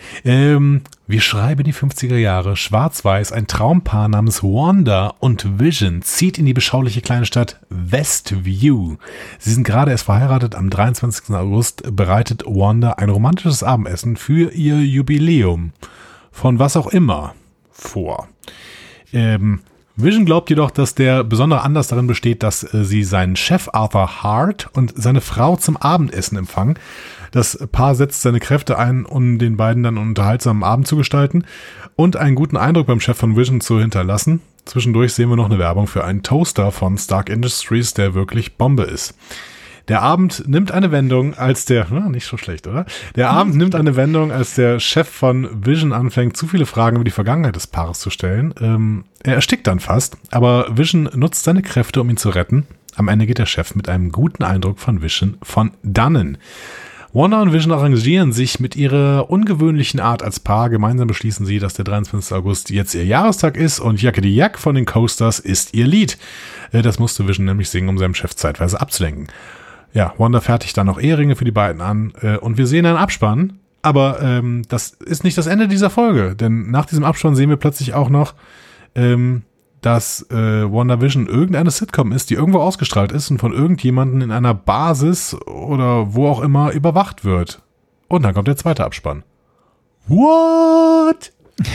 [1.07, 2.55] Wir schreiben die 50er Jahre.
[2.55, 8.97] Schwarz-Weiß, ein Traumpaar namens Wanda und Vision zieht in die beschauliche kleine Stadt Westview.
[9.39, 10.55] Sie sind gerade erst verheiratet.
[10.55, 11.35] Am 23.
[11.35, 15.73] August bereitet Wanda ein romantisches Abendessen für ihr Jubiläum.
[16.31, 17.33] Von was auch immer
[17.71, 18.27] vor.
[19.11, 19.61] Ähm,
[20.01, 24.23] Vision glaubt jedoch, dass der besondere Anlass darin besteht, dass äh, sie seinen Chef Arthur
[24.23, 26.75] Hart und seine Frau zum Abendessen empfangen.
[27.31, 31.45] Das Paar setzt seine Kräfte ein, um den beiden dann einen unterhaltsamen Abend zu gestalten
[31.95, 34.41] und einen guten Eindruck beim Chef von Vision zu hinterlassen.
[34.65, 38.83] Zwischendurch sehen wir noch eine Werbung für einen Toaster von Stark Industries, der wirklich Bombe
[38.83, 39.15] ist.
[39.89, 42.85] Der Abend nimmt eine Wendung, als der, na, nicht so schlecht, oder?
[43.15, 47.03] Der Abend nimmt eine Wendung, als der Chef von Vision anfängt, zu viele Fragen über
[47.03, 48.53] die Vergangenheit des Paares zu stellen.
[48.61, 52.67] Ähm, er erstickt dann fast, aber Vision nutzt seine Kräfte, um ihn zu retten.
[52.95, 56.37] Am Ende geht der Chef mit einem guten Eindruck von Vision von dannen.
[57.11, 60.69] Wanda und Vision arrangieren sich mit ihrer ungewöhnlichen Art als Paar.
[60.69, 62.35] Gemeinsam beschließen sie, dass der 23.
[62.35, 66.19] August jetzt ihr Jahrestag ist und Jacke die Jack von den Coasters ist ihr Lied.
[66.71, 69.27] Äh, Das musste Vision nämlich singen, um seinem Chef zeitweise abzulenken.
[69.91, 72.97] Ja, Wanda fertigt dann noch Eheringe für die beiden an äh, und wir sehen einen
[72.97, 73.53] Abspann.
[73.81, 77.57] Aber ähm, das ist nicht das Ende dieser Folge, denn nach diesem Abspann sehen wir
[77.57, 78.35] plötzlich auch noch,
[78.93, 79.43] ähm,
[79.81, 84.53] dass äh, WandaVision irgendeine Sitcom ist, die irgendwo ausgestrahlt ist und von irgendjemanden in einer
[84.53, 87.61] Basis oder wo auch immer überwacht wird.
[88.07, 89.23] Und dann kommt der zweite Abspann.
[90.07, 91.31] What?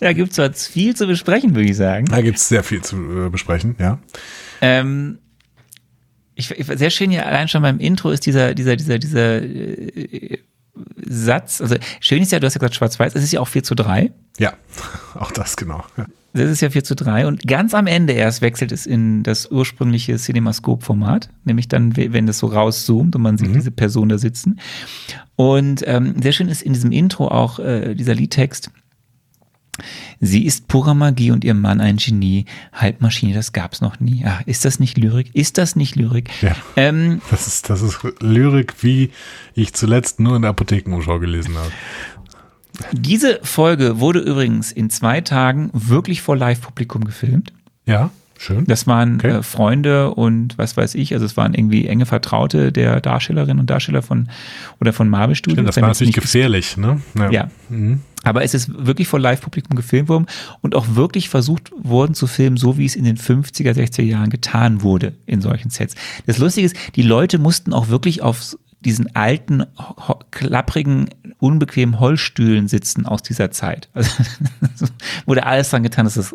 [0.00, 2.06] Da gibt's zwar viel zu besprechen, würde ich sagen.
[2.06, 3.98] Da gibt's sehr viel zu äh, besprechen, ja.
[4.60, 5.18] Ähm,
[6.34, 10.38] ich, ich, sehr schön hier allein schon beim Intro ist dieser, dieser, dieser, dieser äh,
[10.96, 11.60] Satz.
[11.60, 13.74] Also schön ist ja, du hast ja gesagt schwarz-weiß, es ist ja auch 4 zu
[13.74, 14.12] 3.
[14.38, 14.54] Ja,
[15.14, 15.84] auch das genau.
[16.34, 19.50] Das ist ja 4 zu 3 und ganz am Ende erst wechselt es in das
[19.50, 24.60] ursprüngliche Cinemascope-Format, nämlich dann, wenn das so rauszoomt und man sieht diese Person da sitzen.
[25.36, 28.70] Und ähm, sehr schön ist in diesem Intro auch äh, dieser Liedtext.
[30.20, 32.44] Sie ist purer Magie und ihr Mann ein Genie.
[32.72, 34.24] Halbmaschine, das gab's noch nie.
[34.24, 35.34] Ah, ist das nicht Lyrik?
[35.34, 36.30] Ist das nicht Lyrik?
[36.42, 36.56] Ja.
[36.76, 39.10] Ähm, Das ist, das ist Lyrik, wie
[39.54, 41.70] ich zuletzt nur in der Apothekenumschau gelesen habe.
[42.92, 47.52] diese Folge wurde übrigens in zwei Tagen wirklich vor Live-Publikum gefilmt.
[47.86, 48.64] Ja, schön.
[48.66, 49.28] Das waren Okay.
[49.38, 53.68] äh, Freunde und was weiß ich, also es waren irgendwie enge Vertraute der Darstellerinnen und
[53.68, 54.28] Darsteller von
[54.80, 55.56] oder von Marvel Studios.
[55.56, 57.00] Stimmt, das war natürlich gefährlich, ne?
[57.30, 57.50] Ja.
[58.24, 60.26] Aber es ist wirklich vor Live-Publikum gefilmt worden
[60.60, 64.30] und auch wirklich versucht worden zu filmen, so wie es in den 50er, 60er Jahren
[64.30, 65.94] getan wurde in solchen Sets.
[66.26, 69.64] Das Lustige ist, die Leute mussten auch wirklich auf diesen alten,
[70.30, 71.08] klapprigen,
[71.38, 73.88] unbequemen Holzstühlen sitzen aus dieser Zeit.
[74.70, 74.92] Also
[75.26, 76.34] wurde alles dran getan, dass es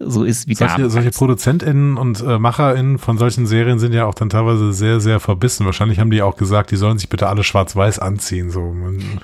[0.00, 1.16] so ist wie Solche, solche damals.
[1.16, 5.64] ProduzentInnen und äh, MacherInnen von solchen Serien sind ja auch dann teilweise sehr, sehr verbissen.
[5.64, 8.50] Wahrscheinlich haben die auch gesagt, die sollen sich bitte alle schwarz-weiß anziehen.
[8.50, 8.74] So.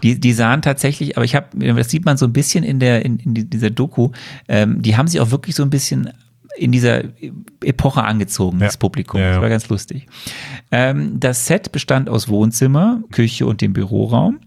[0.03, 3.05] Die, die sahen tatsächlich, aber ich habe, das sieht man so ein bisschen in der
[3.05, 4.11] in, in dieser Doku,
[4.47, 6.11] ähm, die haben sich auch wirklich so ein bisschen
[6.61, 7.05] in dieser
[7.65, 8.67] Epoche angezogen, Ja.
[8.67, 9.21] das Publikum.
[9.21, 9.33] Ja.
[9.33, 10.07] Das war ganz lustig.
[10.71, 14.41] Ähm, das Set bestand aus Wohnzimmer, Küche und dem Büroraum.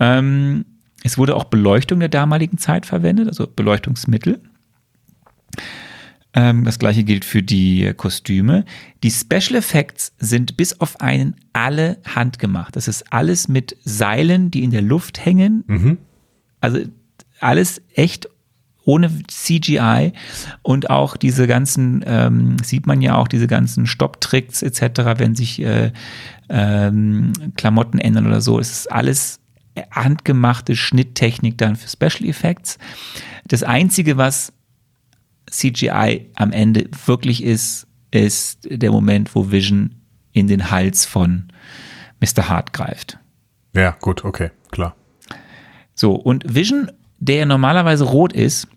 [0.00, 0.64] Ähm,
[1.04, 4.40] es wurde auch Beleuchtung der damaligen Zeit verwendet, also Beleuchtungsmittel.
[6.34, 8.64] Ähm, das gleiche gilt für die Kostüme.
[9.02, 12.74] Die Special Effects sind bis auf einen alle handgemacht.
[12.74, 15.98] Das ist alles mit Seilen, die in der Luft hängen.
[16.60, 16.78] Also
[17.40, 18.28] alles echt
[18.84, 20.12] ohne CGI
[20.62, 25.62] und auch diese ganzen, ähm, sieht man ja auch diese ganzen Stopptricks etc., wenn sich
[25.62, 25.92] äh,
[26.48, 28.58] ähm, Klamotten ändern oder so.
[28.58, 29.40] Es ist alles
[29.90, 32.78] handgemachte Schnitttechnik dann für Special Effects.
[33.46, 34.52] Das Einzige, was
[35.50, 39.94] CGI am Ende wirklich ist, ist der Moment, wo Vision
[40.32, 41.48] in den Hals von
[42.20, 42.48] Mr.
[42.48, 43.18] Hart greift.
[43.74, 44.94] Ja, gut, okay, klar.
[45.94, 48.68] So, und Vision, der ja normalerweise rot ist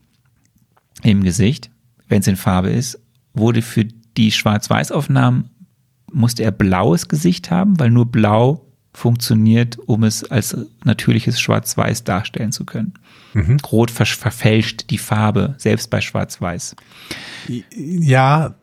[1.11, 1.69] im Gesicht,
[2.07, 2.99] wenn es in Farbe ist,
[3.34, 5.49] wurde für die Schwarz-Weiß-Aufnahmen
[6.11, 12.53] musste er blaues Gesicht haben, weil nur blau funktioniert, um es als natürliches Schwarz-Weiß darstellen
[12.53, 12.94] zu können.
[13.69, 16.77] Rot ver verfälscht die Farbe, selbst bei Schwarz-Weiß.
[17.76, 18.56] Ja,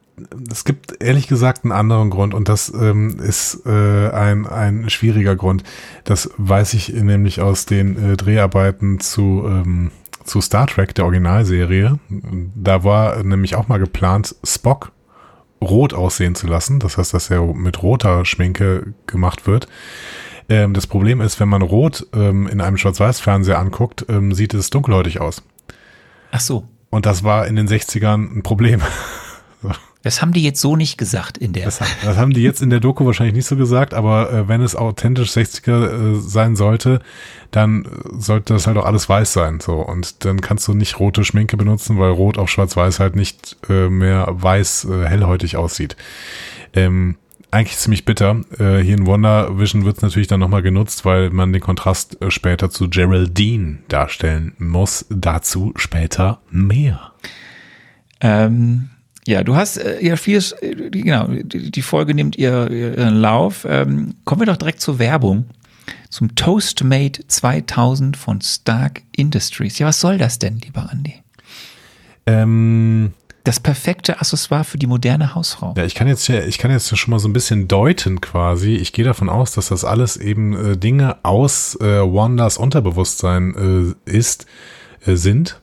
[0.51, 5.36] es gibt ehrlich gesagt einen anderen Grund und das ähm, ist äh, ein, ein schwieriger
[5.36, 5.64] Grund.
[6.05, 9.90] Das weiß ich nämlich aus den äh, Dreharbeiten zu, ähm,
[10.24, 11.99] zu Star Trek, der Originalserie.
[12.09, 14.93] Da war nämlich auch mal geplant, Spock
[15.62, 16.81] rot aussehen zu lassen.
[16.81, 19.69] Das heißt, dass er mit roter Schminke gemacht wird.
[20.49, 24.70] Ähm, das Problem ist, wenn man rot ähm, in einem Schwarz-Weiß-Fernseher anguckt, ähm, sieht es
[24.70, 25.43] dunkelhäutig aus.
[26.32, 26.66] Ach so.
[26.90, 28.82] Und das war in den 60ern ein Problem.
[30.03, 31.65] Das haben die jetzt so nicht gesagt in der.
[31.65, 34.61] Das, das haben die jetzt in der Doku wahrscheinlich nicht so gesagt, aber äh, wenn
[34.61, 37.01] es authentisch 60er äh, sein sollte,
[37.51, 37.87] dann
[38.19, 39.61] sollte das halt auch alles weiß sein.
[39.61, 43.57] So und dann kannst du nicht rote Schminke benutzen, weil Rot auf Schwarz-Weiß halt nicht
[43.69, 45.97] äh, mehr weiß äh, hellhäutig aussieht.
[46.74, 47.16] Ähm,
[47.53, 48.41] eigentlich ziemlich bitter.
[48.59, 52.20] Äh, hier in Wonder Vision wird es natürlich dann nochmal genutzt, weil man den Kontrast
[52.20, 55.05] äh, später zu Geraldine darstellen muss.
[55.11, 57.12] Dazu später mehr.
[58.20, 58.89] Ähm,
[59.27, 63.16] ja, du hast äh, ja vieles, äh, die- genau, die, die Folge nimmt ihr, ihren
[63.16, 63.66] Lauf.
[63.69, 65.47] Ähm, kommen wir doch direkt zur Werbung.
[66.11, 69.78] Zum Toastmate 2000 von Stark Industries.
[69.78, 71.15] Ja, was soll das denn, lieber Andi?
[72.27, 73.12] Ähm,
[73.44, 75.74] Das perfekte Accessoire für die moderne Hausfrau.
[75.77, 78.74] Ja, ich kann jetzt ja, ich kann jetzt schon mal so ein bisschen deuten quasi.
[78.77, 84.11] Ich gehe davon aus, dass das alles eben äh, Dinge aus äh, Wandas Unterbewusstsein äh,
[84.11, 84.47] ist,
[85.07, 85.61] äh, sind,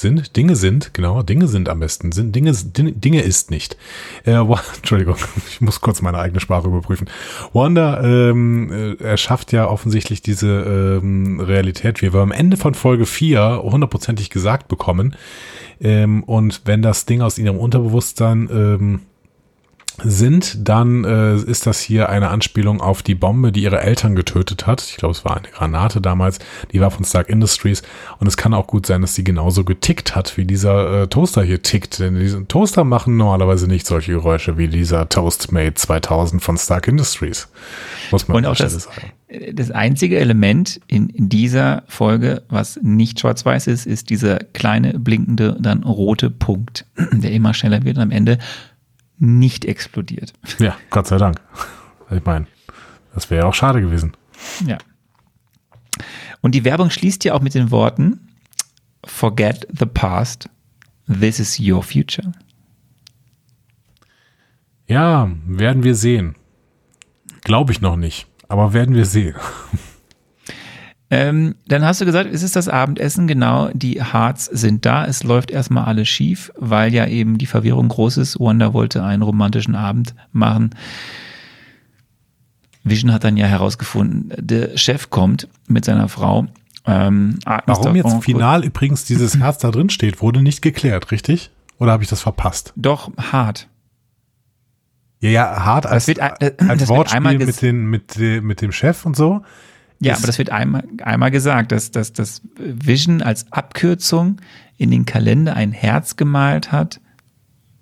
[0.00, 3.76] sind, Dinge sind, genau, Dinge sind am besten, sind Dinge, Dinge, ist nicht.
[4.24, 5.16] Äh, Wa- Entschuldigung,
[5.48, 7.08] ich muss kurz meine eigene Sprache überprüfen.
[7.52, 8.70] Wanda ähm,
[9.00, 14.30] äh, erschafft ja offensichtlich diese ähm, Realität, wie wir am Ende von Folge 4 hundertprozentig
[14.30, 15.16] gesagt bekommen.
[15.80, 19.00] Ähm, und wenn das Ding aus ihrem Unterbewusstsein ähm,
[20.04, 24.66] sind, dann äh, ist das hier eine Anspielung auf die Bombe, die ihre Eltern getötet
[24.66, 24.82] hat.
[24.82, 26.38] Ich glaube, es war eine Granate damals.
[26.72, 27.82] Die war von Stark Industries.
[28.18, 31.42] Und es kann auch gut sein, dass sie genauso getickt hat, wie dieser äh, Toaster
[31.42, 31.98] hier tickt.
[31.98, 37.48] Denn diese Toaster machen normalerweise nicht solche Geräusche wie dieser Toastmate 2000 von Stark Industries.
[38.10, 39.12] Muss man Und auch das, sagen.
[39.52, 45.56] das einzige Element in, in dieser Folge, was nicht schwarz-weiß ist, ist dieser kleine, blinkende,
[45.60, 48.38] dann rote Punkt, der immer schneller wird und am Ende
[49.18, 50.32] nicht explodiert.
[50.58, 51.40] Ja, Gott sei Dank.
[52.10, 52.46] Ich meine,
[53.14, 54.16] das wäre ja auch schade gewesen.
[54.66, 54.78] Ja.
[56.40, 58.28] Und die Werbung schließt ja auch mit den Worten:
[59.04, 60.48] Forget the past,
[61.06, 62.32] this is your future.
[64.86, 66.34] Ja, werden wir sehen.
[67.42, 69.34] Glaube ich noch nicht, aber werden wir sehen.
[71.10, 75.22] Ähm, dann hast du gesagt, es ist das Abendessen, genau, die Hearts sind da, es
[75.22, 78.38] läuft erstmal alles schief, weil ja eben die Verwirrung groß ist.
[78.38, 80.74] Wanda wollte einen romantischen Abend machen.
[82.84, 86.46] Vision hat dann ja herausgefunden, der Chef kommt mit seiner Frau.
[86.86, 91.50] Ähm, Warum jetzt final übrigens dieses Herz da drin steht, wurde nicht geklärt, richtig?
[91.78, 92.72] Oder habe ich das verpasst?
[92.76, 93.68] Doch, hart.
[95.20, 99.04] Ja, ja, hart als, wird das als wird Wortspiel mit, den, mit, mit dem Chef
[99.04, 99.42] und so.
[100.00, 104.40] Ja, aber das wird einmal, einmal gesagt, dass, dass, dass Vision als Abkürzung
[104.76, 107.00] in den Kalender ein Herz gemalt hat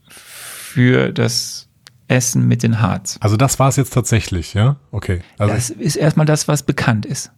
[0.09, 1.68] für das
[2.09, 3.18] Essen mit den Hearts.
[3.20, 4.76] Also das war es jetzt tatsächlich, ja?
[4.93, 5.20] Okay.
[5.38, 7.32] Also Das ist erstmal das, was bekannt ist.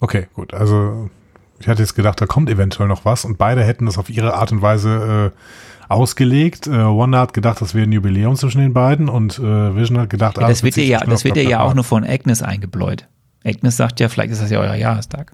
[0.00, 0.54] Okay, gut.
[0.54, 1.10] Also
[1.58, 4.34] ich hatte jetzt gedacht, da kommt eventuell noch was und beide hätten das auf ihre
[4.34, 6.66] Art und Weise äh, ausgelegt.
[6.66, 10.08] Äh, Wanda hat gedacht, das wäre ein Jubiläum zwischen den beiden und äh, Vision hat
[10.08, 12.42] gedacht, Ja, ah, das wird ihr ja, das wird ihr ja auch nur von Agnes
[12.42, 13.08] eingebläut.
[13.44, 15.32] Agnes sagt ja, vielleicht ist das ja euer Jahrestag.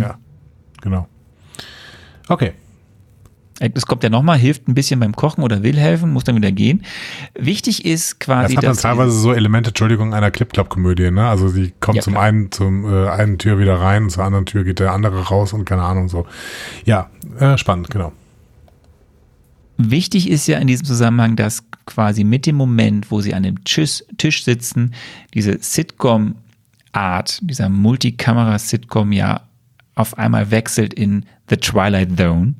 [0.00, 0.18] Ja,
[0.80, 1.06] genau.
[2.28, 2.52] Okay.
[3.60, 6.50] Agnes kommt ja nochmal, hilft ein bisschen beim Kochen oder will helfen, muss dann wieder
[6.50, 6.82] gehen.
[7.38, 11.28] Wichtig ist Das quasi, hat dann teilweise so Elemente, Entschuldigung, einer Clip-Club-Komödie, ne?
[11.28, 12.24] Also sie kommt Ja, zum klar.
[12.24, 15.64] einen zum äh, einen Tür wieder rein, zur anderen Tür geht der andere raus und
[15.64, 16.26] keine Ahnung so.
[16.84, 18.12] Ja, äh, spannend, genau.
[19.78, 23.64] Wichtig ist ja in diesem Zusammenhang, dass quasi mit dem Moment, wo sie an dem
[23.64, 24.94] Tisch, Tisch sitzen,
[25.34, 25.60] diese
[26.92, 29.42] Sitcom-Art, dieser Multikamera-Sitcom ja
[29.94, 32.54] auf einmal wechselt in The Twilight Zone.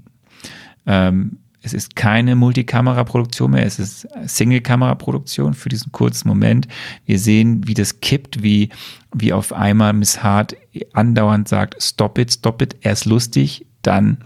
[0.87, 6.67] Ähm, es ist keine Multikamera-Produktion mehr, es ist Single-Kamera-Produktion für diesen kurzen Moment.
[7.07, 8.71] Wir sehen, wie das kippt, wie,
[9.15, 10.57] wie auf einmal Miss Hart
[10.93, 14.25] andauernd sagt, stop it, stop it, er ist lustig, dann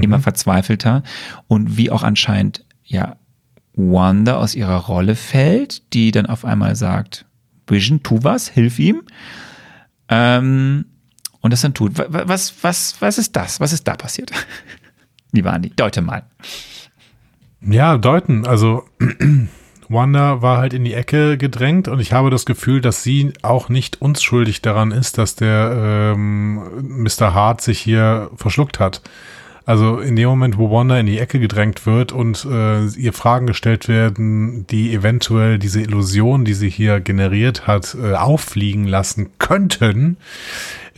[0.00, 1.02] immer verzweifelter
[1.48, 3.16] und wie auch anscheinend ja
[3.74, 7.26] Wanda aus ihrer Rolle fällt, die dann auf einmal sagt,
[7.66, 9.02] Vision, tu was, hilf ihm.
[10.08, 10.84] Ähm,
[11.40, 11.98] und das dann tut.
[11.98, 13.60] Wa- wa- Was, was, was ist das?
[13.60, 14.30] Was ist da passiert?
[15.44, 16.24] Andi, deute mal.
[17.60, 18.46] Ja, deuten.
[18.46, 18.84] Also
[19.88, 23.68] Wanda war halt in die Ecke gedrängt und ich habe das Gefühl, dass sie auch
[23.68, 27.34] nicht uns schuldig daran ist, dass der ähm, Mr.
[27.34, 29.02] Hart sich hier verschluckt hat.
[29.66, 33.46] Also in dem Moment, wo Wanda in die Ecke gedrängt wird und äh, ihr Fragen
[33.46, 40.18] gestellt werden, die eventuell diese Illusion, die sie hier generiert hat, äh, auffliegen lassen könnten,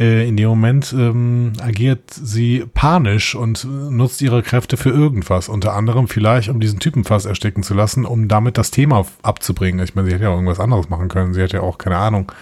[0.00, 5.48] äh, in dem Moment ähm, agiert sie panisch und äh, nutzt ihre Kräfte für irgendwas.
[5.48, 9.84] Unter anderem vielleicht, um diesen Typen fast ersticken zu lassen, um damit das Thema abzubringen.
[9.84, 11.34] Ich meine, sie hätte ja auch irgendwas anderes machen können.
[11.34, 12.32] Sie hätte ja auch, keine Ahnung,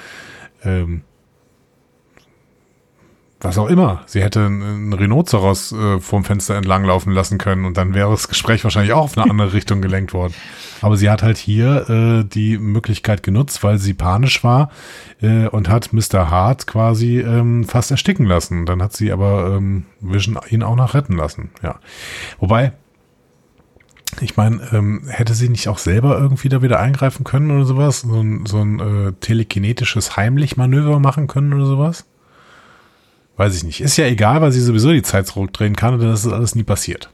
[0.65, 1.03] ähm,
[3.45, 4.03] was auch immer.
[4.07, 8.29] Sie hätte einen Rhinoceros äh, vorm Fenster entlang laufen lassen können und dann wäre das
[8.29, 10.35] Gespräch wahrscheinlich auch auf eine andere Richtung gelenkt worden.
[10.81, 14.71] Aber sie hat halt hier äh, die Möglichkeit genutzt, weil sie panisch war
[15.21, 16.31] äh, und hat Mr.
[16.31, 18.67] Hart quasi ähm, fast ersticken lassen.
[18.67, 21.51] Dann hat sie aber ähm, Vision ihn auch noch retten lassen.
[21.63, 21.81] Ja.
[22.39, 22.73] Wobei,
[24.21, 28.01] ich meine, ähm, hätte sie nicht auch selber irgendwie da wieder eingreifen können oder sowas?
[28.01, 32.07] So ein, so ein äh, telekinetisches Heimlich-Manöver machen können oder sowas?
[33.37, 33.81] Weiß ich nicht.
[33.81, 36.55] Ist ja egal, weil sie sowieso die Zeit zurückdrehen kann und dann ist das alles
[36.55, 37.11] nie passiert.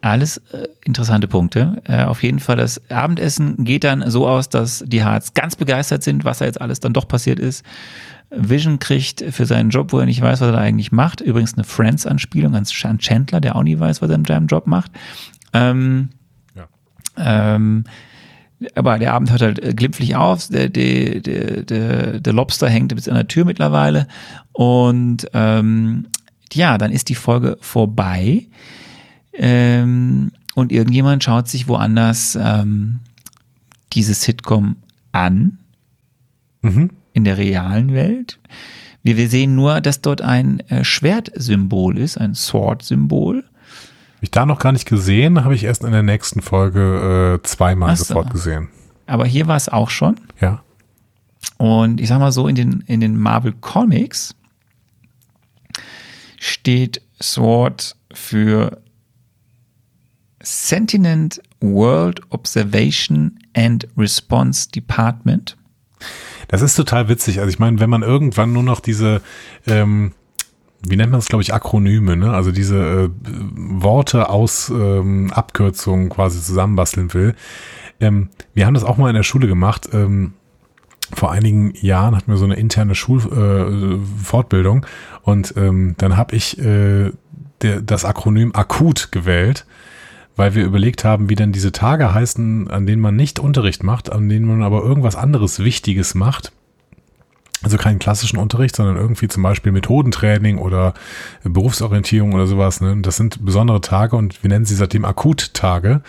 [0.00, 1.80] Alles äh, interessante Punkte.
[1.84, 6.02] Äh, auf jeden Fall, das Abendessen geht dann so aus, dass die Hearts ganz begeistert
[6.02, 7.64] sind, was da jetzt alles dann doch passiert ist.
[8.34, 11.54] Vision kriegt für seinen Job, wo er nicht weiß, was er da eigentlich macht, übrigens
[11.54, 14.90] eine Friends-Anspielung an Chandler, der auch nie weiß, was er in seinem Job macht.
[15.52, 16.08] Ähm,
[16.56, 16.66] Ja.
[17.18, 17.84] ähm,
[18.74, 20.48] aber der Abend hört halt äh, glimpflich auf.
[20.48, 24.08] Der, der, der, der, der Lobster hängt bis an der Tür mittlerweile.
[24.52, 26.06] Und ähm,
[26.52, 28.46] ja, dann ist die Folge vorbei.
[29.34, 33.00] Ähm, und irgendjemand schaut sich woanders ähm,
[33.92, 34.76] diese Sitcom
[35.12, 35.58] an
[36.62, 36.90] Mhm.
[37.12, 38.38] in der realen Welt.
[39.02, 43.44] Wir, wir sehen nur, dass dort ein äh, Schwertsymbol ist, ein Sword-Symbol.
[44.22, 47.44] Hab ich da noch gar nicht gesehen, habe ich erst in der nächsten Folge äh,
[47.44, 48.04] zweimal so.
[48.04, 48.68] sofort gesehen.
[49.08, 50.14] Aber hier war es auch schon.
[50.40, 50.62] Ja.
[51.56, 54.36] Und ich sag mal so, in den, in den Marvel Comics
[56.38, 58.80] steht SWORD für
[60.40, 65.56] Sentinent World Observation and Response Department.
[66.46, 67.40] Das ist total witzig.
[67.40, 69.20] Also ich meine, wenn man irgendwann nur noch diese,
[69.66, 70.12] ähm,
[70.86, 72.32] wie nennt man das, glaube ich, Akronyme, ne?
[72.32, 77.34] Also diese äh, Worte aus ähm, Abkürzungen quasi zusammenbasteln will.
[78.00, 79.88] Ähm, wir haben das auch mal in der Schule gemacht.
[79.92, 80.32] Ähm,
[81.14, 86.58] vor einigen Jahren hatten wir so eine interne Schulfortbildung äh, und ähm, dann habe ich
[86.58, 87.12] äh,
[87.60, 89.66] der, das Akronym akut gewählt,
[90.36, 94.10] weil wir überlegt haben, wie denn diese Tage heißen, an denen man nicht Unterricht macht,
[94.10, 96.52] an denen man aber irgendwas anderes Wichtiges macht.
[97.62, 100.94] Also keinen klassischen Unterricht, sondern irgendwie zum Beispiel Methodentraining oder
[101.44, 102.80] Berufsorientierung oder sowas.
[102.80, 102.96] Ne?
[103.02, 106.02] Das sind besondere Tage und wir nennen sie seitdem Akuttage.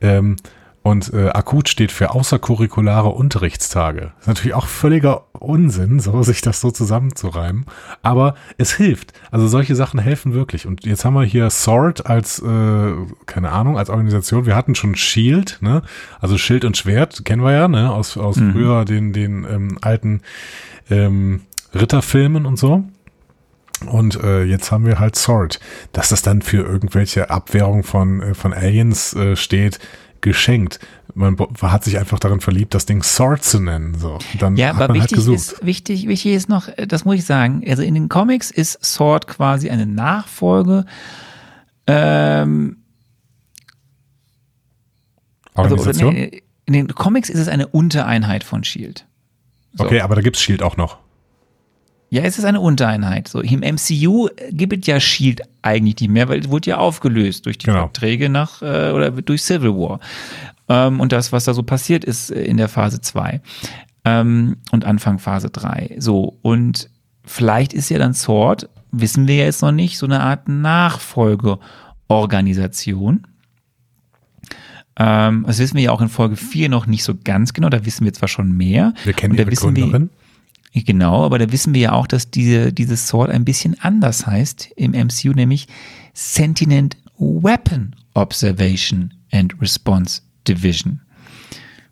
[0.00, 0.36] Ähm,
[0.84, 4.10] und äh, akut steht für außercurriculare Unterrichtstage.
[4.16, 7.66] Das ist natürlich auch völliger Unsinn, so sich das so zusammenzureimen.
[8.02, 9.12] Aber es hilft.
[9.30, 10.66] Also solche Sachen helfen wirklich.
[10.66, 12.92] Und jetzt haben wir hier SWORD als, äh,
[13.26, 14.44] keine Ahnung, als Organisation.
[14.44, 15.82] Wir hatten schon SHIELD, ne?
[16.20, 17.92] Also Schild und Schwert kennen wir ja, ne?
[17.92, 18.52] Aus, aus Mhm.
[18.52, 20.22] früher den, den ähm, alten
[20.90, 21.42] ähm,
[21.74, 22.84] Ritterfilmen und so.
[23.86, 25.58] Und äh, jetzt haben wir halt Sword.
[25.92, 29.78] Dass das dann für irgendwelche Abwehrung von, äh, von Aliens äh, steht,
[30.20, 30.78] geschenkt.
[31.14, 33.96] Man hat sich einfach darin verliebt, das Ding Sword zu nennen.
[33.98, 34.18] So.
[34.38, 35.36] Dann Ja, hat aber man halt wichtig gesucht.
[35.36, 38.82] ist, wichtig, wichtig ist noch, äh, das muss ich sagen, also in den Comics ist
[38.84, 40.86] Sword quasi eine Nachfolge
[41.86, 42.76] ähm,
[45.54, 46.14] also, Organisation?
[46.14, 49.06] nee, in den Comics ist es eine Untereinheit von Shield.
[49.74, 49.84] So.
[49.84, 50.98] Okay, aber da gibt's Shield auch noch.
[52.10, 53.26] Ja, es ist eine Untereinheit.
[53.26, 57.46] So, im MCU gibt es ja Shield eigentlich nicht mehr, weil es wurde ja aufgelöst
[57.46, 57.78] durch die Genau.
[57.80, 59.98] Verträge nach äh, oder durch Civil War.
[60.68, 63.40] Ähm, und das, was da so passiert ist äh, in der Phase 2
[64.04, 65.96] ähm, und Anfang Phase 3.
[65.98, 66.90] So, und
[67.24, 73.26] vielleicht ist ja dann Sword, wissen wir ja jetzt noch nicht, so eine Art Nachfolgeorganisation.
[74.96, 77.84] Ähm, das wissen wir ja auch in Folge 4 noch nicht so ganz genau, da
[77.84, 78.94] wissen wir zwar schon mehr.
[79.04, 80.10] Wir kennen ihre wissen wir, Gründerin.
[80.74, 84.70] Genau, aber da wissen wir ja auch, dass diese, dieses Sword ein bisschen anders heißt
[84.76, 85.66] im MCU, nämlich
[86.14, 91.00] Sentinent Weapon Observation and Response Division.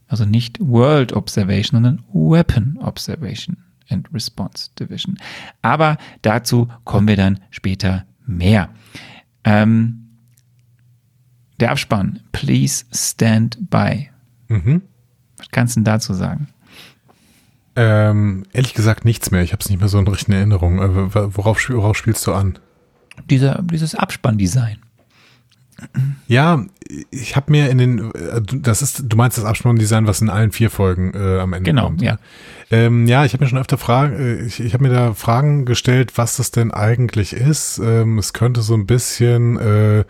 [0.08, 3.58] Also nicht World Observation, sondern Weapon Observation
[3.88, 5.18] and Response Division.
[5.62, 8.70] Aber dazu kommen wir dann später mehr.
[9.44, 10.09] Ähm,
[11.60, 14.08] der Abspann, please stand by.
[14.48, 14.82] Mhm.
[15.38, 16.48] Was kannst du denn dazu sagen?
[17.76, 19.42] Ähm, ehrlich gesagt nichts mehr.
[19.42, 20.78] Ich habe es nicht mehr so in richtigen Erinnerung.
[20.80, 22.58] Äh, worauf, worauf spielst du an?
[23.30, 24.78] Dieser, dieses Abspanndesign.
[26.28, 26.64] Ja,
[27.10, 30.28] ich habe mir in den, äh, du- das ist, du meinst das Abspanndesign, was in
[30.28, 32.02] allen vier Folgen äh, am Ende Genau, kommt.
[32.02, 32.18] ja.
[32.70, 35.64] Ähm, ja, ich habe mir schon öfter Fragen, äh, ich, ich habe mir da Fragen
[35.64, 37.78] gestellt, was das denn eigentlich ist.
[37.78, 40.04] Ähm, es könnte so ein bisschen äh,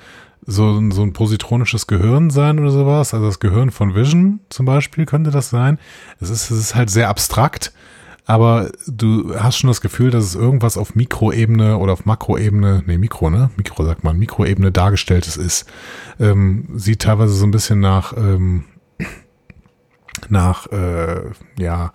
[0.50, 3.14] so, ein- so ein positronisches Gehirn sein oder sowas.
[3.14, 5.78] Also das Gehirn von Vision zum Beispiel könnte das sein.
[6.20, 7.72] Es ist, es ist halt sehr abstrakt,
[8.26, 12.98] aber du hast schon das Gefühl, dass es irgendwas auf Mikroebene oder auf Makroebene, nee,
[12.98, 13.50] Mikro, ne?
[13.56, 15.66] Mikro sagt man, Mikroebene dargestelltes ist.
[16.20, 18.64] Ähm, sieht teilweise so ein bisschen nach, ähm,
[20.28, 21.22] nach, äh,
[21.58, 21.92] ja,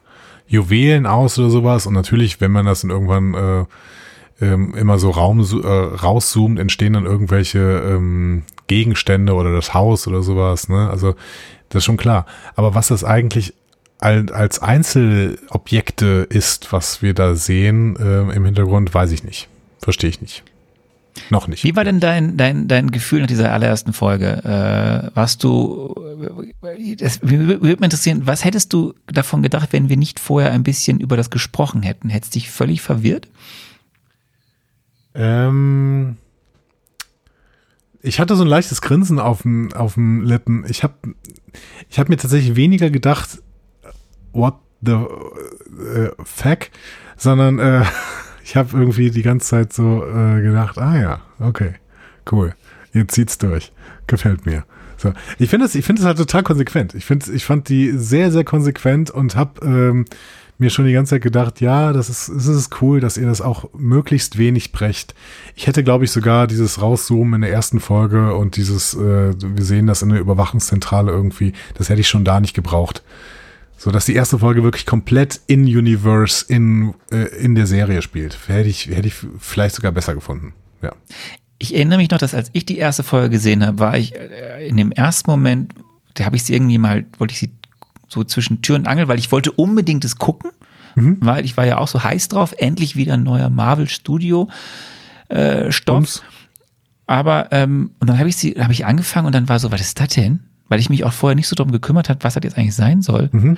[0.48, 1.88] Juwelen aus oder sowas.
[1.88, 3.65] Und natürlich, wenn man das dann irgendwann äh,
[4.41, 10.24] ähm, immer so Raum äh, rauszoomt, entstehen dann irgendwelche ähm, Gegenstände oder das Haus oder
[10.24, 10.70] sowas.
[10.70, 10.90] Ne?
[10.90, 11.16] Also
[11.70, 12.26] das ist schon klar.
[12.56, 13.53] Aber was das eigentlich
[13.99, 19.48] al- als Einzelobjekte ist, was wir da sehen äh, im Hintergrund, weiß ich nicht.
[19.82, 20.44] Verstehe ich nicht.
[21.30, 21.64] Noch nicht.
[21.64, 24.44] Wie war denn dein, dein, dein Gefühl nach dieser allerersten Folge?
[24.44, 25.95] Äh, warst du,
[26.98, 30.99] das würde mich interessieren, was hättest du davon gedacht, wenn wir nicht vorher ein bisschen
[30.99, 32.10] über das gesprochen hätten?
[32.10, 33.30] Hättest dich völlig verwirrt?
[35.15, 36.17] Ähm,
[38.01, 40.65] ich hatte so ein leichtes Grinsen auf dem, auf dem Lippen.
[40.67, 40.93] Ich habe
[41.89, 43.41] ich hab mir tatsächlich weniger gedacht,
[44.33, 46.69] what the äh, fuck,
[47.17, 47.83] sondern äh,
[48.43, 51.75] ich habe irgendwie die ganze Zeit so äh, gedacht, ah ja, okay,
[52.31, 52.53] cool,
[52.93, 53.71] jetzt zieht's durch,
[54.07, 54.65] gefällt mir.
[54.97, 56.93] So, ich finde es, ich finde es halt total konsequent.
[56.95, 60.05] Ich finde, ich fand die sehr, sehr konsequent und habe ähm,
[60.57, 63.41] mir schon die ganze Zeit gedacht, ja, das ist, es ist cool, dass ihr das
[63.41, 65.14] auch möglichst wenig brecht.
[65.56, 69.65] Ich hätte, glaube ich, sogar dieses Rauszoomen in der ersten Folge und dieses, äh, wir
[69.65, 73.03] sehen das in der Überwachungszentrale irgendwie, das hätte ich schon da nicht gebraucht.
[73.77, 78.38] So, dass die erste Folge wirklich komplett in Universe in, äh, in der Serie spielt.
[78.48, 80.53] Hätte ich, hätte ich vielleicht sogar besser gefunden.
[80.82, 80.94] Ja.
[81.57, 84.68] Ich erinnere mich noch, dass als ich die erste Folge gesehen habe, war ich äh,
[84.68, 85.73] in dem ersten Moment,
[86.14, 87.52] da habe ich sie irgendwie mal, wollte ich sie
[88.15, 90.51] so zwischen Tür und Angel, weil ich wollte unbedingt es gucken,
[90.95, 94.49] weil ich war ja auch so heiß drauf, endlich wieder ein neuer Marvel Studio
[95.27, 96.21] äh, Stoff.
[97.07, 99.81] Aber ähm, und dann habe ich sie, habe ich angefangen und dann war so, was
[99.81, 100.39] ist das denn?
[100.69, 103.01] Weil ich mich auch vorher nicht so drum gekümmert hat, was das jetzt eigentlich sein
[103.01, 103.29] soll.
[103.31, 103.57] Mhm.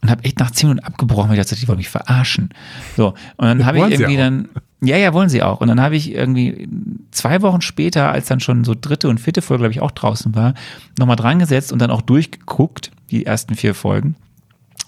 [0.00, 2.50] Und habe echt nach zehn Minuten abgebrochen, weil ich dachte, die wollen mich verarschen.
[2.96, 4.48] So, und dann habe ich irgendwie dann,
[4.80, 5.60] ja, ja, wollen sie auch.
[5.60, 6.68] Und dann habe ich irgendwie
[7.10, 10.34] zwei Wochen später, als dann schon so dritte und vierte Folge, glaube ich, auch draußen
[10.34, 10.54] war,
[10.98, 14.16] nochmal dran gesetzt und dann auch durchgeguckt, die ersten vier Folgen.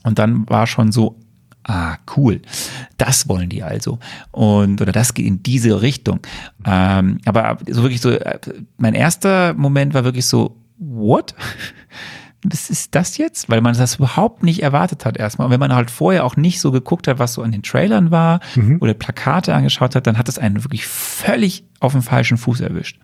[0.02, 1.18] Und dann war schon so,
[1.64, 2.40] ah, cool,
[2.96, 3.98] das wollen die also.
[4.30, 6.20] Und, oder das geht in diese Richtung.
[6.64, 8.38] Ähm, aber so wirklich so, äh,
[8.78, 11.34] mein erster Moment war wirklich so, what?
[12.42, 13.50] Was ist das jetzt?
[13.50, 15.44] Weil man das überhaupt nicht erwartet hat erstmal.
[15.44, 18.10] Und wenn man halt vorher auch nicht so geguckt hat, was so an den Trailern
[18.10, 18.40] war
[18.80, 22.98] oder Plakate angeschaut hat, dann hat es einen wirklich völlig auf dem falschen Fuß erwischt.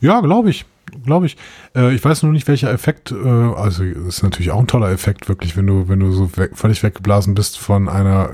[0.00, 0.66] Ja, glaube ich.
[1.04, 1.36] Glaube ich.
[1.76, 5.28] Äh, ich weiß nur nicht, welcher Effekt, äh, also ist natürlich auch ein toller Effekt,
[5.28, 8.30] wirklich, wenn du, wenn du so weg, völlig weggeblasen bist von einer,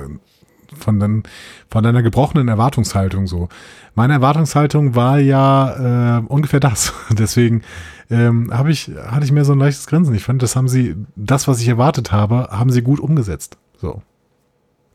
[0.79, 1.25] von, den,
[1.71, 3.49] von deiner gebrochenen Erwartungshaltung so.
[3.95, 6.93] Meine Erwartungshaltung war ja äh, ungefähr das.
[7.11, 7.63] Deswegen
[8.11, 10.15] ähm, habe ich, hatte ich mehr so ein leichtes Grinsen.
[10.15, 13.57] Ich fand, das haben sie, das, was ich erwartet habe, haben sie gut umgesetzt.
[13.79, 14.03] So.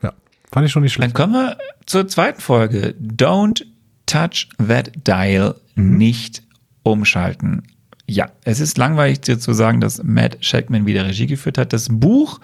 [0.02, 0.14] Ja.
[0.52, 1.16] Fand ich schon nicht Dann schlecht.
[1.16, 2.96] kommen wir zur zweiten Folge.
[3.02, 3.66] Don't
[4.10, 5.56] touch that dial.
[5.76, 6.44] Nicht
[6.84, 7.64] umschalten.
[8.08, 11.74] Ja, es ist langweilig dir zu sagen, dass Matt Shackman wieder Regie geführt hat.
[11.74, 12.40] Das Buch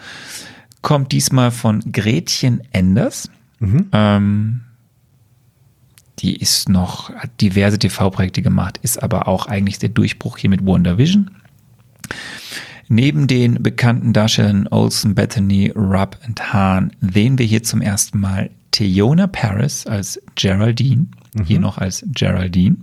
[0.82, 3.30] kommt diesmal von Gretchen Enders.
[3.92, 4.62] Ähm,
[6.20, 10.66] die ist noch, hat diverse TV-Projekte gemacht, ist aber auch eigentlich der Durchbruch hier mit
[10.66, 11.32] WandaVision.
[12.88, 18.52] Neben den bekannten Darstellern Olsen, Bethany, Rupp und Hahn sehen wir hier zum ersten Mal
[18.72, 21.08] Theona Paris als Geraldine,
[21.44, 22.78] hier noch als Geraldine.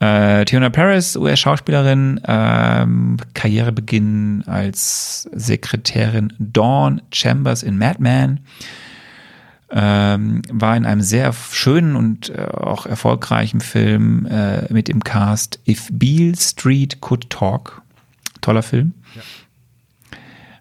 [0.00, 8.40] Äh, Theona Paris, US-Schauspielerin, ähm, Karrierebeginn als Sekretärin Dawn Chambers in Mad Men,
[9.70, 15.60] ähm, war in einem sehr schönen und äh, auch erfolgreichen Film äh, mit im Cast
[15.68, 17.82] If Beale Street Could Talk.
[18.40, 18.94] Toller Film.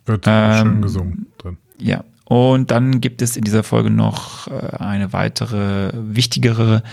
[0.05, 1.57] Wird ähm, schön gesungen drin.
[1.77, 2.03] Ja.
[2.29, 6.83] Und dann gibt es in dieser Folge noch äh, eine weitere, wichtigere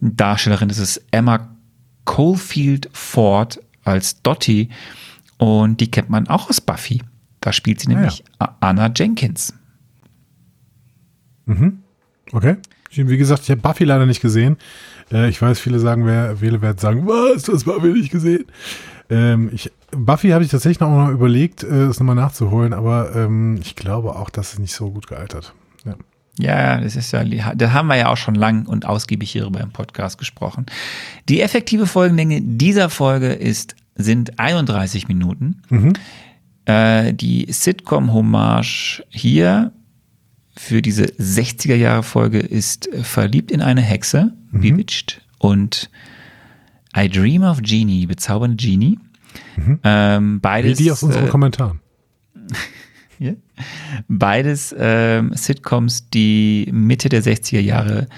[0.00, 0.68] Darstellerin.
[0.68, 1.54] Das ist Emma
[2.06, 4.70] Colefield Ford als Dottie.
[5.36, 7.02] Und die kennt man auch aus Buffy.
[7.40, 9.52] Da spielt sie Ah, nämlich A- Anna Jenkins.
[12.32, 12.56] Okay.
[12.90, 14.56] Ich- Wie gesagt, ich habe Buffy leider nicht gesehen.
[15.12, 18.46] Äh, ich weiß, viele sagen, wer, viele werden sagen, was, das Buffy nicht gesehen.
[19.10, 23.58] Ähm, ich, Buffy habe ich tatsächlich noch mal überlegt, äh, es nochmal nachzuholen, aber ähm,
[23.60, 25.54] ich glaube auch, dass es nicht so gut gealtert.
[25.84, 25.94] Ja.
[26.40, 29.72] Ja, das ist ja, da haben wir ja auch schon lang und ausgiebig hierüber im
[29.72, 30.66] Podcast gesprochen.
[31.28, 35.62] Die effektive Folgenlänge dieser Folge ist, sind 31 Minuten.
[36.66, 39.72] Äh, die Sitcom-Hommage hier
[40.56, 45.90] für diese 60er Jahre Folge ist äh, Verliebt in eine Hexe, Bewitched und
[46.98, 48.98] I Dream of Genie, bezaubernde Genie.
[49.84, 51.80] Ähm, Wie beides, die aus unseren äh, Kommentaren.
[53.18, 53.36] hier.
[54.08, 58.08] Beides ähm, Sitcoms, die Mitte der 60er Jahre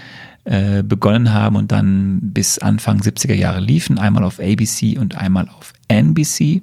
[0.44, 3.98] äh, begonnen haben und dann bis Anfang 70er Jahre liefen.
[3.98, 6.62] Einmal auf ABC und einmal auf NBC.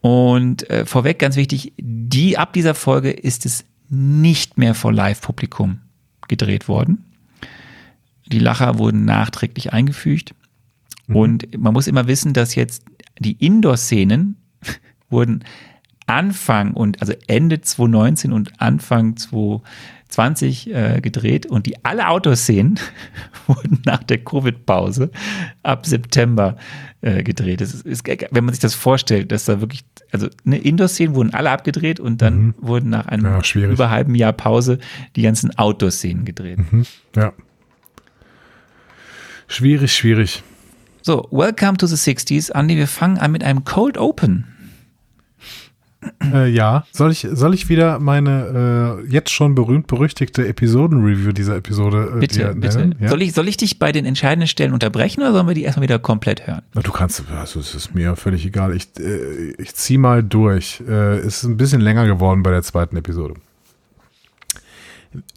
[0.00, 5.80] Und äh, vorweg ganz wichtig, die ab dieser Folge ist es nicht mehr vor Live-Publikum
[6.28, 7.04] gedreht worden.
[8.26, 10.34] Die Lacher wurden nachträglich eingefügt.
[11.08, 12.84] Und man muss immer wissen, dass jetzt
[13.18, 14.36] die Indoor-Szenen
[15.10, 15.44] wurden
[16.06, 22.78] Anfang und also Ende 2019 und Anfang 2020 äh, gedreht und die alle Outdoor-Szenen
[23.46, 25.10] wurden nach der Covid-Pause
[25.62, 26.56] ab September
[27.00, 27.62] äh, gedreht.
[27.62, 31.32] Das ist, ist, wenn man sich das vorstellt, dass da wirklich, also eine Indoor-Szenen wurden
[31.32, 34.78] alle abgedreht und dann wurden nach einem Ja, über halben Jahr Pause
[35.16, 36.58] die ganzen Outdoor-Szenen gedreht.
[37.16, 37.32] Ja.
[39.48, 40.42] Schwierig, schwierig.
[41.06, 42.50] So, welcome to the 60s.
[42.50, 44.46] Andi, wir fangen an mit einem Cold Open.
[46.32, 52.14] Äh, ja, soll ich, soll ich wieder meine äh, jetzt schon berühmt-berüchtigte Episoden-Review dieser Episode
[52.16, 52.78] äh, Bitte, dir bitte.
[52.78, 52.94] nennen?
[53.00, 53.08] Ja?
[53.10, 55.82] Soll, ich, soll ich dich bei den entscheidenden Stellen unterbrechen oder sollen wir die erstmal
[55.82, 56.62] wieder komplett hören?
[56.72, 58.74] Na, Du kannst, also es ist mir völlig egal.
[58.74, 60.82] Ich, äh, ich zieh mal durch.
[60.88, 63.34] Äh, es ist ein bisschen länger geworden bei der zweiten Episode.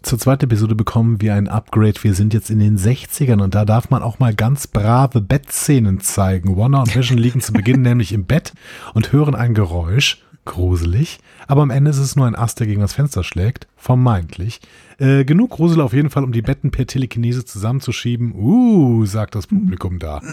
[0.02, 2.02] Zur zweiten Episode bekommen wir ein Upgrade.
[2.02, 6.00] Wir sind jetzt in den 60ern und da darf man auch mal ganz brave Bettszenen
[6.00, 6.56] zeigen.
[6.56, 8.52] Warner und Vision liegen zu Beginn nämlich im Bett
[8.94, 10.22] und hören ein Geräusch.
[10.48, 11.18] Gruselig.
[11.46, 13.68] Aber am Ende ist es nur ein Ast, der gegen das Fenster schlägt.
[13.76, 14.60] Vermeintlich.
[14.98, 18.32] Äh, genug Grusel auf jeden Fall, um die Betten per Telekinese zusammenzuschieben.
[18.34, 20.20] Uh, sagt das Publikum da.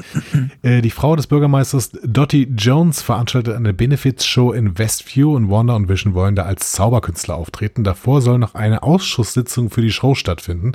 [0.62, 5.90] Äh, die Frau des Bürgermeisters Dottie Jones veranstaltet eine Benefits-Show in Westview und Wanda und
[5.90, 7.84] Vision wollen da als Zauberkünstler auftreten.
[7.84, 10.74] Davor soll noch eine Ausschusssitzung für die Show stattfinden.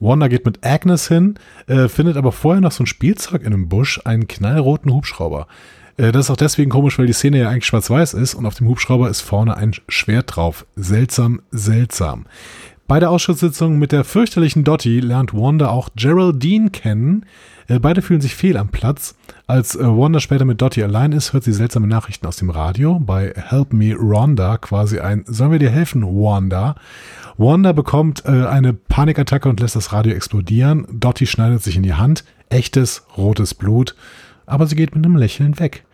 [0.00, 1.34] Wanda geht mit Agnes hin,
[1.66, 5.46] äh, findet aber vorher noch so ein Spielzeug in einem Busch, einen knallroten Hubschrauber.
[5.98, 8.54] Äh, das ist auch deswegen komisch, weil die Szene ja eigentlich schwarz-weiß ist und auf
[8.54, 10.64] dem Hubschrauber ist vorne ein Schwert drauf.
[10.76, 12.24] Seltsam, seltsam.
[12.86, 17.26] Bei der Ausschusssitzung mit der fürchterlichen Dottie lernt Wanda auch Geraldine kennen.
[17.66, 19.14] Äh, Beide fühlen sich fehl am Platz.
[19.46, 22.98] Als äh, Wanda später mit Dottie allein ist, hört sie seltsame Nachrichten aus dem Radio.
[22.98, 26.76] Bei Help Me Rhonda quasi ein Sollen wir dir helfen, Wanda?
[27.36, 30.88] Wanda bekommt eine Panikattacke und lässt das Radio explodieren.
[30.90, 32.24] Dottie schneidet sich in die Hand.
[32.48, 33.94] Echtes rotes Blut.
[34.44, 35.84] Aber sie geht mit einem Lächeln weg.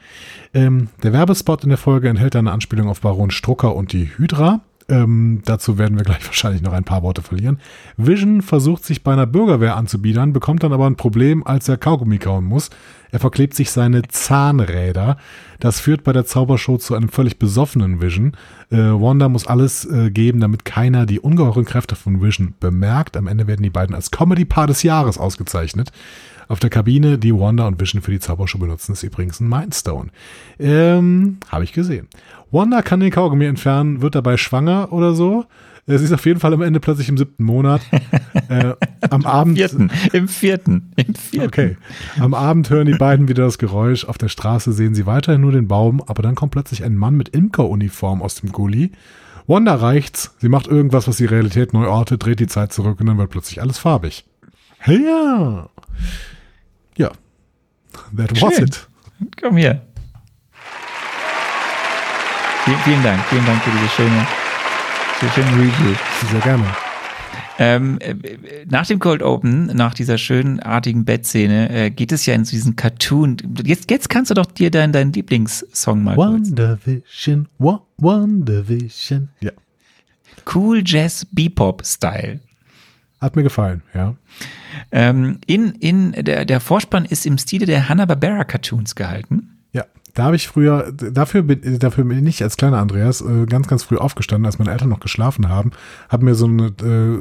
[0.52, 4.60] Ähm, der Werbespot in der Folge enthält eine Anspielung auf Baron Strucker und die Hydra.
[4.86, 7.58] Ähm, dazu werden wir gleich wahrscheinlich noch ein paar Worte verlieren.
[7.96, 12.18] Vision versucht sich bei einer Bürgerwehr anzubiedern, bekommt dann aber ein Problem, als er Kaugummi
[12.18, 12.70] kauen muss.
[13.10, 15.16] Er verklebt sich seine Zahnräder.
[15.60, 18.32] Das führt bei der Zaubershow zu einem völlig besoffenen Vision.
[18.70, 23.16] Äh, Wanda muss alles äh, geben, damit keiner die ungeheuren Kräfte von Vision bemerkt.
[23.16, 25.92] Am Ende werden die beiden als Comedy-Paar des Jahres ausgezeichnet.
[26.48, 30.10] Auf der Kabine, die Wanda und Vision für die Zaubershow benutzen, ist übrigens ein Mindstone.
[30.58, 32.08] Ähm, habe ich gesehen.
[32.50, 35.46] Wanda kann den Kaugummi entfernen, wird dabei schwanger oder so.
[35.86, 37.82] Sie ist auf jeden Fall am Ende plötzlich im siebten Monat.
[38.48, 38.72] äh,
[39.10, 39.58] am Abend.
[39.58, 41.46] Vierten, im vierten, im vierten.
[41.46, 41.76] Okay.
[42.18, 44.06] Am Abend hören die beiden wieder das Geräusch.
[44.06, 47.16] Auf der Straße sehen sie weiterhin nur den Baum, aber dann kommt plötzlich ein Mann
[47.16, 48.92] mit Imkeruniform aus dem Gully.
[49.46, 50.34] Wanda reicht's.
[50.38, 53.30] Sie macht irgendwas, was die Realität neu ortet, dreht die Zeit zurück und dann wird
[53.30, 54.24] plötzlich alles farbig.
[54.86, 55.68] Ja.
[58.16, 58.64] That was Schön.
[58.64, 58.88] it.
[59.40, 59.80] Komm hier.
[62.64, 64.26] Vielen, vielen Dank, vielen Dank für diese schöne,
[65.20, 65.94] diese schöne Review.
[66.30, 66.64] Sehr gerne.
[67.58, 68.14] Ähm, äh,
[68.68, 73.36] nach dem Cold Open, nach dieser schönartigen Bettszene, äh, geht es ja in diesen Cartoon.
[73.64, 76.48] Jetzt, jetzt kannst du doch dir deinen deinen Lieblingssong mal kurz.
[76.50, 79.28] WandaVision, Wa- WandaVision.
[79.40, 79.52] Ja.
[80.52, 82.40] Cool Jazz Bebop Style.
[83.20, 84.14] Hat mir gefallen, ja.
[84.92, 89.50] Ähm, in, in der, der Vorspann ist im Stile der Hanna-Barbera Cartoons gehalten.
[89.72, 89.84] Ja,
[90.14, 93.82] da habe ich früher, dafür bin, dafür bin ich als kleiner Andreas äh, ganz, ganz
[93.82, 95.72] früh aufgestanden, als meine Eltern noch geschlafen haben,
[96.08, 96.66] habe mir so eine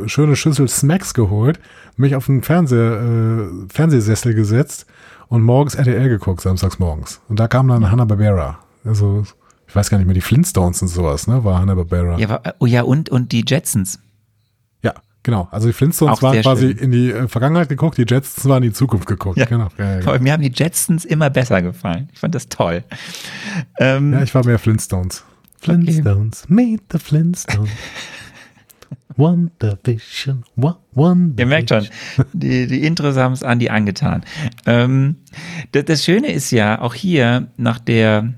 [0.05, 1.59] äh, schöne Schüssel Smacks geholt,
[1.97, 4.85] mich auf einen Fernseher, äh, Fernsehsessel gesetzt
[5.27, 7.21] und morgens RTL geguckt, samstags morgens.
[7.29, 8.59] Und da kam dann Hanna-Barbera.
[8.85, 9.23] Also,
[9.67, 12.19] ich weiß gar nicht mehr, die Flintstones und sowas, ne, war Hanna-Barbera.
[12.19, 13.99] Ja, wa- oh ja, und, und die Jetsons.
[15.23, 15.47] Genau.
[15.51, 16.77] Also die Flintstones Auch waren quasi schön.
[16.77, 19.37] in die äh, Vergangenheit geguckt, die Jetsons waren in die Zukunft geguckt.
[19.37, 19.45] Ja.
[19.45, 19.69] Genau.
[19.77, 20.19] Ja, ja, genau.
[20.19, 22.09] Mir haben die Jetsons immer besser gefallen.
[22.11, 22.83] Ich fand das toll.
[23.79, 25.23] Ähm, ja, ich war mehr Flintstones.
[25.61, 27.69] Flintstones, meet the Flintstones.
[29.15, 31.37] WandaVision, Wa- WandaVision.
[31.37, 31.87] Ihr merkt schon,
[32.33, 34.23] die, die Intros haben es Andi angetan.
[34.65, 35.17] Ähm,
[35.71, 38.33] das, das Schöne ist ja, auch hier nach der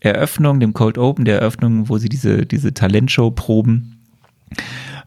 [0.00, 3.98] Eröffnung, dem Cold Open, der Eröffnung, wo sie diese, diese Talentshow proben,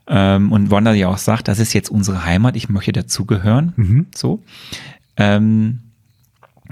[0.08, 3.74] ähm, und Wanda ja auch sagt, das ist jetzt unsere Heimat, ich möchte dazugehören.
[4.16, 4.44] So.
[5.18, 5.80] Ähm,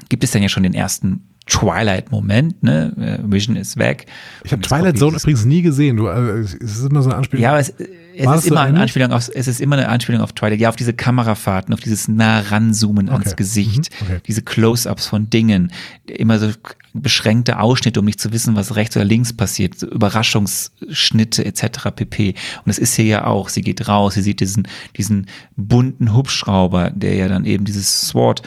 [0.10, 2.94] gibt es dann ja schon den ersten Twilight-Moment, ne?
[3.26, 4.06] Äh, Vision ist weg.
[4.44, 5.98] Ich habe es Twilight Zone übrigens nie gesehen.
[5.98, 7.44] Du, äh, es ist immer so eine Anspielung.
[7.44, 7.70] ja, aber es,
[8.16, 8.80] es War ist das immer eine?
[8.80, 12.08] Anspielung auf, es ist immer eine Anspielung auf Twilight, ja, auf diese Kamerafahrten, auf dieses
[12.08, 13.36] nah ranzoomen ans Okay.
[13.38, 14.06] Gesicht, Mhm.
[14.08, 14.22] Okay.
[14.28, 15.72] diese Close-ups von Dingen,
[16.06, 16.50] immer so
[16.94, 21.90] beschränkte Ausschnitte, um nicht zu wissen, was rechts oder links passiert, so Überraschungsschnitte etc.
[21.96, 22.36] pp.
[22.66, 24.68] Und es ist hier ja auch, sie geht raus, sie sieht diesen,
[24.98, 28.44] diesen bunten Hubschrauber, der ja dann eben dieses Sword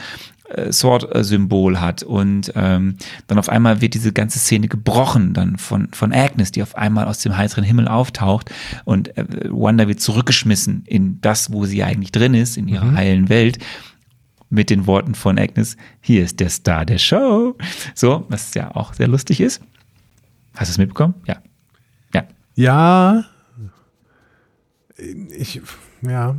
[0.48, 2.96] äh, Sword-Symbol hat und ähm,
[3.26, 7.06] dann auf einmal wird diese ganze Szene gebrochen dann von, von Agnes, die auf einmal
[7.06, 8.50] aus dem heiteren Himmel auftaucht
[8.84, 13.28] und äh, Wanda wird zurückgeschmissen in das, wo sie eigentlich drin ist, in ihrer heilen
[13.28, 13.58] Welt
[14.50, 17.56] mit den Worten von Agnes, hier ist der Star der Show.
[17.94, 19.60] So, was ja auch sehr lustig ist.
[20.54, 21.14] Hast du es mitbekommen?
[21.26, 21.42] Ja.
[22.14, 22.24] Ja.
[22.54, 23.24] Ja.
[25.36, 25.60] Ich,
[26.02, 26.36] ja.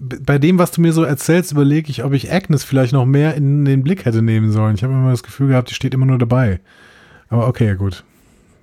[0.00, 3.34] Bei dem, was du mir so erzählst, überlege ich, ob ich Agnes vielleicht noch mehr
[3.34, 4.74] in den Blick hätte nehmen sollen.
[4.74, 6.60] Ich habe immer das Gefühl gehabt, die steht immer nur dabei.
[7.28, 8.04] Aber okay, gut.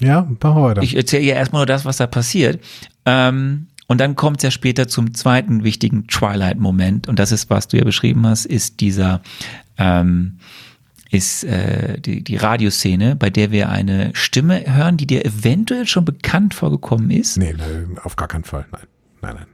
[0.01, 0.83] Ja, machen wir weiter.
[0.83, 2.59] Ich erzähle ja erstmal nur das, was da passiert.
[3.05, 7.07] Ähm, und dann kommt es ja später zum zweiten wichtigen Twilight-Moment.
[7.07, 9.21] Und das ist, was du ja beschrieben hast, ist dieser,
[9.77, 10.39] ähm,
[11.09, 16.03] ist äh, die, die Radioszene, bei der wir eine Stimme hören, die dir eventuell schon
[16.03, 17.37] bekannt vorgekommen ist.
[17.37, 18.65] nee, nee, auf gar keinen Fall.
[18.71, 18.81] Nein.
[19.21, 19.47] Nein, nein.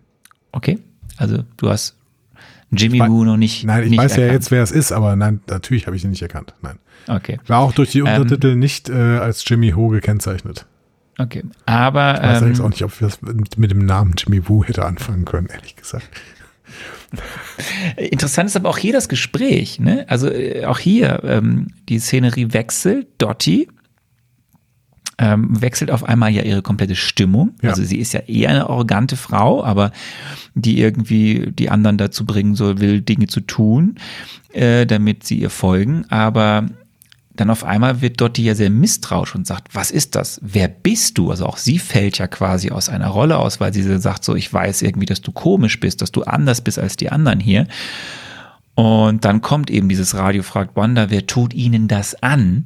[0.51, 0.79] Okay.
[1.17, 1.95] Also du hast
[2.71, 3.65] Jimmy Woo noch nicht.
[3.65, 4.41] Nein, ich nicht weiß ja erkannt.
[4.41, 6.53] jetzt, wer es ist, aber nein, natürlich habe ich ihn nicht erkannt.
[6.61, 6.79] Nein.
[7.07, 7.39] Okay.
[7.47, 10.65] War auch durch die Ähm, Untertitel nicht äh, als Jimmy Ho gekennzeichnet.
[11.19, 11.43] Okay.
[11.65, 14.63] Aber Ich weiß ähm, auch nicht, ob wir es mit, mit dem Namen Jimmy Woo
[14.63, 16.09] hätte anfangen können, ehrlich gesagt.
[17.97, 19.79] Interessant ist aber auch hier das Gespräch.
[19.79, 20.05] Ne?
[20.07, 23.07] Also äh, auch hier ähm, die Szenerie wechselt.
[23.19, 23.67] Dottie
[25.17, 27.51] ähm, wechselt auf einmal ja ihre komplette Stimmung.
[27.61, 27.69] Ja.
[27.69, 29.91] Also sie ist ja eher eine arrogante Frau, aber
[30.55, 33.95] die irgendwie die anderen dazu bringen soll, will Dinge zu tun,
[34.53, 36.05] äh, damit sie ihr folgen.
[36.09, 36.65] Aber
[37.35, 40.39] dann auf einmal wird Dottie ja sehr misstrauisch und sagt, was ist das?
[40.43, 41.31] Wer bist du?
[41.31, 44.51] Also auch sie fällt ja quasi aus einer Rolle aus, weil sie sagt so, ich
[44.51, 47.67] weiß irgendwie, dass du komisch bist, dass du anders bist als die anderen hier.
[48.75, 52.65] Und dann kommt eben dieses Radio fragt Wanda, wer tut ihnen das an?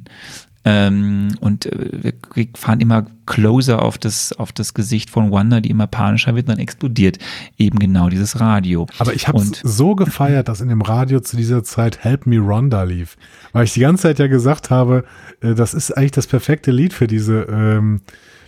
[0.64, 5.70] Ähm, und äh, wir fahren immer closer auf das, auf das Gesicht von Wanda, die
[5.70, 7.18] immer panischer wird, und dann explodiert
[7.56, 8.86] eben genau dieses Radio.
[8.98, 12.82] Aber ich habe so gefeiert, dass in dem Radio zu dieser Zeit Help Me Rhonda
[12.82, 13.16] lief.
[13.52, 15.04] Weil ich die ganze Zeit ja gesagt habe,
[15.40, 18.00] äh, das ist eigentlich das perfekte Lied für diese, ähm,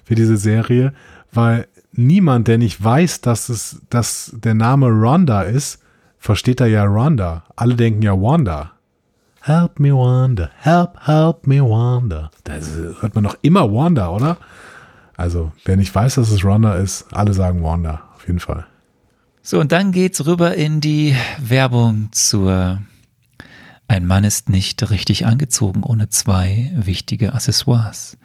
[0.04, 0.92] für diese Serie,
[1.32, 5.80] weil niemand, der nicht weiß, dass es, dass der Name Rhonda ist,
[6.18, 7.44] versteht da ja Rhonda.
[7.56, 8.72] Alle denken ja Wanda.
[9.42, 12.30] Help me Wanda, help, help me Wanda.
[12.44, 12.54] Da
[13.00, 14.36] hört man doch immer Wanda, oder?
[15.16, 18.66] Also, wer nicht weiß, dass es Rhonda ist, alle sagen Wanda, auf jeden Fall.
[19.42, 22.82] So, und dann geht's rüber in die Werbung zur
[23.88, 28.18] Ein Mann ist nicht richtig angezogen ohne zwei wichtige Accessoires.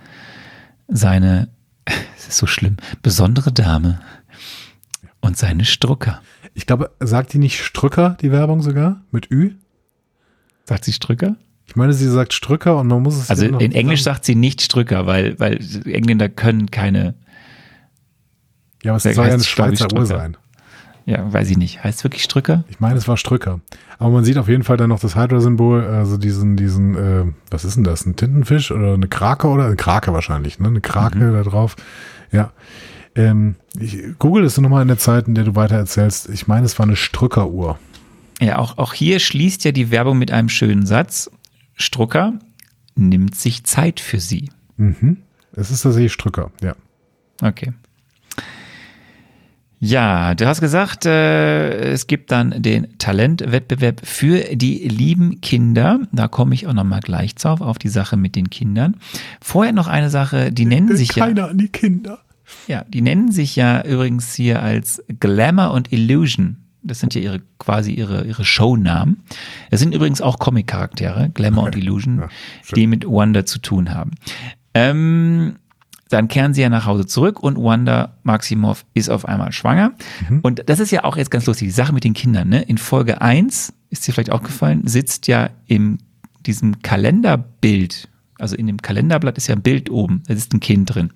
[0.90, 1.48] Seine,
[2.18, 4.02] es ist so schlimm, besondere Dame
[5.22, 6.22] und seine Strucker.
[6.54, 9.02] Ich glaube, sagt die nicht Strücker, die Werbung sogar?
[9.12, 9.56] Mit Ü?
[10.66, 11.36] Sagt sie Strücker?
[11.68, 13.30] Ich meine, sie sagt Strücker und man muss es.
[13.30, 17.16] Also in Englisch zusammen- sagt sie nicht Strücker, weil, weil Engländer können keine,
[18.84, 20.38] Ja, aber es soll ja eine Schweizer Uhr sein.
[21.06, 21.84] ja, weiß ich nicht.
[21.84, 22.64] Heißt wirklich Strücker?
[22.70, 23.62] Ich meine, es war Strücker.
[23.98, 27.64] Aber man sieht auf jeden Fall dann noch das Hydra-Symbol, also diesen, diesen, äh, was
[27.66, 28.06] ist denn das?
[28.06, 29.66] Ein Tintenfisch oder eine Krake oder?
[29.66, 30.68] Eine Krake wahrscheinlich, ne?
[30.68, 31.34] Eine Krake Mhm.
[31.34, 31.76] da drauf.
[32.32, 32.52] Ja.
[33.16, 36.30] Ähm, ich google es nochmal in der Zeit, in der du weiter erzählst.
[36.30, 37.80] Ich meine, es war eine Strückeruhr.
[38.42, 41.30] Ja, auch, auch hier schließt ja die Werbung mit einem schönen Satz.
[41.76, 42.40] Strucker
[42.96, 44.50] nimmt sich Zeit für sie.
[45.54, 46.76] Es ist tatsächlich Strücker, ja.
[47.42, 47.74] Okay.
[49.80, 56.00] Ja, du hast gesagt, äh, es gibt dann den Talentwettbewerb für die lieben Kinder.
[56.12, 58.96] Da komme ich auch nochmal gleich drauf, auf die Sache mit den Kindern.
[59.42, 62.20] Vorher noch eine Sache, die nennen sich ja, Keiner an die Kinder.
[62.68, 66.65] ja, die nennen sich ja übrigens hier als Glamour und Illusion.
[66.88, 69.24] Das sind ja ihre quasi ihre ihre Shownamen.
[69.72, 72.30] Es sind übrigens auch Comic-Charaktere, Glamour und Illusion, Ja,
[72.76, 74.12] die mit Wanda zu tun haben.
[74.74, 75.56] Ähm,
[76.10, 79.94] dann kehren sie ja nach Hause zurück und Wanda Maximoff ist auf einmal schwanger.
[80.44, 82.48] Und das ist ja auch jetzt ganz lustig, die Sache mit den Kindern.
[82.50, 82.62] Ne?
[82.62, 85.98] In Folge 1, ist dir vielleicht aufgefallen, sitzt ja in
[86.46, 88.08] diesem Kalenderbild,
[88.38, 91.12] also in dem Kalenderblatt ist ja ein Bild oben, da ist ein Kind drin.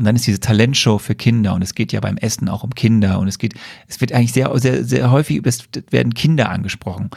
[0.00, 2.74] Und dann ist diese Talentshow für Kinder und es geht ja beim Essen auch um
[2.74, 3.52] Kinder und es geht,
[3.86, 7.10] es wird eigentlich sehr, sehr, sehr häufig, es werden Kinder angesprochen.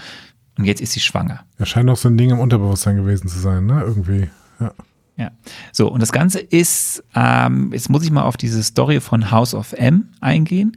[0.57, 1.45] Und jetzt ist sie schwanger.
[1.59, 3.83] Ja, scheint auch so ein Ding im Unterbewusstsein gewesen zu sein, ne?
[3.87, 4.29] Irgendwie.
[4.59, 4.73] Ja.
[5.15, 5.31] Ja.
[5.71, 9.53] So, und das Ganze ist, ähm, jetzt muss ich mal auf diese Story von House
[9.53, 10.75] of M eingehen.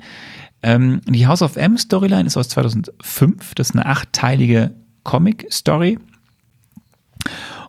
[0.63, 3.57] Ähm, die House of M Storyline ist aus 2005.
[3.57, 5.99] Das ist eine achtteilige Comic-Story.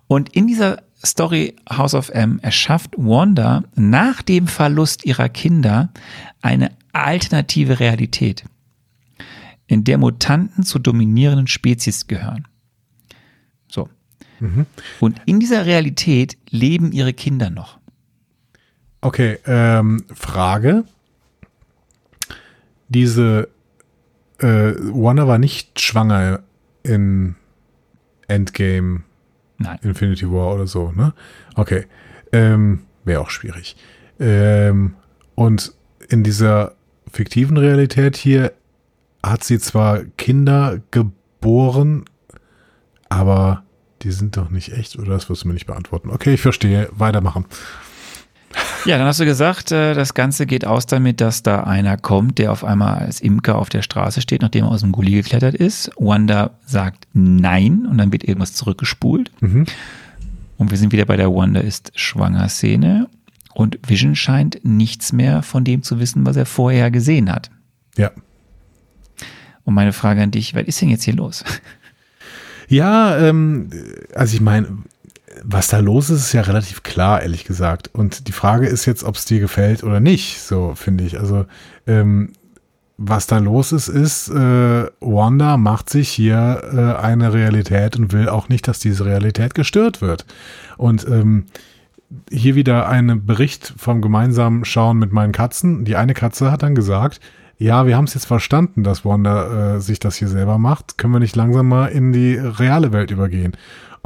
[0.06, 5.90] Und in dieser Story House of M erschafft Wanda nach dem Verlust ihrer Kinder
[6.42, 8.44] eine alternative Realität,
[9.68, 12.48] in der Mutanten zu dominierenden Spezies gehören.
[13.68, 13.90] So.
[15.00, 17.80] Und in dieser Realität leben ihre Kinder noch.
[19.02, 20.86] Okay, ähm, Frage.
[22.90, 23.50] Diese
[24.40, 26.42] äh, Wanda war nicht schwanger
[26.84, 27.36] in
[28.28, 29.04] Endgame
[29.58, 29.80] Nein.
[29.82, 31.14] Infinity War oder so, ne?
[31.56, 31.86] Okay.
[32.32, 33.76] Ähm, Wäre auch schwierig.
[34.20, 34.96] Ähm,
[35.36, 35.74] und
[36.10, 36.76] in dieser
[37.12, 38.54] fiktiven Realität hier
[39.24, 42.06] hat sie zwar Kinder geboren,
[43.10, 43.64] aber
[44.02, 45.12] die sind doch nicht echt, oder?
[45.14, 46.10] Das wirst du mir nicht beantworten.
[46.10, 46.90] Okay, ich verstehe.
[46.92, 47.46] Weitermachen.
[48.88, 52.38] Ja, dann hast du gesagt, äh, das Ganze geht aus damit, dass da einer kommt,
[52.38, 55.56] der auf einmal als Imker auf der Straße steht, nachdem er aus dem Gully geklettert
[55.56, 55.92] ist.
[55.98, 59.30] Wanda sagt nein und dann wird irgendwas zurückgespult.
[60.56, 63.10] Und wir sind wieder bei der Wanda ist schwanger Szene.
[63.54, 67.52] Und Vision scheint nichts mehr von dem zu wissen, was er vorher gesehen hat.
[67.98, 68.12] Ja.
[69.66, 71.44] Und meine Frage an dich, was ist denn jetzt hier los?
[72.70, 73.70] Ja, ähm,
[74.14, 74.68] also ich meine,
[75.44, 77.90] was da los ist, ist ja relativ klar, ehrlich gesagt.
[77.94, 81.20] Und die Frage ist jetzt, ob es dir gefällt oder nicht, so finde ich.
[81.20, 81.46] Also,
[81.86, 82.34] ähm,
[82.98, 88.28] was da los ist, ist, äh, Wanda macht sich hier äh, eine Realität und will
[88.28, 90.26] auch nicht, dass diese Realität gestört wird.
[90.78, 91.46] Und ähm,
[92.32, 95.86] hier wieder ein Bericht vom gemeinsamen Schauen mit meinen Katzen.
[95.86, 97.20] Die eine Katze hat dann gesagt,
[97.60, 100.98] ja, wir haben es jetzt verstanden, dass Wanda äh, sich das hier selber macht.
[100.98, 103.54] Können wir nicht langsam mal in die reale Welt übergehen?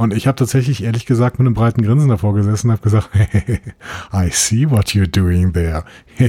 [0.02, 3.08] Und ich habe tatsächlich ehrlich gesagt mit einem breiten Grinsen davor gesessen und habe gesagt,
[4.12, 5.84] I see what you're doing there.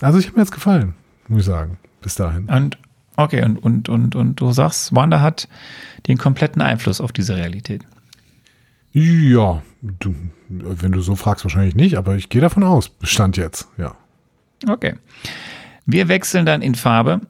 [0.00, 0.94] also ich habe mir jetzt gefallen,
[1.26, 2.44] muss ich sagen, bis dahin.
[2.44, 2.78] Und
[3.16, 5.48] okay, und, und, und, und du sagst, Wanda hat
[6.06, 7.82] den kompletten Einfluss auf diese Realität.
[8.92, 10.14] Ja, du,
[10.48, 13.96] wenn du so fragst, wahrscheinlich nicht, aber ich gehe davon aus, Stand jetzt, ja.
[14.68, 14.94] Okay.
[15.84, 17.22] Wir wechseln dann in Farbe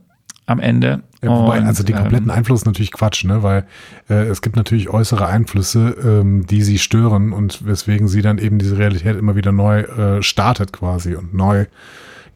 [0.47, 1.03] am Ende.
[1.23, 3.43] Ja, wobei, Und, also den kompletten ähm, Einfluss ist natürlich Quatsch, ne?
[3.43, 3.67] Weil
[4.11, 8.59] äh, es gibt natürlich äußere Einflüsse, ähm, die sie stören und weswegen sie dann eben
[8.59, 11.67] diese Realität immer wieder neu äh, startet quasi und neu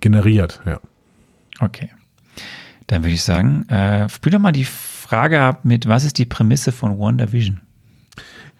[0.00, 0.80] generiert, ja.
[1.60, 1.90] Okay.
[2.86, 6.26] Dann würde ich sagen, äh, spiel doch mal die Frage ab mit, was ist die
[6.26, 7.60] Prämisse von WandaVision?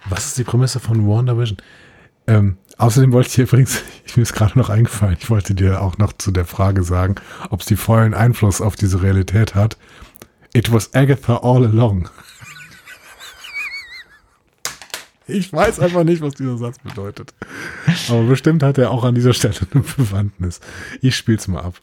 [0.09, 1.59] Was ist die Prämisse von WandaVision?
[2.27, 5.83] Ähm, außerdem wollte ich dir übrigens, ich mir ist gerade noch eingefallen, ich wollte dir
[5.83, 7.17] auch noch zu der Frage sagen,
[7.51, 9.77] ob sie vollen Einfluss auf diese Realität hat.
[10.55, 12.09] It was Agatha all along.
[15.29, 17.35] Ich weiß einfach nicht, was dieser Satz bedeutet.
[18.09, 20.61] Aber bestimmt hat er auch an dieser Stelle eine Bewandtnis.
[21.03, 21.81] Ich spiel's mal ab.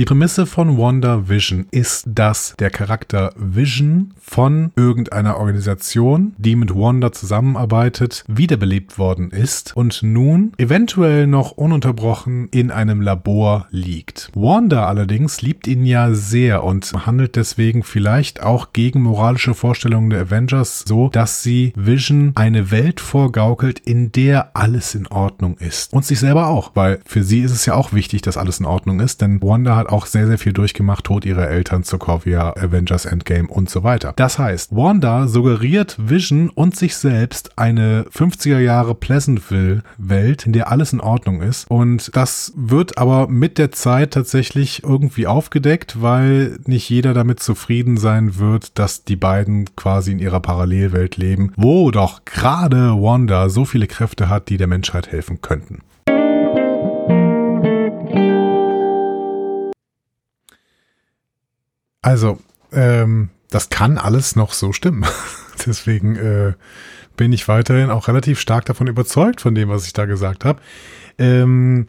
[0.00, 7.12] Die Prämisse von WandaVision ist, dass der Charakter Vision von irgendeiner Organisation, die mit Wanda
[7.12, 14.30] zusammenarbeitet, wiederbelebt worden ist und nun eventuell noch ununterbrochen in einem Labor liegt.
[14.34, 20.22] Wanda allerdings liebt ihn ja sehr und handelt deswegen vielleicht auch gegen moralische Vorstellungen der
[20.22, 25.92] Avengers so, dass sie Vision eine Welt vorgaukelt, in der alles in Ordnung ist.
[25.92, 28.66] Und sich selber auch, weil für sie ist es ja auch wichtig, dass alles in
[28.66, 33.04] Ordnung ist, denn Wanda hat auch sehr, sehr viel durchgemacht, Tod ihrer Eltern, Sokovia, Avengers
[33.04, 34.12] Endgame und so weiter.
[34.16, 40.92] Das heißt, Wanda suggeriert Vision und sich selbst eine 50er Jahre Pleasantville-Welt, in der alles
[40.92, 41.70] in Ordnung ist.
[41.70, 47.96] Und das wird aber mit der Zeit tatsächlich irgendwie aufgedeckt, weil nicht jeder damit zufrieden
[47.96, 53.64] sein wird, dass die beiden quasi in ihrer Parallelwelt leben, wo doch gerade Wanda so
[53.64, 55.82] viele Kräfte hat, die der Menschheit helfen könnten.
[62.02, 62.38] Also,
[62.72, 65.04] ähm, das kann alles noch so stimmen.
[65.66, 66.52] Deswegen äh,
[67.16, 70.60] bin ich weiterhin auch relativ stark davon überzeugt, von dem, was ich da gesagt habe.
[71.18, 71.88] Ähm,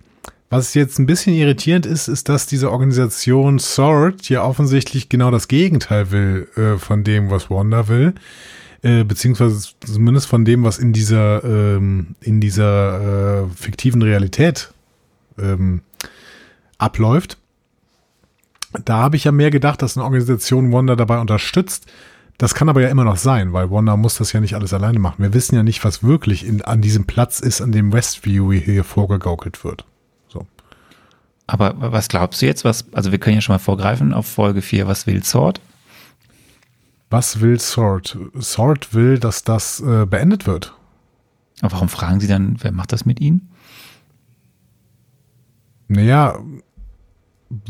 [0.50, 5.48] was jetzt ein bisschen irritierend ist, ist, dass diese Organisation SWORD ja offensichtlich genau das
[5.48, 8.14] Gegenteil will äh, von dem, was Wanda will.
[8.82, 14.74] Äh, beziehungsweise zumindest von dem, was in dieser, ähm, in dieser äh, fiktiven Realität
[15.40, 15.82] ähm,
[16.78, 17.38] abläuft
[18.86, 21.88] da habe ich ja mehr gedacht, dass eine Organisation Wanda dabei unterstützt,
[22.38, 24.98] Das kann aber ja immer noch sein, weil Wanda muss das ja nicht alles alleine
[24.98, 25.22] machen.
[25.22, 28.84] Wir wissen ja nicht, was wirklich in, an diesem Platz ist, an dem Westview hier
[28.84, 29.86] vorgegaukelt wird.
[30.28, 30.48] So.
[31.46, 32.66] Aber was glaubst du jetzt?
[32.66, 35.62] Was, also wir können ja schon mal vorgreifen auf Folge 4, was will Sword?
[37.12, 38.18] Was will Sword?
[38.40, 40.74] Sword will, dass das äh, beendet wird.
[41.62, 43.52] Aber warum fragen sie dann, wer macht das mit ihnen?
[45.90, 46.40] Naja,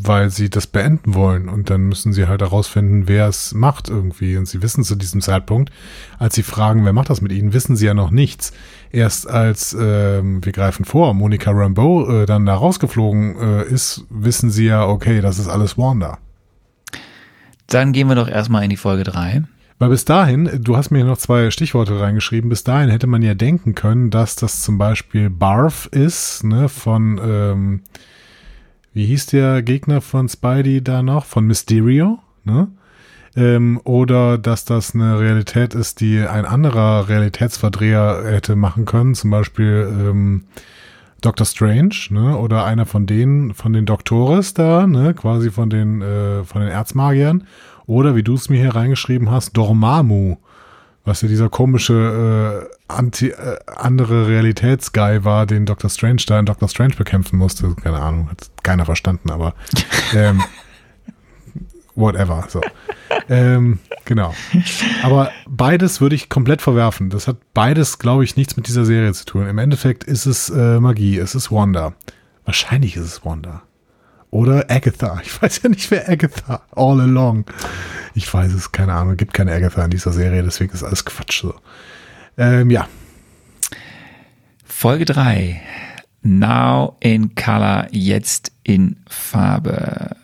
[0.01, 4.37] weil sie das beenden wollen und dann müssen sie halt herausfinden, wer es macht irgendwie.
[4.37, 5.71] Und sie wissen zu diesem Zeitpunkt,
[6.19, 8.53] als sie fragen, wer macht das mit ihnen, wissen sie ja noch nichts.
[8.91, 14.51] Erst als ähm, wir greifen vor, Monica Rambeau äh, dann da rausgeflogen äh, ist, wissen
[14.51, 16.19] sie ja, okay, das ist alles Wanda.
[17.67, 19.43] Dann gehen wir doch erstmal in die Folge 3.
[19.79, 23.23] Weil bis dahin, du hast mir hier noch zwei Stichworte reingeschrieben, bis dahin hätte man
[23.23, 27.81] ja denken können, dass das zum Beispiel Barf ist, ne, von, ähm,
[28.93, 31.25] wie hieß der Gegner von Spidey da noch?
[31.25, 32.67] Von Mysterio, ne?
[33.33, 39.31] Ähm, oder dass das eine Realität ist, die ein anderer Realitätsverdreher hätte machen können, zum
[39.31, 40.43] Beispiel ähm,
[41.21, 42.37] Doctor Strange, ne?
[42.37, 45.13] Oder einer von denen, von den Doktores da, ne?
[45.13, 47.45] Quasi von den, äh, von den Erzmagiern.
[47.85, 50.37] Oder wie du es mir hier reingeschrieben hast, Dormammu.
[51.03, 56.45] Was ja dieser komische äh, anti, äh, andere Realitätsguy war, den Doctor Strange da in
[56.45, 57.73] Doctor Strange bekämpfen musste.
[57.81, 59.55] Keine Ahnung, hat keiner verstanden, aber
[60.15, 60.43] ähm,
[61.95, 62.45] whatever.
[62.49, 62.61] So.
[63.29, 64.33] ähm, genau.
[65.03, 67.09] Aber beides würde ich komplett verwerfen.
[67.09, 69.47] Das hat beides, glaube ich, nichts mit dieser Serie zu tun.
[69.47, 71.93] Im Endeffekt ist es äh, Magie, es ist Wanda.
[72.45, 73.63] Wahrscheinlich ist es Wanda.
[74.31, 75.21] Oder Agatha.
[75.25, 77.45] Ich weiß ja nicht, wer Agatha all along.
[78.15, 79.17] Ich weiß es, keine Ahnung.
[79.17, 81.53] Gibt keine Agatha in dieser Serie, deswegen ist alles Quatsch so.
[82.37, 82.87] Ähm, ja.
[84.65, 85.61] Folge 3.
[86.23, 90.15] Now in Color, jetzt in Farbe.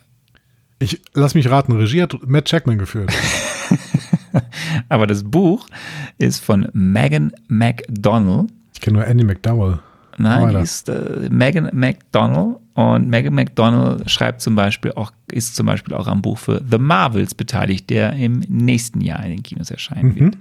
[0.79, 3.11] Ich lass mich raten, Regie hat Matt Jackman geführt.
[4.89, 5.67] Aber das Buch
[6.17, 8.47] ist von Megan McDonnell.
[8.73, 9.79] Ich kenne nur Andy McDowell.
[10.17, 15.67] Nein, die ist äh, Megan McDonnell und Megan McDonnell schreibt zum Beispiel auch, ist zum
[15.67, 19.69] Beispiel auch am Buch für The Marvels beteiligt, der im nächsten Jahr in den Kinos
[19.71, 20.37] erscheinen wird.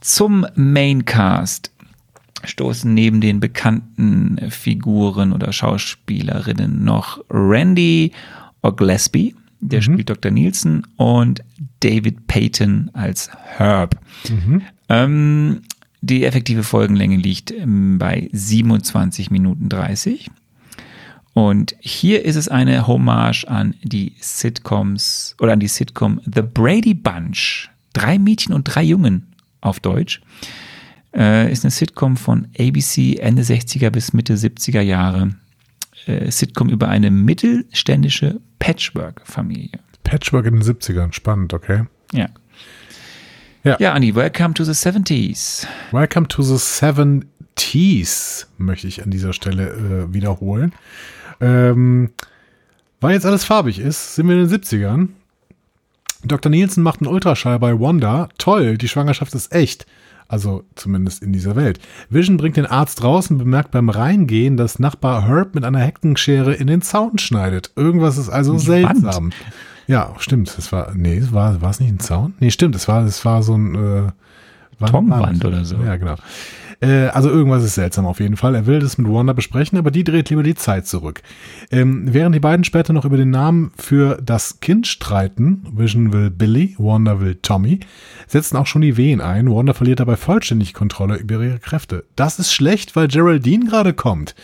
[0.00, 1.70] Zum Maincast
[2.44, 8.12] stoßen neben den bekannten Figuren oder Schauspielerinnen noch Randy
[8.62, 10.32] O'Gillespie, der spielt Dr.
[10.32, 11.44] Nielsen, und
[11.80, 13.96] David Payton als Herb.
[14.88, 15.62] Ähm,
[16.02, 20.30] die effektive Folgenlänge liegt ähm, bei 27 Minuten 30.
[21.32, 26.92] Und hier ist es eine Hommage an die Sitcoms oder an die Sitcom The Brady
[26.92, 27.70] Bunch.
[27.94, 30.20] Drei Mädchen und drei Jungen auf Deutsch.
[31.14, 35.36] Äh, ist eine Sitcom von ABC Ende 60er bis Mitte 70er Jahre.
[36.06, 39.78] Äh, Sitcom über eine mittelständische Patchwork-Familie.
[40.04, 41.12] Patchwork in den 70ern.
[41.12, 41.84] Spannend, okay.
[42.12, 42.28] Ja.
[43.64, 43.76] Ja.
[43.78, 45.68] Ja, Andi, welcome to the 70s.
[45.92, 49.68] Welcome to the Seven T's, möchte ich an dieser Stelle
[50.08, 50.72] äh, wiederholen.
[51.40, 52.10] Ähm,
[53.00, 55.08] weil jetzt alles farbig ist, sind wir in den 70ern.
[56.24, 56.50] Dr.
[56.50, 58.30] Nielsen macht einen Ultraschall bei Wanda.
[58.36, 59.86] Toll, die Schwangerschaft ist echt.
[60.26, 61.78] Also zumindest in dieser Welt.
[62.10, 66.54] Vision bringt den Arzt raus und bemerkt beim Reingehen, dass Nachbar Herb mit einer Heckenschere
[66.54, 67.70] in den Zaun schneidet.
[67.76, 69.30] Irgendwas ist also seltsam.
[69.86, 70.56] Ja, stimmt.
[70.56, 72.34] Das war, nee, es war, war es nicht ein Zaun?
[72.40, 72.74] Nee, stimmt.
[72.74, 74.12] Es war, es war so ein, äh, Wand-
[74.78, 75.76] Betonwand oder so.
[75.84, 76.16] Ja, genau.
[76.80, 78.54] Äh, also irgendwas ist seltsam auf jeden Fall.
[78.56, 81.22] Er will das mit Wanda besprechen, aber die dreht lieber die Zeit zurück.
[81.70, 86.30] Ähm, während die beiden später noch über den Namen für das Kind streiten, Vision will
[86.30, 87.80] Billy, Wanda will Tommy,
[88.26, 89.48] setzen auch schon die Wehen ein.
[89.48, 92.04] Wanda verliert dabei vollständig Kontrolle über ihre Kräfte.
[92.16, 94.34] Das ist schlecht, weil Geraldine gerade kommt.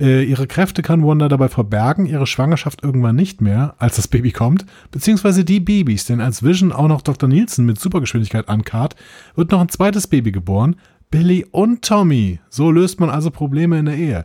[0.00, 4.30] Äh, ihre Kräfte kann Wanda dabei verbergen, ihre Schwangerschaft irgendwann nicht mehr, als das Baby
[4.30, 7.28] kommt, beziehungsweise die Babys, denn als Vision auch noch Dr.
[7.28, 8.94] Nielsen mit Supergeschwindigkeit ankarrt,
[9.34, 10.76] wird noch ein zweites Baby geboren,
[11.10, 12.38] Billy und Tommy.
[12.48, 14.24] So löst man also Probleme in der Ehe.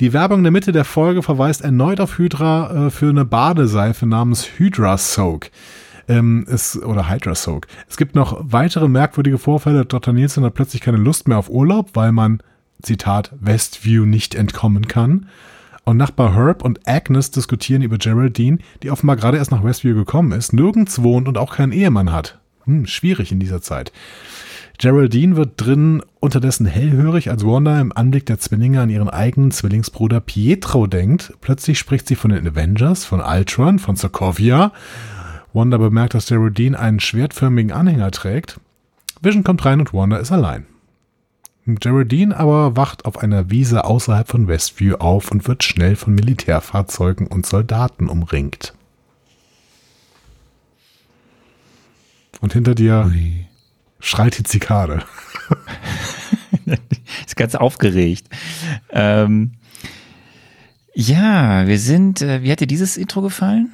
[0.00, 4.06] Die Werbung in der Mitte der Folge verweist erneut auf Hydra äh, für eine Badeseife
[4.06, 5.50] namens Hydra Soak.
[6.08, 7.66] Ähm, es, oder Hydra Soak.
[7.88, 9.86] Es gibt noch weitere merkwürdige Vorfälle.
[9.86, 10.12] Dr.
[10.12, 12.42] Nielsen hat plötzlich keine Lust mehr auf Urlaub, weil man,
[12.82, 15.26] Zitat, Westview nicht entkommen kann.
[15.84, 20.32] Und Nachbar Herb und Agnes diskutieren über Geraldine, die offenbar gerade erst nach Westview gekommen
[20.32, 22.38] ist, nirgends wohnt und auch keinen Ehemann hat.
[22.64, 23.92] Hm, schwierig in dieser Zeit.
[24.78, 30.20] Geraldine wird drinnen unterdessen hellhörig, als Wanda im Anblick der Zwillinge an ihren eigenen Zwillingsbruder
[30.20, 31.34] Pietro denkt.
[31.40, 34.72] Plötzlich spricht sie von den Avengers, von Ultron, von Sokovia.
[35.52, 38.58] Wanda bemerkt, dass Geraldine einen schwertförmigen Anhänger trägt.
[39.20, 40.66] Vision kommt rein und Wanda ist allein.
[41.66, 47.26] Geraldine aber wacht auf einer Wiese außerhalb von Westview auf und wird schnell von Militärfahrzeugen
[47.26, 48.74] und Soldaten umringt.
[52.40, 53.10] Und hinter dir
[54.00, 55.04] schreit die Zikade.
[57.26, 58.28] ist ganz aufgeregt.
[58.90, 59.52] Ähm,
[60.94, 63.72] ja, wir sind, äh, wie hat dir dieses Intro gefallen?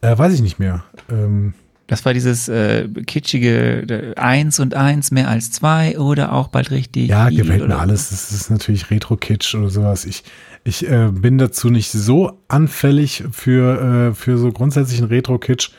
[0.00, 0.84] Äh, weiß ich nicht mehr.
[1.10, 1.54] Ähm,
[1.88, 6.70] Das war dieses äh, kitschige äh, eins und eins mehr als zwei oder auch bald
[6.70, 7.08] richtig.
[7.08, 8.12] ja, gefällt mir alles.
[8.12, 10.04] Es ist natürlich Retro-Kitsch oder sowas.
[10.04, 10.22] Ich,
[10.64, 15.70] ich äh, bin dazu nicht so anfällig für, äh, für so grundsätzlichen Retro-Kitsch.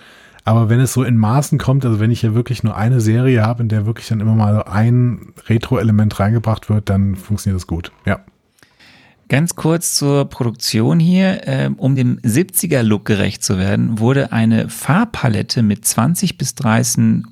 [0.45, 3.43] Aber wenn es so in Maßen kommt, also wenn ich hier wirklich nur eine Serie
[3.43, 7.91] habe, in der wirklich dann immer mal ein Retro-Element reingebracht wird, dann funktioniert das gut.
[8.07, 8.21] Ja.
[9.29, 11.41] Ganz kurz zur Produktion hier.
[11.45, 17.23] Ähm, um dem 70er-Look gerecht zu werden, wurde eine Farbpalette mit 20 bis 30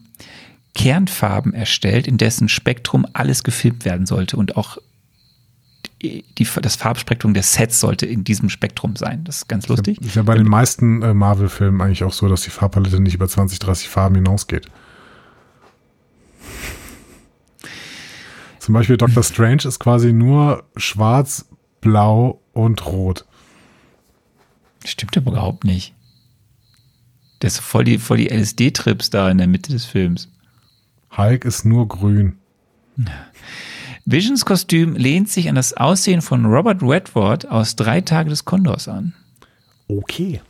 [0.75, 4.77] Kernfarben erstellt, in dessen Spektrum alles gefilmt werden sollte und auch
[6.03, 6.23] die,
[6.61, 9.23] das Farbspektrum der Sets sollte in diesem Spektrum sein.
[9.23, 9.99] Das ist ganz lustig.
[9.99, 13.27] Ist ja bei den meisten äh, Marvel-Filmen eigentlich auch so, dass die Farbpalette nicht über
[13.27, 14.67] 20, 30 Farben hinausgeht.
[18.59, 21.47] Zum Beispiel Doctor Strange ist quasi nur schwarz,
[21.81, 23.25] blau und rot.
[24.85, 25.93] Stimmt aber überhaupt nicht.
[27.39, 30.29] Das ist voll die, voll die LSD-Trips da in der Mitte des Films.
[31.15, 32.37] Hulk ist nur grün.
[34.05, 38.87] Visions Kostüm lehnt sich an das Aussehen von Robert Redford aus Drei Tage des Kondors
[38.87, 39.13] an.
[39.87, 40.41] Okay.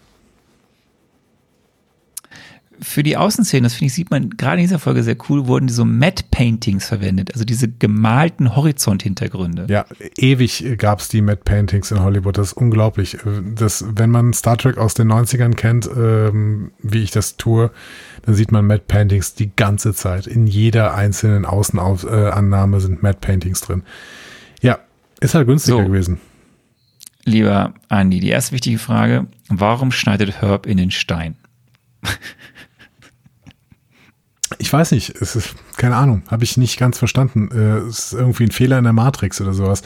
[2.79, 5.67] Für die Außenszenen, das finde ich, sieht man gerade in dieser Folge sehr cool, wurden
[5.67, 9.65] so Matte Paintings verwendet, also diese gemalten Horizonthintergründe.
[9.69, 9.85] Ja,
[10.17, 12.37] ewig gab es die Matte Paintings in Hollywood.
[12.37, 13.15] Das ist unglaublich.
[13.15, 17.71] Äh, Das, wenn man Star Trek aus den 90ern kennt, ähm, wie ich das tue,
[18.23, 20.27] dann sieht man Matte Paintings die ganze Zeit.
[20.27, 23.83] In jeder einzelnen Außenannahme sind Matte Paintings drin.
[24.61, 24.79] Ja,
[25.19, 25.83] ist halt günstiger So.
[25.85, 26.19] gewesen.
[27.25, 31.35] Lieber Andi, die erste wichtige Frage, warum schneidet Herb in den Stein?
[34.59, 37.49] Ich weiß nicht, es ist, keine Ahnung, habe ich nicht ganz verstanden.
[37.51, 39.81] Äh, Es ist irgendwie ein Fehler in der Matrix oder sowas.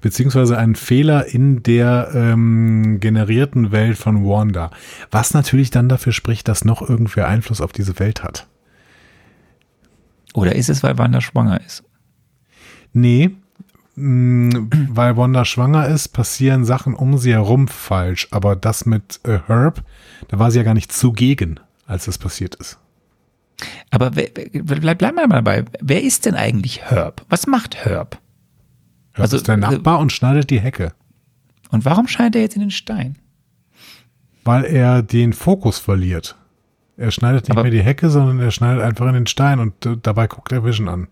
[0.00, 4.70] Beziehungsweise ein Fehler in der ähm, generierten Welt von Wanda.
[5.10, 8.46] Was natürlich dann dafür spricht, dass noch irgendwer Einfluss auf diese Welt hat.
[10.34, 11.84] Oder ist es, weil Wanda schwanger ist?
[12.92, 13.30] Nee,
[13.94, 18.28] mh, weil Wanda schwanger ist, passieren Sachen um sie herum falsch.
[18.30, 19.84] Aber das mit äh, Herb,
[20.28, 22.78] da war sie ja gar nicht zugegen, als das passiert ist.
[23.92, 25.66] Aber bleib, bleib mal dabei.
[25.80, 27.24] Wer ist denn eigentlich Herb?
[27.28, 28.18] Was macht Herb?
[29.12, 30.92] Herb Also, ist der Nachbar und schneidet die Hecke.
[31.70, 33.18] Und warum schneidet er jetzt in den Stein?
[34.44, 36.36] Weil er den Fokus verliert.
[36.96, 39.84] Er schneidet nicht Aber- mehr die Hecke, sondern er schneidet einfach in den Stein und
[39.84, 41.08] äh, dabei guckt er Vision an.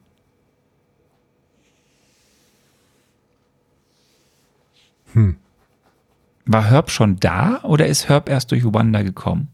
[6.47, 9.49] War Herb schon da oder ist Herb erst durch Wanda gekommen?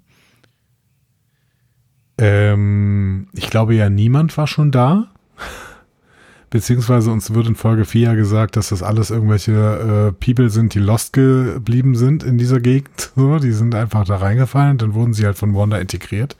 [2.18, 5.08] Ähm, ich glaube ja, niemand war schon da.
[6.50, 10.74] Beziehungsweise uns wird in Folge 4 ja gesagt, dass das alles irgendwelche äh, People sind,
[10.74, 13.12] die lost geblieben sind in dieser Gegend.
[13.16, 16.36] So, die sind einfach da reingefallen und dann wurden sie halt von Wanda integriert.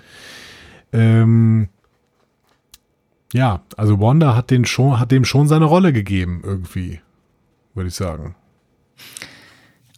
[0.92, 1.68] Ähm,
[3.32, 7.00] ja, also Wanda hat, den schon, hat dem schon seine Rolle gegeben, irgendwie,
[7.74, 8.34] würde ich sagen.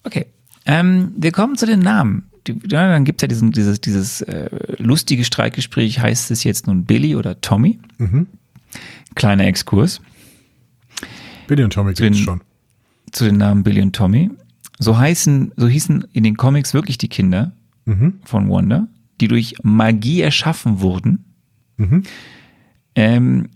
[0.05, 0.27] Okay.
[0.65, 2.28] Ähm, wir kommen zu den Namen.
[2.49, 4.49] Die, dann gibt es ja diesen, dieses, dieses äh,
[4.79, 7.79] lustige Streitgespräch, heißt es jetzt nun Billy oder Tommy?
[9.15, 10.01] Kleiner Exkurs
[11.47, 12.41] Billy und Tommy Drin- gibt's schon.
[13.13, 14.31] zu den Namen Billy und Tommy.
[14.79, 17.53] So heißen, so hießen in den Comics wirklich die Kinder
[18.25, 18.87] von Wanda,
[19.21, 21.25] die durch Magie erschaffen wurden.
[22.95, 23.49] Ähm,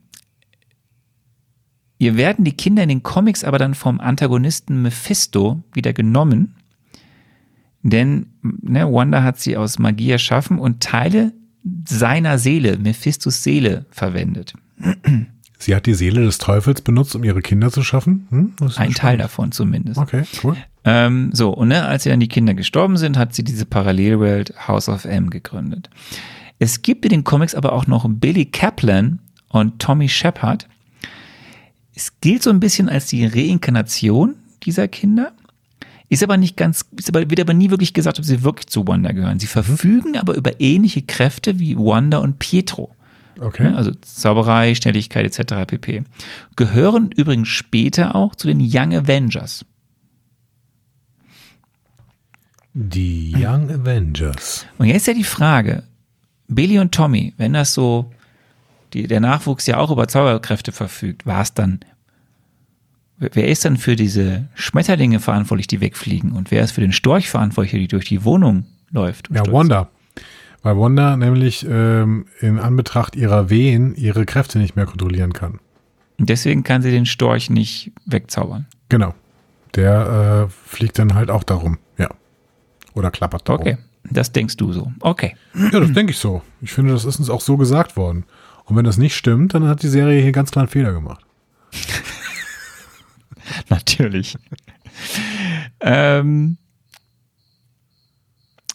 [1.99, 6.55] ihr werden die Kinder in den Comics aber dann vom Antagonisten Mephisto wieder genommen.
[7.83, 11.33] Denn ne, Wanda hat sie aus Magie erschaffen und Teile
[11.87, 14.55] seiner Seele, Mephistos Seele, verwendet.
[15.59, 18.27] Sie hat die Seele des Teufels benutzt, um ihre Kinder zu schaffen.
[18.31, 18.53] Hm?
[18.61, 19.21] Ein Teil spannend.
[19.21, 19.99] davon zumindest.
[19.99, 20.57] Okay, cool.
[20.85, 24.55] Ähm, so, und ne, als sie dann die Kinder gestorben sind, hat sie diese Parallelwelt
[24.67, 25.89] House of M gegründet.
[26.59, 30.69] Es gibt in den Comics aber auch noch Billy Kaplan und Tommy Shepard.
[31.95, 34.35] Es gilt so ein bisschen als die Reinkarnation
[34.65, 35.33] dieser Kinder.
[36.13, 39.13] Ist aber nicht ganz, aber, wird aber nie wirklich gesagt, ob sie wirklich zu Wanda
[39.13, 39.39] gehören.
[39.39, 42.95] Sie verfügen aber über ähnliche Kräfte wie Wanda und Pietro.
[43.41, 43.69] Okay.
[43.69, 45.67] Also Zauberei, Schnelligkeit etc.
[45.67, 46.05] pp.
[46.55, 49.65] Gehören übrigens später auch zu den Young Avengers.
[52.75, 54.67] Die Young Avengers.
[54.77, 55.85] Und jetzt ist ja die Frage,
[56.47, 58.11] Billy und Tommy, wenn das so,
[58.93, 61.81] die, der Nachwuchs ja auch über Zauberkräfte verfügt, war es dann,
[63.33, 66.33] wer ist dann für diese Schmetterlinge verantwortlich, die wegfliegen?
[66.33, 69.29] Und wer ist für den Storch verantwortlich, der durch die Wohnung läuft?
[69.31, 69.53] Ja, stürzt?
[69.53, 69.89] Wanda.
[70.63, 75.59] Weil Wanda nämlich ähm, in Anbetracht ihrer Wehen ihre Kräfte nicht mehr kontrollieren kann.
[76.19, 78.67] Und deswegen kann sie den Storch nicht wegzaubern.
[78.89, 79.15] Genau.
[79.75, 81.79] Der äh, fliegt dann halt auch darum.
[81.99, 82.09] Ja.
[82.95, 83.63] Oder klappert darum.
[83.63, 83.79] Okay,
[84.11, 84.93] das denkst du so.
[85.01, 85.35] Okay.
[85.55, 86.43] Ja, das denke ich so.
[86.61, 88.25] Ich finde, das ist uns auch so gesagt worden.
[88.65, 91.25] Und wenn das nicht stimmt, dann hat die Serie hier ganz klar einen Fehler gemacht.
[93.69, 94.37] Natürlich.
[95.81, 96.57] ähm,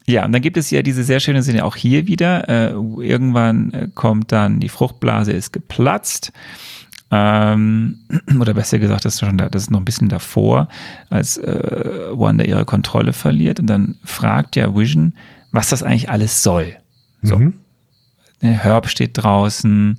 [0.05, 2.47] ja, und dann gibt es ja diese sehr schöne Szene auch hier wieder.
[2.47, 6.31] Äh, irgendwann äh, kommt dann, die Fruchtblase ist geplatzt.
[7.11, 7.99] Ähm,
[8.39, 10.69] oder besser gesagt, das ist schon da, das ist noch ein bisschen davor,
[11.09, 15.13] als äh, Wanda ihre Kontrolle verliert und dann fragt ja Vision,
[15.51, 16.77] was das eigentlich alles soll.
[17.21, 17.37] So.
[17.37, 17.53] Mhm.
[18.41, 19.97] Der Herb steht draußen,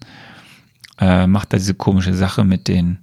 [1.00, 2.98] äh, macht da diese komische Sache mit den,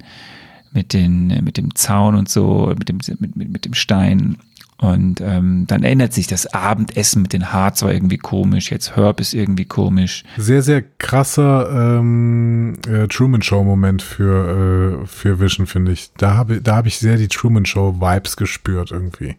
[0.75, 4.37] mit den, mit dem Zaun und so, mit dem, mit, mit, mit dem Stein.
[4.77, 8.71] Und ähm, dann ändert sich das Abendessen mit den Harz war irgendwie komisch.
[8.71, 10.25] Jetzt Herb ist irgendwie komisch.
[10.37, 16.11] Sehr, sehr krasser ähm, äh, Truman Show-Moment für, äh, für Vision, finde ich.
[16.17, 19.37] Da habe da hab ich sehr die Truman Show-Vibes gespürt irgendwie.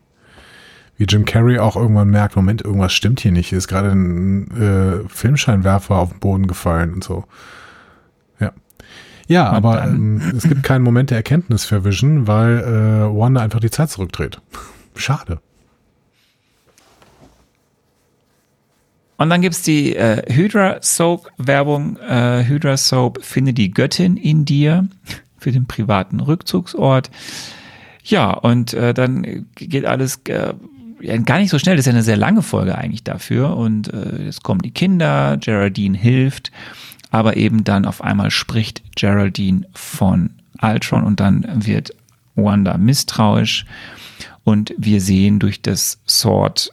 [0.96, 3.50] Wie Jim Carrey auch irgendwann merkt, Moment, irgendwas stimmt hier nicht.
[3.50, 7.24] Hier ist gerade ein äh, Filmscheinwerfer auf den Boden gefallen und so.
[9.28, 9.50] Ja.
[9.50, 13.60] Und aber ähm, es gibt keinen Moment der Erkenntnis für Vision, weil äh, Wanda einfach
[13.60, 14.40] die Zeit zurückdreht.
[14.94, 15.40] Schade.
[19.18, 21.96] Und dann gibt's die äh, Hydra Soap Werbung.
[21.98, 24.86] Äh, Hydra Soap, finde die Göttin in dir
[25.38, 27.10] für den privaten Rückzugsort.
[28.04, 30.54] Ja, und äh, dann geht alles äh,
[31.24, 31.76] gar nicht so schnell.
[31.76, 33.56] Das ist ja eine sehr lange Folge eigentlich dafür.
[33.56, 36.52] Und äh, jetzt kommen die Kinder, Geraldine hilft,
[37.16, 40.30] aber eben dann auf einmal spricht Geraldine von
[40.60, 41.94] Ultron und dann wird
[42.34, 43.64] Wanda misstrauisch.
[44.44, 46.72] Und wir sehen durch das Sword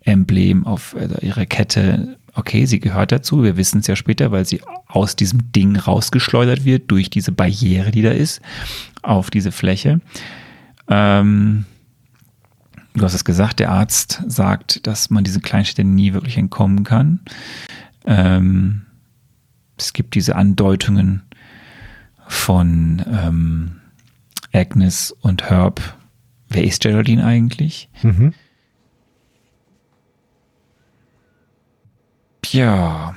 [0.00, 3.42] Emblem auf äh, ihrer Kette, okay, sie gehört dazu.
[3.42, 7.90] Wir wissen es ja später, weil sie aus diesem Ding rausgeschleudert wird durch diese Barriere,
[7.90, 8.40] die da ist,
[9.02, 10.00] auf diese Fläche.
[10.88, 11.66] Ähm,
[12.94, 17.20] du hast es gesagt, der Arzt sagt, dass man diesen Kleinstädten nie wirklich entkommen kann.
[18.06, 18.82] Ähm,
[19.76, 21.22] es gibt diese Andeutungen
[22.26, 23.80] von ähm,
[24.52, 25.80] Agnes und Herb.
[26.48, 27.88] Wer ist Geraldine eigentlich?
[28.02, 28.32] Mhm.
[32.46, 33.14] Ja,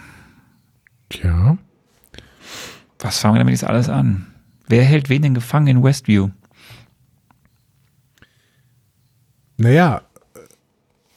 [1.13, 1.57] Ja.
[2.99, 4.25] was fangen wir damit jetzt alles an?
[4.67, 6.29] Wer hält wen denn gefangen in Westview?
[9.57, 10.01] Naja,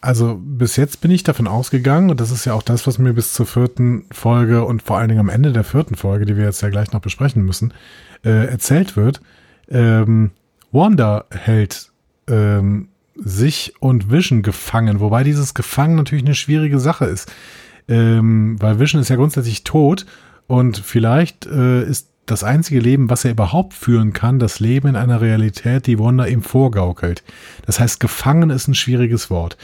[0.01, 3.12] also bis jetzt bin ich davon ausgegangen, und das ist ja auch das, was mir
[3.12, 6.44] bis zur vierten Folge und vor allen Dingen am Ende der vierten Folge, die wir
[6.44, 7.74] jetzt ja gleich noch besprechen müssen,
[8.24, 9.20] äh, erzählt wird.
[9.68, 10.31] Ähm,
[10.72, 11.90] Wanda hält
[12.28, 17.32] ähm, sich und Vision gefangen, wobei dieses Gefangen natürlich eine schwierige Sache ist.
[17.89, 20.06] Ähm, weil Vision ist ja grundsätzlich tot
[20.47, 24.97] und vielleicht äh, ist das einzige Leben, was er überhaupt führen kann, das Leben in
[24.97, 27.23] einer Realität, die Wanda ihm vorgaukelt.
[27.66, 29.57] Das heißt, gefangen ist ein schwieriges Wort.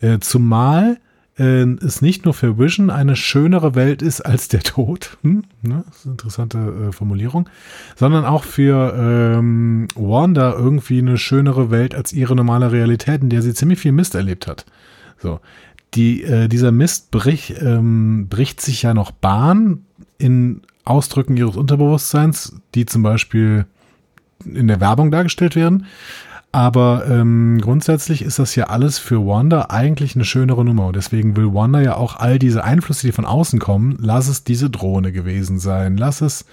[0.00, 0.98] Äh, zumal
[1.38, 5.44] äh, es nicht nur für Vision eine schönere Welt ist als der Tod, hm?
[5.62, 5.84] ne?
[5.86, 7.48] das ist eine interessante äh, Formulierung,
[7.96, 13.42] sondern auch für ähm, Wanda irgendwie eine schönere Welt als ihre normale Realität, in der
[13.42, 14.64] sie ziemlich viel Mist erlebt hat.
[15.18, 15.40] So.
[15.94, 19.84] Die, äh, dieser Mist brich, ähm, bricht sich ja noch Bahn
[20.18, 23.66] in Ausdrücken ihres Unterbewusstseins, die zum Beispiel
[24.44, 25.86] in der Werbung dargestellt werden.
[26.52, 30.86] Aber ähm, grundsätzlich ist das ja alles für Wanda eigentlich eine schönere Nummer.
[30.86, 34.44] Und deswegen will Wanda ja auch all diese Einflüsse, die von außen kommen, lass es
[34.44, 36.44] diese Drohne gewesen sein, lass es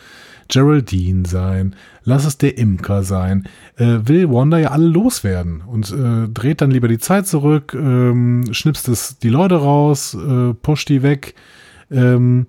[0.48, 3.48] Geraldine sein, lass es der Imker sein,
[3.78, 8.46] äh, will Wanda ja alle loswerden und äh, dreht dann lieber die Zeit zurück, ähm,
[8.52, 11.36] schnipst es die Leute raus, äh, pusht die weg,
[11.90, 12.48] ähm,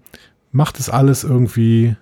[0.52, 1.96] macht es alles irgendwie,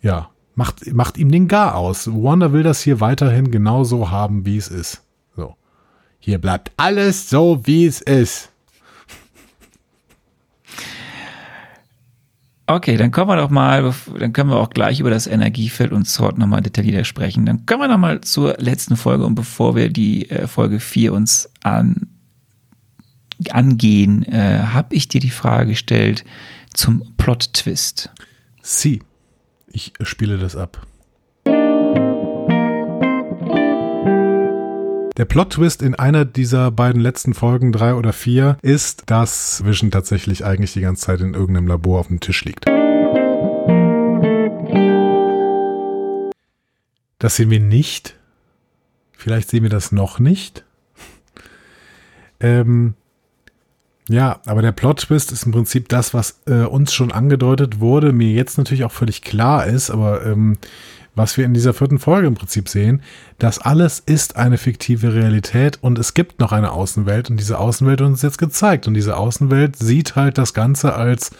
[0.00, 2.08] ja, macht, macht ihm den Gar aus.
[2.08, 5.02] Wanda will das hier weiterhin genauso haben, wie es ist.
[5.36, 5.54] So.
[6.18, 8.50] Hier bleibt alles so, wie es ist.
[12.70, 16.06] Okay, dann kommen wir doch mal, dann können wir auch gleich über das Energiefeld und
[16.06, 17.46] Sword nochmal detaillierter sprechen.
[17.46, 21.50] Dann kommen wir nochmal zur letzten Folge und bevor wir die äh, Folge 4 uns
[21.62, 22.08] an,
[23.50, 26.26] angehen, äh, habe ich dir die Frage gestellt
[26.78, 28.10] zum Plot-Twist.
[28.62, 29.02] Sie.
[29.66, 30.86] Ich spiele das ab.
[35.16, 40.44] Der Plot-Twist in einer dieser beiden letzten Folgen, drei oder vier, ist, dass Vision tatsächlich
[40.44, 42.66] eigentlich die ganze Zeit in irgendeinem Labor auf dem Tisch liegt.
[47.18, 48.14] Das sehen wir nicht.
[49.16, 50.64] Vielleicht sehen wir das noch nicht.
[52.38, 52.94] Ähm,
[54.08, 58.32] Ja, aber der Plot-Twist ist im Prinzip das, was äh, uns schon angedeutet wurde, mir
[58.32, 60.56] jetzt natürlich auch völlig klar ist, aber ähm,
[61.14, 63.02] was wir in dieser vierten Folge im Prinzip sehen,
[63.38, 68.00] das alles ist eine fiktive Realität und es gibt noch eine Außenwelt und diese Außenwelt
[68.00, 71.32] wird uns jetzt gezeigt und diese Außenwelt sieht halt das Ganze als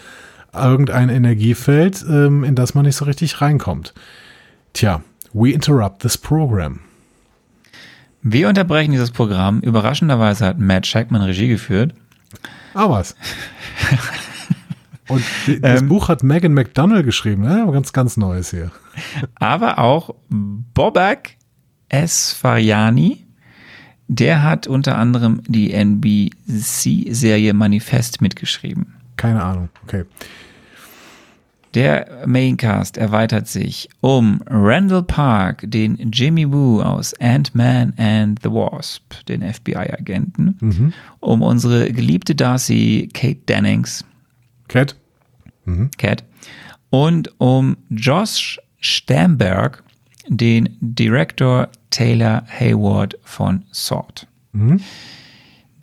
[0.53, 3.95] irgendein Energiefeld, ähm, in das man nicht so richtig reinkommt.
[4.75, 6.81] Tja, we interrupt this program.
[8.23, 9.61] Wir unterbrechen dieses Programm.
[9.61, 11.95] Überraschenderweise hat Matt Shackman Regie geführt.
[12.79, 13.17] Ah, was?
[15.09, 15.25] Und
[15.63, 15.89] das Ähm.
[15.89, 17.67] Buch hat Megan McDonnell geschrieben, ne?
[17.73, 18.71] Ganz, ganz Neues hier.
[19.35, 21.31] aber auch Bobak
[21.89, 23.25] Esfariani.
[24.07, 28.95] Der hat unter anderem die NBC-Serie Manifest mitgeschrieben.
[29.17, 29.71] Keine Ahnung.
[29.85, 30.05] Okay.
[31.75, 39.03] Der Maincast erweitert sich um Randall Park, den Jimmy Woo aus Ant-Man and the Wasp,
[39.29, 40.57] den FBI-Agenten,
[41.21, 44.05] um unsere geliebte Darcy Kate Dennings,
[44.69, 44.97] Cat?
[45.99, 46.25] Cat,
[46.91, 49.83] und um Josh Stamberg,
[50.29, 54.27] den Director Taylor Hayward von Sword.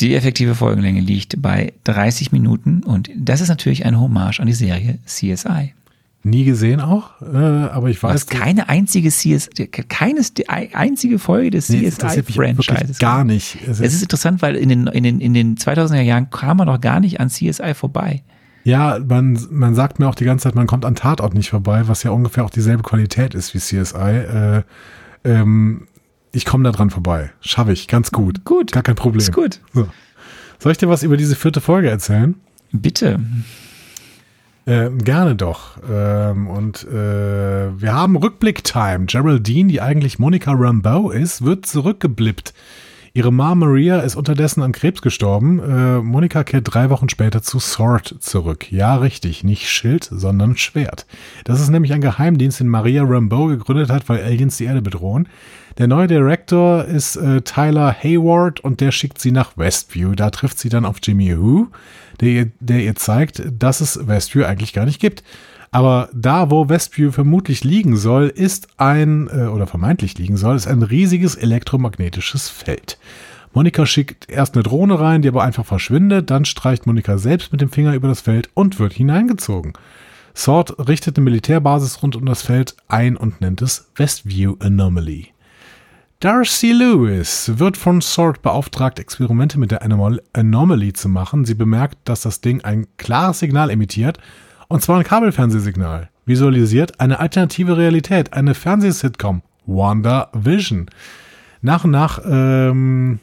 [0.01, 4.53] Die effektive Folgenlänge liegt bei 30 Minuten und das ist natürlich ein Hommage an die
[4.53, 5.73] Serie CSI.
[6.23, 8.13] Nie gesehen auch, äh, aber ich weiß.
[8.13, 9.49] Was keine einzige CS,
[9.89, 12.97] keines, die einzige Folge des Nee, CSI-Franchises.
[12.97, 13.59] gar nicht.
[13.67, 16.65] Es Es ist interessant, weil in den, in den, in den 2000er Jahren kam man
[16.65, 18.23] noch gar nicht an CSI vorbei.
[18.63, 21.87] Ja, man, man sagt mir auch die ganze Zeit, man kommt an Tatort nicht vorbei,
[21.87, 23.95] was ja ungefähr auch dieselbe Qualität ist wie CSI.
[23.95, 24.63] Äh,
[25.25, 25.87] ähm,
[26.35, 27.31] ich komme da dran vorbei.
[27.41, 28.43] Schaffe ich, ganz gut.
[28.43, 28.71] Gut.
[28.71, 29.19] Gar kein Problem.
[29.19, 29.59] Ist gut.
[29.73, 29.87] So.
[30.59, 32.35] Soll ich dir was über diese vierte Folge erzählen?
[32.71, 33.19] Bitte.
[34.67, 35.77] Ähm, gerne doch.
[35.89, 39.05] Ähm, und äh, wir haben Rückblick-Time.
[39.05, 42.53] Geraldine, die eigentlich Monica Rambeau ist, wird zurückgeblippt.
[43.17, 45.59] Ihre Mom Maria ist unterdessen an Krebs gestorben.
[45.59, 48.69] Äh, Monika kehrt drei Wochen später zu Sword zurück.
[48.73, 51.05] Ja, richtig, nicht Schild, sondern Schwert.
[51.45, 55.29] Das ist nämlich ein Geheimdienst, den Maria Rambeau gegründet hat, weil Aliens die Erde bedrohen.
[55.77, 60.13] Der neue Director ist äh, Tyler Hayward und der schickt sie nach Westview.
[60.15, 61.67] Da trifft sie dann auf Jimmy Who,
[62.19, 65.23] der, ihr- der ihr zeigt, dass es Westview eigentlich gar nicht gibt.
[65.75, 70.67] Aber da, wo Westview vermutlich liegen soll, ist ein, äh, oder vermeintlich liegen soll, ist
[70.67, 72.97] ein riesiges elektromagnetisches Feld.
[73.53, 77.59] Monika schickt erst eine Drohne rein, die aber einfach verschwindet, dann streicht Monika selbst mit
[77.59, 79.73] dem Finger über das Feld und wird hineingezogen.
[80.33, 85.33] Sword richtet eine Militärbasis rund um das Feld ein und nennt es Westview Anomaly.
[86.21, 91.43] Darcy Lewis wird von Sword beauftragt, Experimente mit der Anomal Anomaly zu machen.
[91.43, 94.19] Sie bemerkt, dass das Ding ein klares Signal emittiert,
[94.67, 96.09] und zwar ein Kabelfernsehsignal.
[96.25, 100.87] Visualisiert eine alternative Realität, eine Fernsehsitcom, Wanda Vision.
[101.61, 103.19] Nach und nach ähm,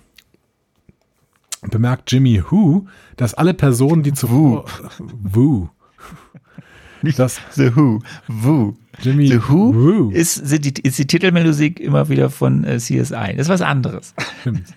[1.71, 2.87] bemerkt Jimmy Who,
[3.17, 4.65] dass alle Personen, die zuvor...
[5.23, 5.69] Who.
[7.17, 7.99] Das The Who.
[8.29, 8.77] Who.
[9.01, 10.11] Jimmy The Who Who.
[10.11, 13.35] ist, sind die, ist die Titelmelodie immer wieder von äh, CSI.
[13.37, 14.15] Das ist was anderes.
[14.41, 14.73] Stimmt.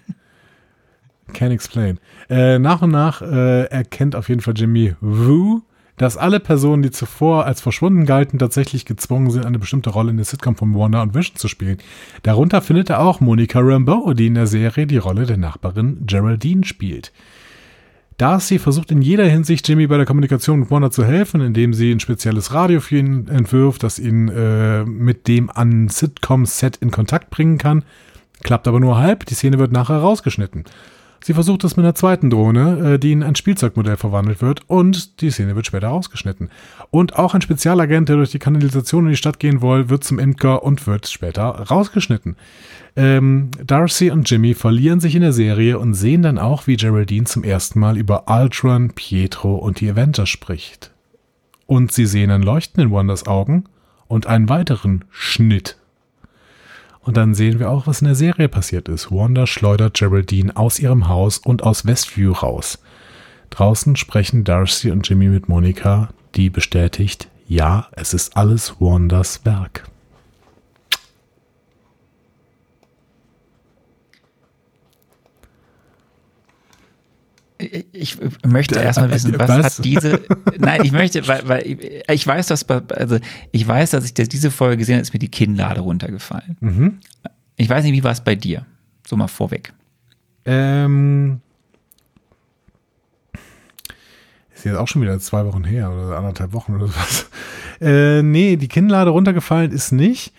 [1.34, 2.00] Can explain.
[2.30, 5.62] Äh, nach und nach äh, erkennt auf jeden Fall Jimmy Woo,
[5.98, 10.18] dass alle Personen, die zuvor als verschwunden galten, tatsächlich gezwungen sind, eine bestimmte Rolle in
[10.18, 11.78] der Sitcom von Wanda und Vision zu spielen.
[12.24, 16.66] Darunter findet er auch Monica Rambeau, die in der Serie die Rolle der Nachbarin Geraldine
[16.66, 17.12] spielt.
[18.18, 21.92] Darcy versucht in jeder Hinsicht Jimmy bei der Kommunikation mit Wanda zu helfen, indem sie
[21.92, 27.30] ein spezielles Radio für ihn entwirft, das ihn äh, mit dem an Sitcom-Set in Kontakt
[27.30, 27.84] bringen kann.
[28.42, 30.64] Klappt aber nur halb, die Szene wird nachher rausgeschnitten.
[31.26, 35.22] Sie versucht es mit einer zweiten Drohne, äh, die in ein Spielzeugmodell verwandelt wird und
[35.22, 36.52] die Szene wird später rausgeschnitten.
[36.92, 40.20] Und auch ein Spezialagent, der durch die Kanalisation in die Stadt gehen will, wird zum
[40.20, 42.36] Imker und wird später rausgeschnitten.
[42.96, 47.26] Ähm, Darcy und Jimmy verlieren sich in der Serie und sehen dann auch, wie Geraldine
[47.26, 50.92] zum ersten Mal über Ultron, Pietro und die Avengers spricht.
[51.66, 53.64] Und sie sehen ein Leuchten in Wanders Augen
[54.08, 55.76] und einen weiteren Schnitt.
[57.06, 59.12] Und dann sehen wir auch, was in der Serie passiert ist.
[59.12, 62.80] Wanda schleudert Geraldine aus ihrem Haus und aus Westview raus.
[63.52, 69.84] Draußen sprechen Darcy und Jimmy mit Monika, die bestätigt, ja, es ist alles Wandas Werk.
[77.94, 79.78] Ich möchte erstmal wissen, was, Was?
[79.78, 80.22] hat diese.
[80.60, 83.18] Nein, ich möchte, weil, weil ich- weiß, dass also
[83.52, 87.00] ich weiß, dass ich diese Folge gesehen habe, ist mir die Kinnlade runtergefallen.
[87.56, 88.66] Ich weiß nicht, wie war es bei dir?
[89.08, 89.72] So mal vorweg.
[90.44, 91.40] Ähm,
[94.54, 97.30] ist jetzt auch schon wieder zwei Wochen her oder anderthalb Wochen oder sowas.
[97.82, 100.34] Äh, nee, die Kinnlade runtergefallen ist nicht.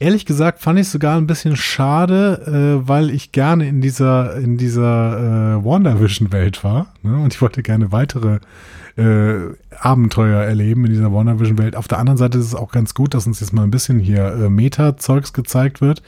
[0.00, 4.56] Ehrlich gesagt fand ich sogar ein bisschen schade, äh, weil ich gerne in dieser, in
[4.56, 6.86] dieser äh, WandaVision-Welt war.
[7.02, 7.16] Ne?
[7.16, 8.40] Und ich wollte gerne weitere
[8.96, 11.76] äh, Abenteuer erleben in dieser WandaVision-Welt.
[11.76, 13.98] Auf der anderen Seite ist es auch ganz gut, dass uns jetzt mal ein bisschen
[13.98, 16.02] hier äh, Meta-Zeugs gezeigt wird.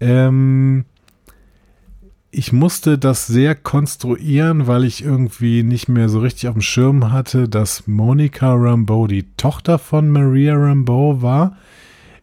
[0.00, 0.84] Ähm,
[2.30, 7.10] ich musste das sehr konstruieren, weil ich irgendwie nicht mehr so richtig auf dem Schirm
[7.10, 11.56] hatte, dass Monica Rambeau die Tochter von Maria Rambeau war.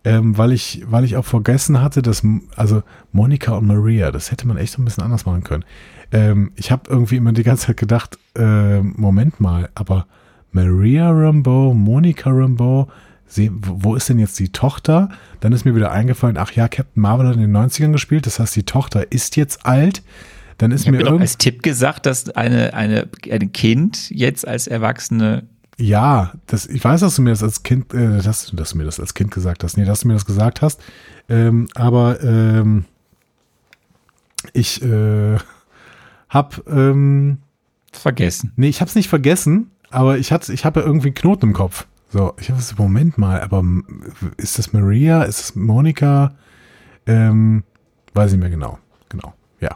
[0.06, 2.24] Ähm, weil ich, weil ich auch vergessen hatte, dass,
[2.58, 5.64] also Monica und Maria, das hätte man echt so ein bisschen anders machen können.
[6.12, 10.08] Ähm, ich habe irgendwie immer die ganze Zeit gedacht, äh, Moment mal, aber
[10.52, 12.90] Maria Rambeau, Monica Rambeau,
[13.26, 15.10] sie, wo ist denn jetzt die Tochter?
[15.40, 18.40] Dann ist mir wieder eingefallen, ach ja, Captain Marvel hat in den 90ern gespielt, das
[18.40, 20.04] heißt, die Tochter ist jetzt alt.
[20.58, 24.48] Dann ist Ich mir doch irgend als Tipp gesagt, dass eine, eine, ein Kind jetzt
[24.48, 25.48] als Erwachsene
[25.78, 28.84] Ja, das, ich weiß, dass du mir das als Kind, äh, dass, dass du mir
[28.84, 29.78] das als Kind gesagt hast.
[29.78, 30.82] Nee, dass du mir das gesagt hast.
[31.30, 32.86] Ähm, aber ähm,
[34.54, 35.38] ich äh,
[36.30, 37.40] hab, ähm,
[37.92, 38.52] vergessen.
[38.56, 41.54] nee, ich hab's nicht vergessen, aber ich hatte, ich habe ja irgendwie einen Knoten im
[41.54, 41.88] Kopf.
[42.12, 43.64] So, ich habe so, Moment mal, aber
[44.38, 45.24] ist das Maria?
[45.24, 46.36] Ist das Monika?
[47.08, 47.64] Ähm,
[48.14, 48.78] weiß ich mehr genau.
[49.10, 49.76] Genau, ja.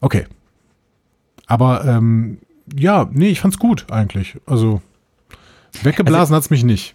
[0.00, 0.26] Okay.
[1.46, 2.38] Aber ähm,
[2.76, 4.38] ja, nee, ich fand's gut eigentlich.
[4.46, 4.82] Also
[5.82, 6.94] weggeblasen hat's mich nicht.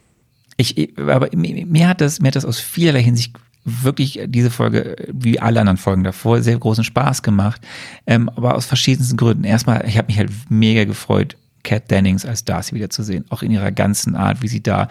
[0.57, 3.35] Ich, aber mir hat das, mir hat das aus vielerlei Hinsicht
[3.65, 7.61] wirklich diese Folge, wie alle anderen Folgen davor, sehr großen Spaß gemacht.
[8.05, 9.43] Ähm, aber aus verschiedensten Gründen.
[9.43, 13.25] Erstmal, ich habe mich halt mega gefreut, Kat Dennings als Darcy wiederzusehen.
[13.29, 14.87] Auch in ihrer ganzen Art, wie sie da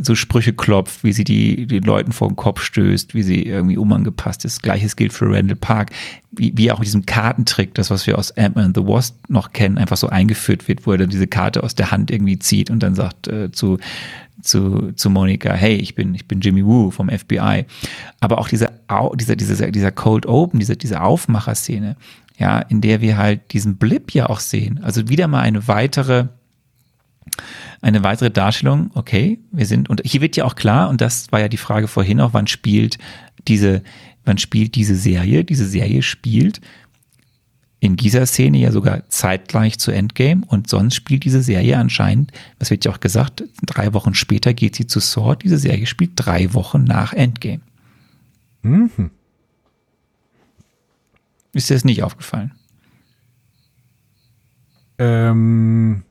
[0.00, 3.76] so Sprüche klopft, wie sie die, den Leuten vor den Kopf stößt, wie sie irgendwie
[3.76, 4.62] unangepasst ist.
[4.62, 5.90] Gleiches gilt für Randall Park,
[6.30, 9.52] wie, wie auch mit diesem Kartentrick, das, was wir aus Ant-Man and the Wasp noch
[9.52, 12.70] kennen, einfach so eingeführt wird, wo er dann diese Karte aus der Hand irgendwie zieht
[12.70, 13.78] und dann sagt äh, zu,
[14.42, 17.64] zu, zu Monika, hey, ich bin, ich bin Jimmy Woo vom FBI.
[18.20, 18.72] Aber auch dieser,
[19.14, 21.96] dieser, dieser, dieser Cold Open, diese, diese Aufmacherszene,
[22.38, 24.80] ja, in der wir halt diesen Blip ja auch sehen.
[24.82, 26.26] Also wieder mal eine weitere,
[27.80, 31.40] eine weitere Darstellung, okay, wir sind, und hier wird ja auch klar, und das war
[31.40, 32.98] ja die Frage vorhin auch, wann spielt
[33.46, 33.82] diese,
[34.24, 35.44] wann spielt diese Serie?
[35.44, 36.60] Diese Serie spielt
[37.80, 42.70] in dieser Szene ja sogar zeitgleich zu Endgame und sonst spielt diese Serie anscheinend, das
[42.70, 46.52] wird ja auch gesagt, drei Wochen später geht sie zu Sword, diese Serie spielt drei
[46.54, 47.60] Wochen nach Endgame.
[48.62, 49.10] Mhm.
[51.52, 52.52] Ist dir das nicht aufgefallen?
[54.98, 56.02] Ähm,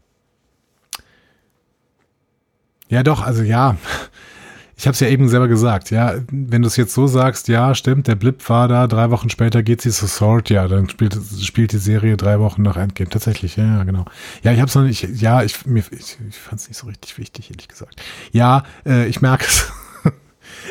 [2.89, 3.77] ja, doch, also ja.
[4.79, 7.73] Ich habe es ja eben selber gesagt, ja, wenn du es jetzt so sagst, ja,
[7.73, 11.17] stimmt, der Blip war da, drei Wochen später geht sie zu Sword, ja, dann spielt,
[11.41, 13.09] spielt die Serie drei Wochen nach Endgame.
[13.09, 14.05] Tatsächlich, ja, genau.
[14.43, 16.85] Ja, ich habe es noch nicht, ja, ich, mir, ich, ich fand es nicht so
[16.85, 17.99] richtig wichtig, ehrlich gesagt.
[18.31, 19.71] Ja, äh, ich merke es.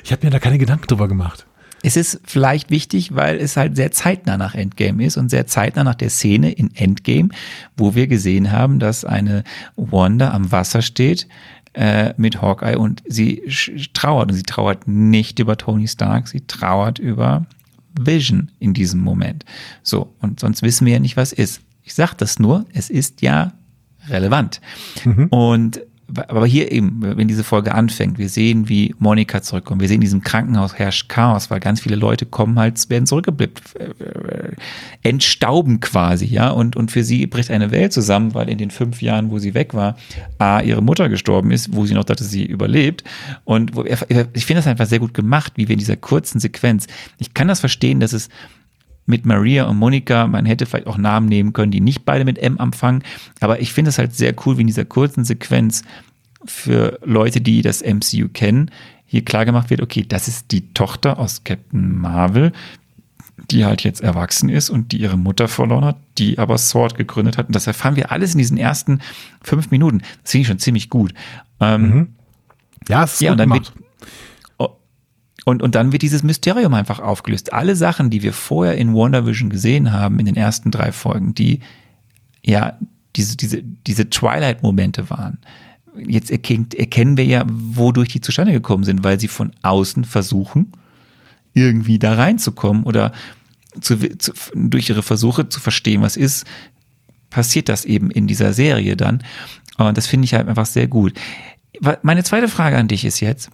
[0.05, 1.45] ich habe mir da keine Gedanken drüber gemacht.
[1.83, 5.85] Es ist vielleicht wichtig, weil es halt sehr zeitnah nach Endgame ist und sehr zeitnah
[5.85, 7.29] nach der Szene in Endgame,
[7.77, 9.45] wo wir gesehen haben, dass eine
[9.77, 11.29] Wanda am Wasser steht
[11.77, 13.43] äh, mit Hawkeye und sie
[13.93, 17.47] trauert und sie trauert nicht über Tony Stark, sie trauert über
[18.01, 19.45] Vision in diesem Moment.
[19.83, 21.61] So, und sonst wissen wir ja nicht, was ist.
[21.83, 23.53] Ich sage das nur, es ist ja
[24.09, 24.61] relevant.
[25.31, 25.81] Und
[26.15, 30.03] aber hier eben, wenn diese Folge anfängt, wir sehen, wie Monika zurückkommt, wir sehen, in
[30.03, 34.53] diesem Krankenhaus herrscht Chaos, weil ganz viele Leute kommen halt, werden zurückgeblippt, äh, äh,
[35.03, 39.03] entstauben quasi, ja, und, und für sie bricht eine Welt zusammen, weil in den fünf
[39.03, 39.97] Jahren, wo sie weg war,
[40.39, 43.03] A, ihre Mutter gestorben ist, wo sie noch dachte, sie überlebt,
[43.45, 46.87] und wo, ich finde das einfach sehr gut gemacht, wie wir in dieser kurzen Sequenz,
[47.19, 48.29] ich kann das verstehen, dass es
[49.07, 52.39] mit Maria und Monika, man hätte vielleicht auch Namen nehmen können, die nicht beide mit
[52.39, 53.03] M anfangen,
[53.41, 55.83] aber ich finde es halt sehr cool, wie in dieser kurzen Sequenz
[56.45, 58.71] für Leute, die das MCU kennen,
[59.07, 62.53] hier klar gemacht wird, okay, das ist die Tochter aus Captain Marvel,
[63.51, 67.39] die halt jetzt erwachsen ist und die ihre Mutter verloren hat, die aber Sword gegründet
[67.39, 67.47] hat.
[67.47, 69.01] Und das erfahren wir alles in diesen ersten
[69.43, 70.03] fünf Minuten.
[70.23, 71.15] Das finde ich schon ziemlich gut.
[71.61, 72.09] Ähm,
[72.89, 73.73] Ja, es ist ja, gut und dann gemacht.
[73.77, 73.87] wird,
[75.49, 77.53] und, und dann wird dieses Mysterium einfach aufgelöst.
[77.53, 81.61] Alle Sachen, die wir vorher in WandaVision gesehen haben, in den ersten drei Folgen, die
[82.45, 82.77] ja
[83.15, 85.39] diese, diese, diese Twilight-Momente waren.
[86.05, 90.73] Jetzt erkennt, erkennen wir ja, wodurch die zustande gekommen sind, weil sie von außen versuchen,
[91.55, 93.13] irgendwie da reinzukommen oder
[93.81, 96.45] zu, zu, durch ihre Versuche zu verstehen, was ist,
[97.31, 99.23] passiert das eben in dieser Serie dann.
[99.79, 101.15] Und das finde ich halt einfach sehr gut.
[102.03, 103.49] Meine zweite Frage an dich ist jetzt,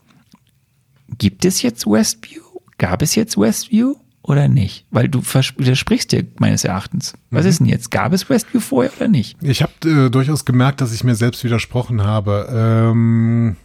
[1.19, 2.43] gibt es jetzt Westview?
[2.79, 4.87] Gab es jetzt Westview oder nicht?
[4.91, 7.15] Weil du widersprichst dir meines Erachtens.
[7.31, 7.91] Was ist denn jetzt?
[7.91, 9.37] Gab es Westview vorher oder nicht?
[9.43, 12.49] Ich habe äh, durchaus gemerkt, dass ich mir selbst widersprochen habe.
[12.53, 13.57] Ähm,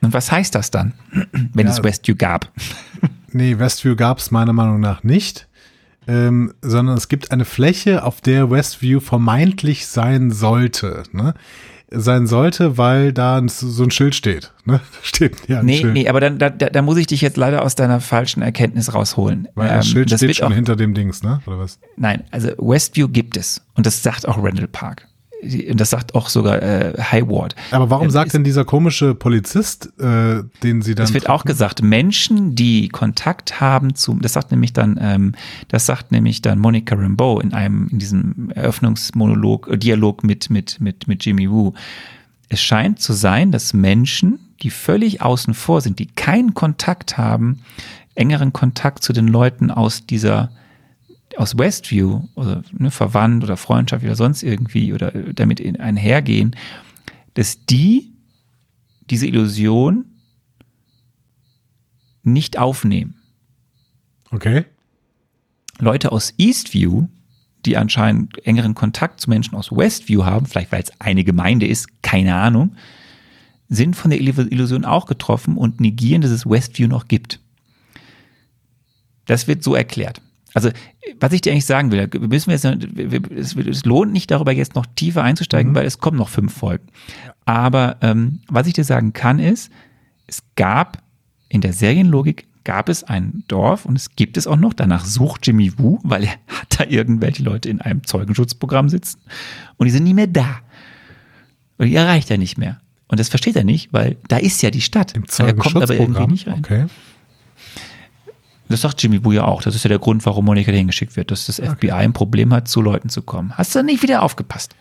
[0.00, 0.92] Und was heißt das dann,
[1.54, 1.72] wenn Ja.
[1.72, 2.50] es Westview gab?
[3.36, 5.48] Nee, Westview gab es meiner Meinung nach nicht,
[6.06, 11.02] ähm, sondern es gibt eine Fläche, auf der Westview vermeintlich sein sollte.
[11.10, 11.34] Ne?
[11.94, 14.52] Sein sollte, weil da so ein Schild steht.
[14.64, 14.80] Ne?
[15.02, 15.94] Steht ja ein Nee, Schild.
[15.94, 19.48] nee, aber dann, da, da muss ich dich jetzt leider aus deiner falschen Erkenntnis rausholen.
[19.54, 21.40] Weil das Ähm, Schild das steht schon auch, hinter dem Dings, ne?
[21.46, 21.78] Oder was?
[21.96, 23.62] Nein, also Westview gibt es.
[23.74, 25.06] Und das sagt auch Randall Park.
[25.70, 27.54] Und das sagt auch sogar äh, Hayward.
[27.70, 31.04] Aber warum Ähm, sagt ist- denn dieser komische Polizist, äh, den sie dann.
[31.04, 35.32] Es wird auch gesagt, Menschen, die Kontakt haben zu, das sagt nämlich dann, ähm,
[35.68, 40.80] das sagt nämlich dann Monica Rambeau in einem, in diesem Eröffnungsmonolog, äh, Dialog mit, mit,
[40.80, 41.72] mit, mit Jimmy Woo.
[42.48, 47.60] Es scheint zu sein, dass Menschen, die völlig außen vor sind, die keinen Kontakt haben,
[48.14, 50.50] engeren Kontakt zu den Leuten aus dieser,
[51.36, 56.56] aus Westview, oder ne, verwandt oder Freundschaft oder sonst irgendwie oder äh, damit in- einhergehen,
[57.34, 58.12] dass die
[59.10, 60.06] diese Illusion
[62.22, 63.16] nicht aufnehmen.
[64.30, 64.64] Okay.
[65.78, 67.08] Leute aus Eastview,
[67.66, 72.02] die anscheinend engeren Kontakt zu Menschen aus Westview haben, vielleicht weil es eine Gemeinde ist,
[72.02, 72.76] keine Ahnung,
[73.68, 77.40] sind von der Illu- Illusion auch getroffen und negieren, dass es Westview noch gibt.
[79.26, 80.20] Das wird so erklärt.
[80.54, 80.70] Also,
[81.18, 82.64] was ich dir eigentlich sagen will, müssen wir jetzt,
[83.30, 86.86] es, es lohnt nicht darüber jetzt noch tiefer einzusteigen, weil es kommen noch fünf Folgen.
[87.44, 89.70] Aber ähm, was ich dir sagen kann, ist,
[90.26, 91.02] es gab
[91.48, 94.72] in der Serienlogik gab es ein Dorf und es gibt es auch noch.
[94.72, 99.20] Danach sucht Jimmy Woo, weil er hat da irgendwelche Leute in einem Zeugenschutzprogramm sitzen
[99.76, 100.60] und die sind nie mehr da.
[101.78, 102.80] Und die erreicht er nicht mehr.
[103.08, 105.14] Und das versteht er nicht, weil da ist ja die Stadt.
[105.14, 106.30] Im er kommt aber irgendwie Zeugenschutzprogramm.
[106.30, 106.58] nicht rein.
[106.60, 106.86] Okay.
[108.68, 109.62] Das sagt Jimmy Woo ja auch.
[109.62, 112.52] Das ist ja der Grund, warum Monika dahin geschickt wird, dass das FBI ein Problem
[112.52, 113.52] hat, zu Leuten zu kommen.
[113.56, 114.74] Hast du nicht wieder aufgepasst?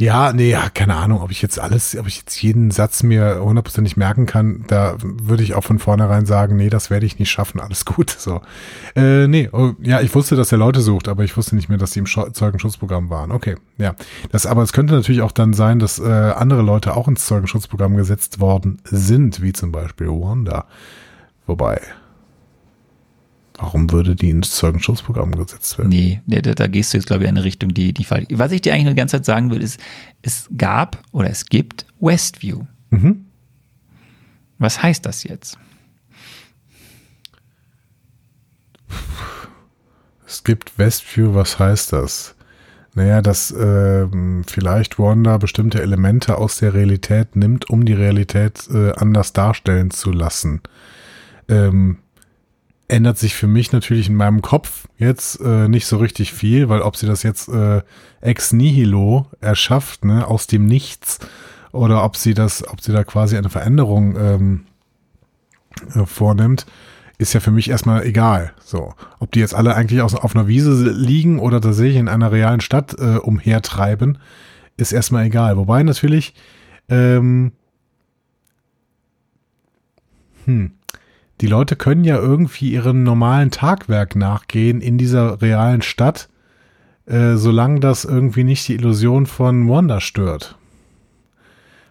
[0.00, 3.40] Ja, nee, ja, keine Ahnung, ob ich jetzt alles, ob ich jetzt jeden Satz mir
[3.42, 7.30] hundertprozentig merken kann, da würde ich auch von vornherein sagen, nee, das werde ich nicht
[7.30, 8.40] schaffen, alles gut, so.
[8.94, 11.78] Äh, nee, oh, ja, ich wusste, dass er Leute sucht, aber ich wusste nicht mehr,
[11.78, 13.32] dass die im Zeugenschutzprogramm waren.
[13.32, 13.96] Okay, ja.
[14.30, 17.96] Das, aber es könnte natürlich auch dann sein, dass äh, andere Leute auch ins Zeugenschutzprogramm
[17.96, 20.66] gesetzt worden sind, wie zum Beispiel Wanda.
[21.48, 21.80] Wobei,
[23.58, 25.90] warum würde die ins Zeugenschutzprogramm gesetzt werden?
[25.90, 28.26] Nee, nee da, da gehst du jetzt, glaube ich, in eine Richtung, die, die falsch
[28.30, 29.80] Was ich dir eigentlich nur die ganze Zeit sagen will, ist,
[30.22, 32.64] es gab oder es gibt Westview.
[32.90, 33.26] Mhm.
[34.58, 35.58] Was heißt das jetzt?
[40.26, 42.34] Es gibt Westview, was heißt das?
[42.94, 48.92] Naja, dass ähm, vielleicht Wanda bestimmte Elemente aus der Realität nimmt, um die Realität äh,
[48.92, 50.62] anders darstellen zu lassen.
[51.48, 51.98] Ähm,
[52.88, 56.80] ändert sich für mich natürlich in meinem Kopf jetzt äh, nicht so richtig viel, weil
[56.80, 57.82] ob sie das jetzt äh,
[58.20, 61.18] ex nihilo erschafft, ne, aus dem Nichts,
[61.72, 64.64] oder ob sie das, ob sie da quasi eine Veränderung ähm,
[65.94, 66.66] äh, vornimmt,
[67.18, 68.52] ist ja für mich erstmal egal.
[68.64, 72.32] So, ob die jetzt alle eigentlich aus, auf einer Wiese liegen oder tatsächlich in einer
[72.32, 74.18] realen Stadt äh, umhertreiben,
[74.76, 75.56] ist erstmal egal.
[75.56, 76.34] Wobei natürlich,
[76.88, 77.52] ähm,
[80.46, 80.72] hm,
[81.40, 86.28] die Leute können ja irgendwie ihrem normalen Tagwerk nachgehen in dieser realen Stadt,
[87.06, 90.56] äh, solange das irgendwie nicht die Illusion von Wanda stört.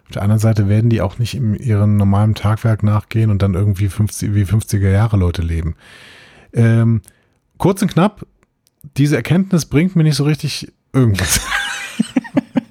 [0.04, 3.54] Auf der anderen Seite werden die auch nicht in ihrem normalen Tagwerk nachgehen und dann
[3.54, 5.76] irgendwie 50, wie 50er Jahre Leute leben.
[6.54, 7.02] Ähm,
[7.58, 8.26] kurz und knapp,
[8.96, 11.40] diese Erkenntnis bringt mir nicht so richtig irgendwas.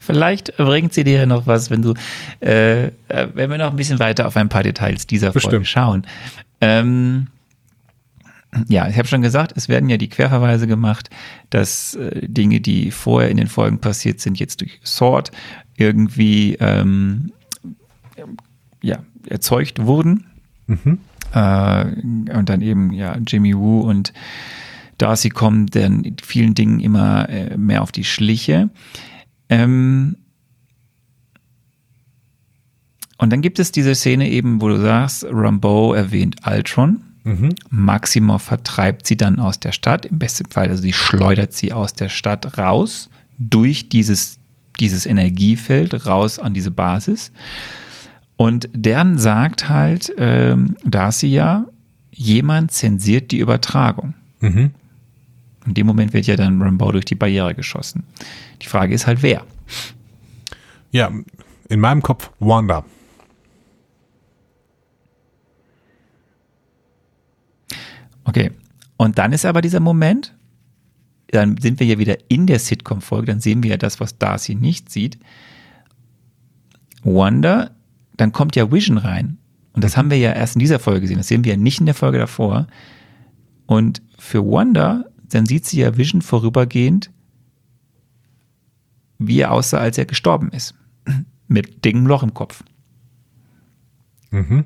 [0.00, 1.94] Vielleicht bringt sie dir ja noch was, wenn du,
[2.40, 2.90] äh, äh,
[3.34, 5.68] wenn wir noch ein bisschen weiter auf ein paar Details dieser Folge Bestimmt.
[5.68, 6.06] schauen.
[6.62, 7.26] Ähm,
[8.68, 11.10] ja, ich habe schon gesagt, es werden ja die Querverweise gemacht,
[11.50, 15.30] dass äh, Dinge, die vorher in den Folgen passiert sind, jetzt durch Sword
[15.76, 17.32] irgendwie ähm,
[18.82, 18.98] ja,
[19.28, 20.26] erzeugt wurden.
[21.32, 21.84] Äh,
[22.34, 24.12] und dann eben ja Jimmy Woo und
[24.98, 28.70] Darcy kommen dann vielen Dingen immer äh, mehr auf die Schliche.
[29.50, 30.16] Ähm,
[33.18, 37.02] und dann gibt es diese Szene eben, wo du sagst, Rambeau erwähnt Ultron.
[37.68, 41.92] Maximoff vertreibt sie dann aus der Stadt, im besten Fall, also sie schleudert sie aus
[41.92, 44.38] der Stadt raus, durch dieses,
[44.78, 47.30] dieses Energiefeld raus an diese Basis.
[48.36, 51.66] Und dann sagt halt ähm, Darcy ja,
[52.10, 54.14] jemand zensiert die Übertragung.
[55.66, 58.04] In dem Moment wird ja dann Rambeau durch die Barriere geschossen.
[58.62, 59.44] Die Frage ist halt, wer?
[60.90, 61.10] ja,
[61.68, 62.84] in meinem Kopf Wanda.
[68.24, 68.52] Okay.
[68.96, 70.34] Und dann ist aber dieser Moment,
[71.28, 74.54] dann sind wir ja wieder in der Sitcom-Folge, dann sehen wir ja das, was Darcy
[74.54, 75.18] nicht sieht.
[77.02, 77.70] Wanda
[78.20, 79.38] dann kommt ja Vision rein.
[79.72, 81.16] Und das haben wir ja erst in dieser Folge gesehen.
[81.16, 82.66] Das sehen wir ja nicht in der Folge davor.
[83.66, 87.10] Und für Wanda, dann sieht sie ja Vision vorübergehend,
[89.18, 90.74] wie er aussah, als er gestorben ist.
[91.48, 92.62] Mit dicken Loch im Kopf.
[94.30, 94.64] Mhm.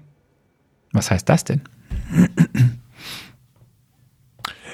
[0.92, 1.62] Was heißt das denn?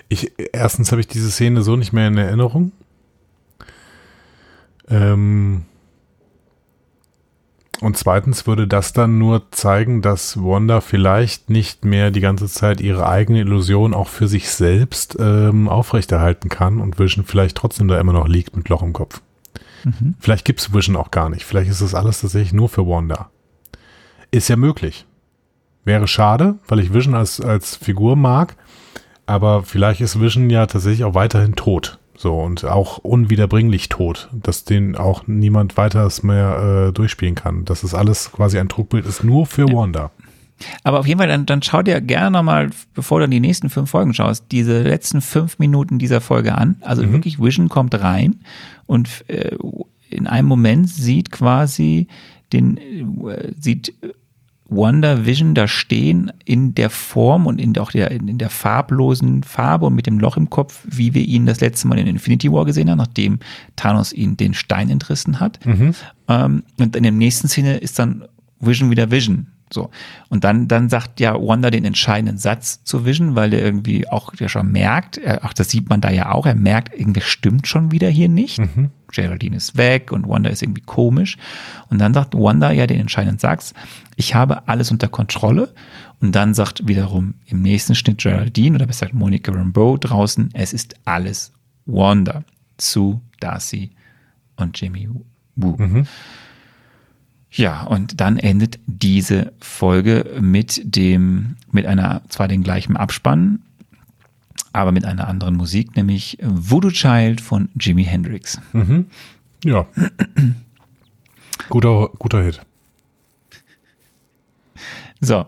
[0.08, 2.72] Ich, erstens habe ich diese Szene so nicht mehr in Erinnerung.
[4.88, 5.66] Ähm,
[7.80, 12.80] und zweitens würde das dann nur zeigen, dass Wanda vielleicht nicht mehr die ganze Zeit
[12.80, 17.98] ihre eigene Illusion auch für sich selbst ähm, aufrechterhalten kann und Vision vielleicht trotzdem da
[17.98, 19.22] immer noch liegt mit Loch im Kopf.
[19.84, 20.14] Mhm.
[20.18, 21.44] Vielleicht gibt es Vision auch gar nicht.
[21.44, 23.30] Vielleicht ist das alles tatsächlich nur für Wanda.
[24.30, 25.06] Ist ja möglich.
[25.84, 28.56] Wäre schade, weil ich Vision als, als Figur mag,
[29.24, 31.99] aber vielleicht ist Vision ja tatsächlich auch weiterhin tot.
[32.22, 37.64] So, und auch unwiederbringlich tot, dass den auch niemand weiteres mehr äh, durchspielen kann.
[37.64, 39.74] Dass es alles quasi ein Trugbild ist, nur für Ja.
[39.74, 40.10] Wanda.
[40.84, 43.70] Aber auf jeden Fall, dann, dann schau dir gerne nochmal, bevor du dann die nächsten
[43.70, 46.76] fünf Folgen schaust, diese letzten fünf Minuten dieser Folge an.
[46.82, 47.12] Also Mhm.
[47.14, 48.40] wirklich, Vision kommt rein
[48.84, 49.56] und äh,
[50.10, 52.06] in einem Moment sieht quasi
[52.52, 52.76] den,
[53.26, 53.94] äh, sieht
[54.70, 59.86] Wonder Vision da stehen in der Form und in, auch der, in der farblosen Farbe
[59.86, 62.64] und mit dem Loch im Kopf, wie wir ihn das letzte Mal in Infinity War
[62.64, 63.40] gesehen haben, nachdem
[63.76, 65.58] Thanos ihn den Stein entrissen hat.
[66.28, 68.24] Ähm, und in der nächsten Szene ist dann
[68.60, 69.48] Vision wieder Vision.
[69.72, 69.90] So.
[70.28, 74.34] Und dann, dann sagt ja Wanda den entscheidenden Satz zu Vision, weil der irgendwie auch
[74.34, 77.68] der schon merkt, er, ach, das sieht man da ja auch, er merkt, irgendwie stimmt
[77.68, 78.58] schon wieder hier nicht.
[79.12, 81.36] Geraldine ist weg und Wanda ist irgendwie komisch.
[81.88, 83.74] Und dann sagt Wanda ja den entscheidenden Satz,
[84.16, 85.72] ich habe alles unter Kontrolle.
[86.20, 90.72] Und dann sagt wiederum im nächsten Schnitt Geraldine oder besser gesagt Monica Rambeau draußen, es
[90.72, 91.52] ist alles
[91.86, 92.44] Wanda
[92.76, 93.90] zu Darcy
[94.56, 95.08] und Jimmy
[95.56, 96.04] Woo.
[97.52, 103.60] Ja, und dann endet diese Folge mit dem, mit einer, zwar den gleichen Abspann,
[104.72, 108.60] aber mit einer anderen Musik, nämlich Voodoo Child von Jimi Hendrix.
[109.64, 109.86] Ja.
[111.68, 112.60] guter, guter Hit.
[115.20, 115.46] So,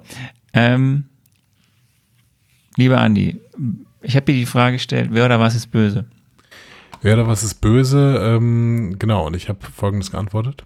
[0.53, 1.05] ähm,
[2.77, 3.41] lieber Andi,
[4.03, 6.05] ich habe dir die Frage gestellt, wer oder was ist böse?
[7.01, 8.19] Wer oder was ist böse?
[8.23, 10.65] Ähm, genau, und ich habe folgendes geantwortet.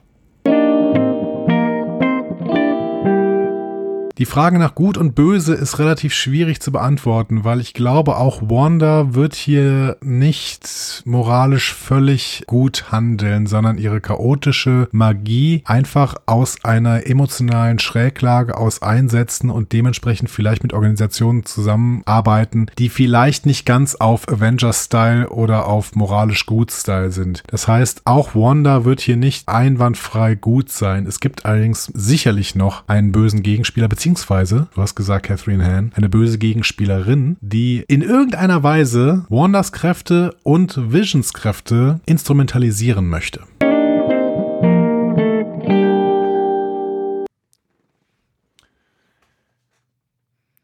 [4.18, 8.40] Die Frage nach Gut und Böse ist relativ schwierig zu beantworten, weil ich glaube, auch
[8.40, 17.06] Wanda wird hier nicht moralisch völlig gut handeln, sondern ihre chaotische Magie einfach aus einer
[17.06, 24.26] emotionalen Schräglage aus einsetzen und dementsprechend vielleicht mit Organisationen zusammenarbeiten, die vielleicht nicht ganz auf
[24.28, 27.43] Avengers-Style oder auf moralisch gut-Style sind.
[27.48, 31.05] Das heißt, auch Wanda wird hier nicht einwandfrei gut sein.
[31.05, 36.09] Es gibt allerdings sicherlich noch einen bösen Gegenspieler, beziehungsweise, du hast gesagt, Catherine Hahn, eine
[36.09, 43.43] böse Gegenspielerin, die in irgendeiner Weise Wandas Kräfte und Visions Kräfte instrumentalisieren möchte.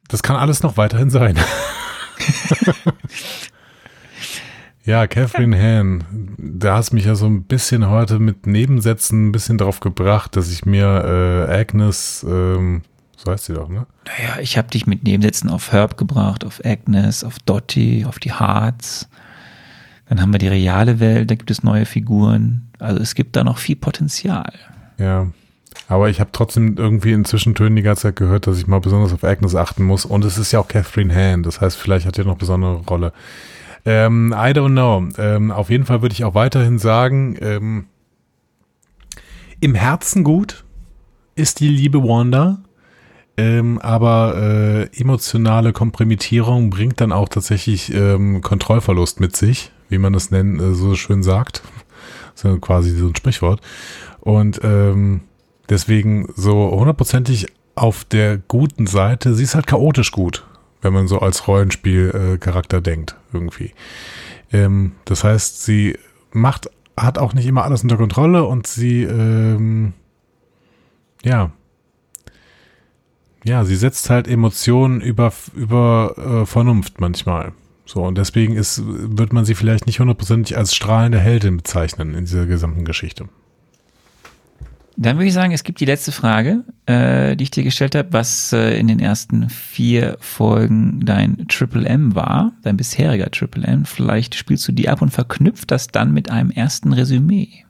[0.08, 1.36] Das kann alles noch weiterhin sein.
[4.84, 6.04] ja, Catherine Hahn,
[6.38, 10.52] da hast mich ja so ein bisschen heute mit Nebensätzen ein bisschen drauf gebracht, dass
[10.52, 12.82] ich mir äh, Agnes, ähm,
[13.22, 13.86] so heißt sie doch, ne?
[14.06, 18.32] Naja, ich habe dich mit Nebensätzen auf Herb gebracht, auf Agnes, auf Dottie, auf die
[18.32, 19.08] Hearts.
[20.08, 22.68] Dann haben wir die reale Welt, da gibt es neue Figuren.
[22.78, 24.52] Also es gibt da noch viel Potenzial.
[24.98, 25.28] Ja.
[25.88, 29.12] Aber ich habe trotzdem irgendwie in Zwischentönen die ganze Zeit gehört, dass ich mal besonders
[29.12, 30.04] auf Agnes achten muss.
[30.04, 31.42] Und es ist ja auch Catherine Hahn.
[31.42, 33.12] Das heißt, vielleicht hat er noch besondere Rolle.
[33.84, 35.08] Ähm, I don't know.
[35.18, 37.86] Ähm, auf jeden Fall würde ich auch weiterhin sagen, ähm,
[39.60, 40.64] im Herzen gut
[41.34, 42.58] ist die liebe Wanda.
[43.36, 50.12] Ähm, aber äh, emotionale Kompromittierung bringt dann auch tatsächlich ähm, Kontrollverlust mit sich, wie man
[50.12, 51.62] das nennen, äh, so schön sagt.
[52.34, 53.60] Das ist quasi so ein Sprichwort.
[54.20, 55.22] Und ähm,
[55.68, 60.44] deswegen so hundertprozentig auf der guten Seite, sie ist halt chaotisch gut,
[60.82, 63.72] wenn man so als Rollenspielcharakter äh, denkt, irgendwie.
[64.52, 65.98] Ähm, das heißt, sie
[66.32, 69.94] macht, hat auch nicht immer alles unter Kontrolle und sie, ähm,
[71.24, 71.50] ja,
[73.44, 77.52] ja, sie setzt halt Emotionen über, über äh, Vernunft manchmal.
[77.84, 82.24] So, und deswegen ist, wird man sie vielleicht nicht hundertprozentig als strahlende Heldin bezeichnen in
[82.24, 83.28] dieser gesamten Geschichte.
[84.96, 88.12] Dann würde ich sagen, es gibt die letzte Frage, äh, die ich dir gestellt habe,
[88.12, 93.84] was äh, in den ersten vier Folgen dein Triple M war, dein bisheriger Triple M.
[93.86, 97.64] Vielleicht spielst du die ab und verknüpft das dann mit einem ersten Resümee.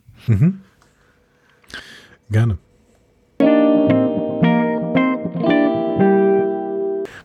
[2.31, 2.59] Gerne.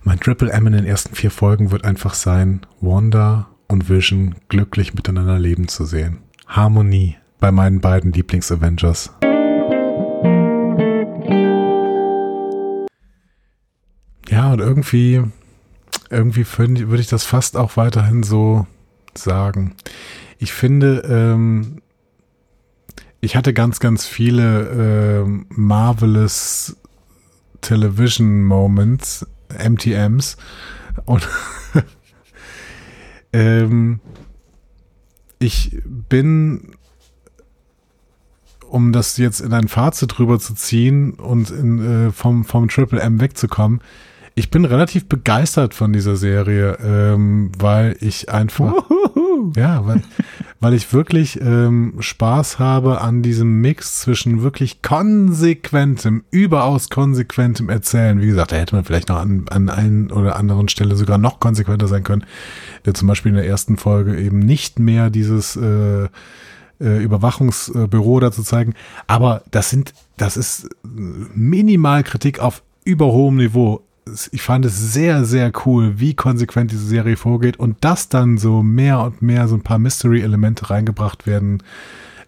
[0.08, 4.94] Mein Triple M in den ersten vier Folgen wird einfach sein, Wanda und Vision glücklich
[4.94, 6.20] miteinander leben zu sehen.
[6.48, 9.12] Harmonie bei meinen beiden Lieblings-Avengers.
[14.30, 15.24] Ja, und irgendwie,
[16.10, 16.46] irgendwie
[16.88, 18.66] würde ich das fast auch weiterhin so
[19.14, 19.76] sagen.
[20.38, 21.82] Ich finde, ähm,
[23.20, 26.78] ich hatte ganz, ganz viele ähm, Marvelous
[27.60, 30.38] Television Moments, MTMs
[31.06, 31.28] und
[33.34, 34.00] ähm,
[35.40, 36.72] ich bin,
[38.68, 43.00] um das jetzt in ein Fazit drüber zu ziehen und in, äh, vom, vom Triple
[43.00, 43.82] M wegzukommen,
[44.36, 48.72] ich bin relativ begeistert von dieser Serie, ähm, weil ich einfach,
[49.56, 50.04] ja, weil,
[50.60, 58.22] weil ich wirklich ähm, Spaß habe an diesem Mix zwischen wirklich konsequentem, überaus konsequentem Erzählen.
[58.22, 61.40] Wie gesagt, da hätte man vielleicht noch an, an einen oder anderen Stelle sogar noch
[61.40, 62.26] konsequenter sein können.
[62.86, 66.06] Der zum Beispiel in der ersten Folge eben nicht mehr dieses äh,
[66.80, 68.74] äh, Überwachungsbüro dazu zeigen.
[69.08, 73.87] Aber das sind, das ist minimal Kritik auf überhohem Niveau.
[74.32, 78.64] Ich fand es sehr, sehr cool, wie konsequent diese Serie vorgeht und dass dann so
[78.64, 81.64] mehr und mehr so ein paar Mystery-Elemente reingebracht werden,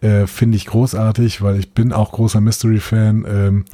[0.02, 3.26] äh, finde ich großartig, weil ich bin auch großer Mystery-Fan.
[3.28, 3.66] Ähm,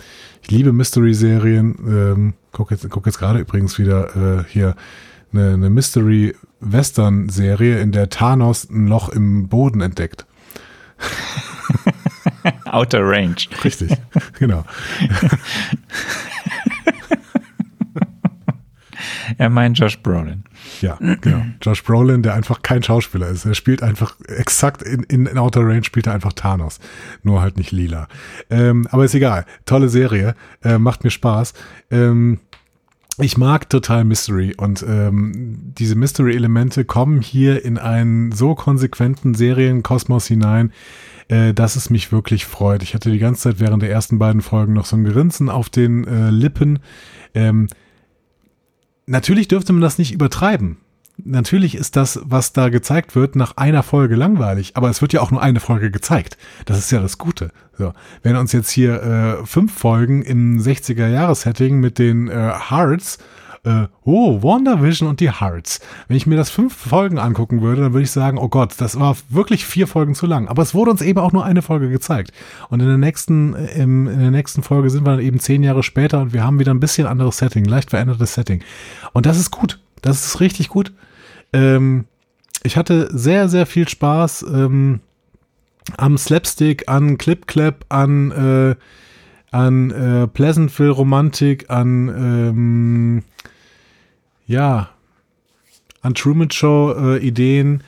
[0.42, 1.76] ich liebe Mystery-Serien.
[1.88, 4.76] Ähm, guck jetzt, guck jetzt gerade übrigens wieder äh, hier
[5.32, 10.26] eine, eine Mystery-Western-Serie, in der Thanos ein Loch im Boden entdeckt.
[12.66, 13.36] Outer Range.
[13.64, 13.92] Richtig,
[14.40, 14.64] genau.
[19.38, 20.44] Er meint Josh Brolin.
[20.82, 21.46] Ja, genau.
[21.62, 23.46] Josh Brolin, der einfach kein Schauspieler ist.
[23.46, 26.80] Er spielt einfach exakt in, in, in Outer Range spielt er einfach Thanos.
[27.24, 28.08] Nur halt nicht lila.
[28.50, 29.46] Ähm, aber ist egal.
[29.66, 30.36] Tolle Serie.
[30.64, 31.54] Äh, macht mir Spaß.
[31.92, 32.40] Ähm,
[33.18, 40.28] ich mag total Mystery und ähm, diese Mystery-Elemente kommen hier in einen so konsequenten Serienkosmos
[40.28, 40.74] hinein,
[41.30, 42.84] äh, dass es mich wirklich freut.
[42.84, 45.70] Ich hatte die ganze Zeit während der ersten beiden Folgen noch so ein Grinsen auf
[45.70, 46.80] den äh, Lippen.
[47.34, 47.68] Ähm,
[49.06, 50.78] natürlich dürfte man das nicht übertreiben.
[51.24, 55.22] Natürlich ist das, was da gezeigt wird, nach einer Folge langweilig, aber es wird ja
[55.22, 56.38] auch nur eine Folge gezeigt.
[56.66, 57.52] Das ist ja das Gute.
[57.78, 63.18] So, wenn uns jetzt hier äh, fünf Folgen im 60er-Jahres-Setting mit den äh, Hearts,
[63.66, 65.80] äh, oh, WandaVision und die Hearts.
[66.08, 69.00] Wenn ich mir das fünf Folgen angucken würde, dann würde ich sagen, oh Gott, das
[69.00, 70.48] war wirklich vier Folgen zu lang.
[70.48, 72.32] Aber es wurde uns eben auch nur eine Folge gezeigt.
[72.70, 75.64] Und in der nächsten, äh, im, in der nächsten Folge sind wir dann eben zehn
[75.64, 78.64] Jahre später und wir haben wieder ein bisschen anderes Setting, leicht verändertes Setting.
[79.14, 79.80] Und das ist gut.
[80.02, 80.94] Das ist richtig gut.
[81.52, 82.06] Ähm,
[82.64, 85.00] ich hatte sehr, sehr viel Spaß ähm,
[85.98, 88.76] am Slapstick, an Clip Clap, an, äh,
[89.52, 93.24] an äh, Pleasantville Romantik, an ähm,
[94.46, 94.90] ja,
[96.02, 97.84] an Truman Show äh, Ideen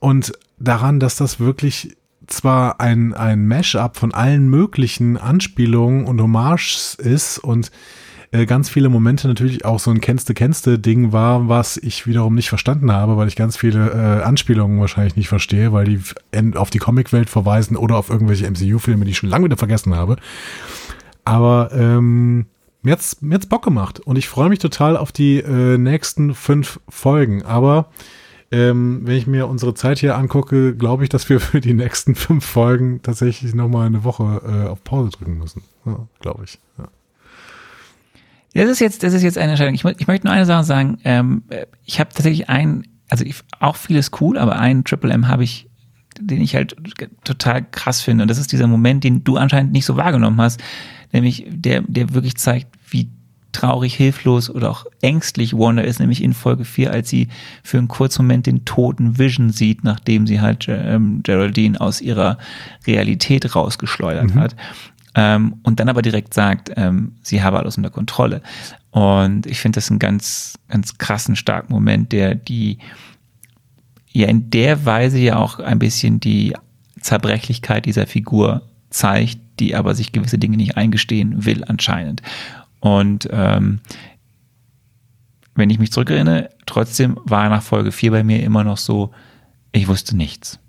[0.00, 1.96] und daran, dass das wirklich
[2.26, 7.70] zwar ein, ein Mash-up von allen möglichen Anspielungen und Hommages ist und
[8.34, 12.90] äh, ganz viele Momente natürlich auch so ein Kennste-Kennste-Ding war, was ich wiederum nicht verstanden
[12.90, 16.00] habe, weil ich ganz viele äh, Anspielungen wahrscheinlich nicht verstehe, weil die
[16.56, 20.16] auf die Comicwelt verweisen oder auf irgendwelche MCU-Filme, die ich schon lange wieder vergessen habe.
[21.24, 22.46] Aber ähm,
[22.84, 26.34] mir hat's, mir hat's Bock gemacht und ich freue mich total auf die äh, nächsten
[26.34, 27.42] fünf Folgen.
[27.42, 27.90] Aber
[28.52, 32.14] ähm, wenn ich mir unsere Zeit hier angucke, glaube ich, dass wir für die nächsten
[32.14, 35.62] fünf Folgen tatsächlich nochmal eine Woche äh, auf Pause drücken müssen.
[35.86, 36.58] Ja, glaube ich.
[36.78, 36.88] Ja.
[38.54, 39.74] Das ist jetzt, das ist jetzt eine Entscheidung.
[39.74, 40.98] Ich, ich möchte nur eine Sache sagen.
[41.04, 45.26] Ähm, äh, ich habe tatsächlich einen, also ich, auch vieles cool, aber einen Triple M
[45.26, 45.68] habe ich,
[46.20, 46.76] den ich halt
[47.24, 48.22] total krass finde.
[48.22, 50.62] Und das ist dieser Moment, den du anscheinend nicht so wahrgenommen hast,
[51.14, 53.08] nämlich der, der wirklich zeigt, wie
[53.52, 57.28] traurig, hilflos oder auch ängstlich Wanda ist, nämlich in Folge 4, als sie
[57.62, 62.36] für einen kurzen Moment den toten Vision sieht, nachdem sie halt ähm, Geraldine aus ihrer
[62.86, 64.56] Realität rausgeschleudert hat.
[65.14, 68.42] Ähm, und dann aber direkt sagt, ähm, sie habe alles unter Kontrolle.
[68.90, 72.78] Und ich finde das einen ganz, ganz krassen, starken Moment, der die
[74.10, 76.54] ja in der Weise ja auch ein bisschen die
[77.00, 78.62] Zerbrechlichkeit dieser Figur
[78.94, 82.22] zeigt, die aber sich gewisse Dinge nicht eingestehen will anscheinend.
[82.80, 83.80] Und ähm,
[85.54, 89.10] wenn ich mich zurückerinnere, trotzdem war nach Folge 4 bei mir immer noch so,
[89.72, 90.60] ich wusste nichts,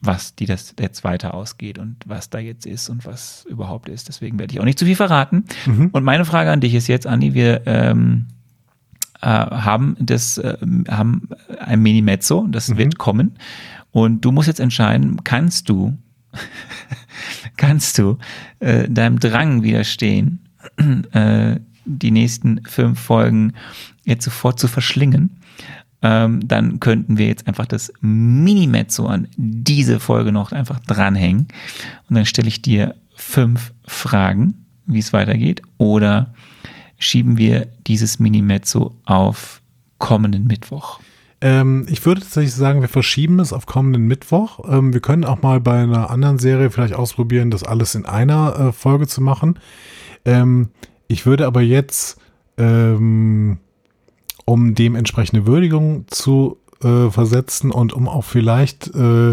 [0.00, 4.08] was die das jetzt weiter ausgeht und was da jetzt ist und was überhaupt ist.
[4.08, 5.44] Deswegen werde ich auch nicht zu viel verraten.
[5.92, 8.26] Und meine Frage an dich ist jetzt, Andi, wir ähm,
[9.22, 10.56] äh, haben das, äh,
[10.88, 11.28] haben
[11.58, 13.38] ein Mini-Mezzo, das wird kommen.
[13.90, 15.96] Und du musst jetzt entscheiden, kannst du,
[17.56, 18.18] kannst du
[18.60, 20.40] äh, deinem Drang widerstehen,
[21.12, 23.52] äh, die nächsten fünf Folgen
[24.04, 25.38] jetzt sofort zu verschlingen,
[26.02, 31.48] ähm, dann könnten wir jetzt einfach das Minimezzo an diese Folge noch einfach dranhängen.
[32.08, 35.62] Und dann stelle ich dir fünf Fragen, wie es weitergeht.
[35.78, 36.34] Oder
[36.98, 39.62] schieben wir dieses Minimezzo auf
[39.98, 41.00] kommenden Mittwoch.
[41.44, 44.60] Ähm, ich würde tatsächlich sagen, wir verschieben es auf kommenden Mittwoch.
[44.66, 48.58] Ähm, wir können auch mal bei einer anderen Serie vielleicht ausprobieren, das alles in einer
[48.58, 49.58] äh, Folge zu machen.
[50.24, 50.70] Ähm,
[51.06, 52.18] ich würde aber jetzt,
[52.56, 53.58] ähm,
[54.46, 59.32] um dem entsprechende Würdigung zu äh, versetzen und um auch vielleicht, äh,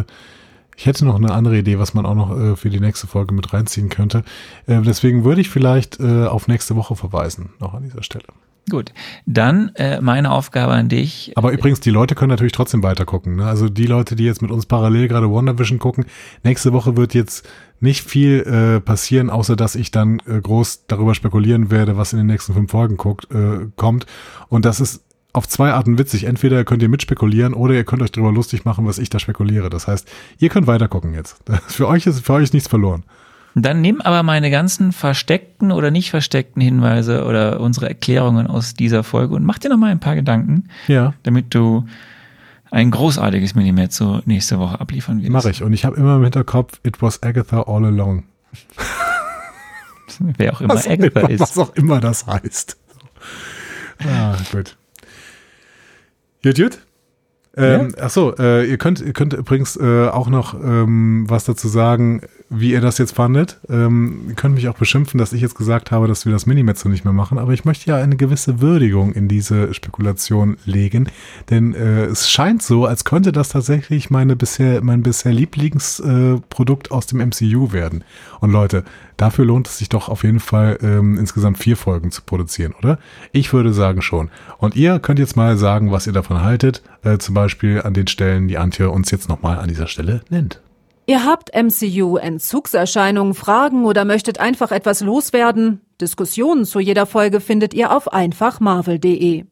[0.76, 3.34] ich hätte noch eine andere Idee, was man auch noch äh, für die nächste Folge
[3.34, 4.26] mit reinziehen könnte.
[4.68, 8.26] Äh, deswegen würde ich vielleicht äh, auf nächste Woche verweisen, noch an dieser Stelle.
[8.70, 8.94] Gut,
[9.26, 11.34] dann äh, meine Aufgabe an dich.
[11.36, 13.38] Aber übrigens, die Leute können natürlich trotzdem weiter gucken.
[13.38, 13.46] Ne?
[13.46, 16.06] Also die Leute, die jetzt mit uns parallel gerade WandaVision gucken,
[16.44, 17.48] nächste Woche wird jetzt
[17.80, 22.20] nicht viel äh, passieren, außer dass ich dann äh, groß darüber spekulieren werde, was in
[22.20, 24.06] den nächsten fünf Folgen guckt, äh, kommt.
[24.48, 26.26] Und das ist auf zwei Arten witzig.
[26.26, 29.70] Entweder könnt ihr mitspekulieren oder ihr könnt euch darüber lustig machen, was ich da spekuliere.
[29.70, 30.08] Das heißt,
[30.38, 31.38] ihr könnt weiter gucken jetzt.
[31.68, 33.04] Für euch ist für euch ist nichts verloren.
[33.54, 39.04] Dann nimm aber meine ganzen versteckten oder nicht versteckten Hinweise oder unsere Erklärungen aus dieser
[39.04, 41.14] Folge und mach dir noch mal ein paar Gedanken, Ja.
[41.24, 41.86] damit du
[42.72, 45.32] ein großartiges Minimezzo nächste Woche abliefern wirst.
[45.32, 45.64] Mache ich.
[45.64, 48.24] Und ich habe immer im Hinterkopf, it was Agatha all along.
[50.20, 51.40] Wer auch immer Was, Agatha immer, ist.
[51.42, 52.78] was auch immer das heißt.
[54.08, 54.78] Ah, gut.
[56.44, 56.80] Gut, gut.
[57.58, 61.68] Ähm, Ach so, äh, ihr könnt, ihr könnt übrigens äh, auch noch ähm, was dazu
[61.68, 62.22] sagen,
[62.54, 63.60] wie ihr das jetzt fandet.
[63.70, 66.90] Ähm, ihr könnt mich auch beschimpfen, dass ich jetzt gesagt habe, dass wir das Minimezzo
[66.90, 71.10] nicht mehr machen, aber ich möchte ja eine gewisse Würdigung in diese Spekulation legen,
[71.50, 76.94] denn äh, es scheint so, als könnte das tatsächlich meine bisher, mein bisher Lieblingsprodukt äh,
[76.94, 78.04] aus dem MCU werden.
[78.42, 78.84] Und Leute,
[79.16, 83.00] dafür lohnt es sich doch auf jeden Fall ähm, insgesamt vier Folgen zu produzieren, oder?
[83.32, 84.30] Ich würde sagen schon.
[84.58, 88.08] Und ihr könnt jetzt mal sagen, was ihr davon haltet, äh, zum Beispiel an den
[88.08, 90.60] Stellen, die Antje uns jetzt nochmal an dieser Stelle nennt.
[91.12, 95.82] Ihr habt MCU-Entzugserscheinungen, Fragen oder möchtet einfach etwas loswerden?
[96.00, 99.44] Diskussionen zu jeder Folge findet ihr auf einfachmarvel.de.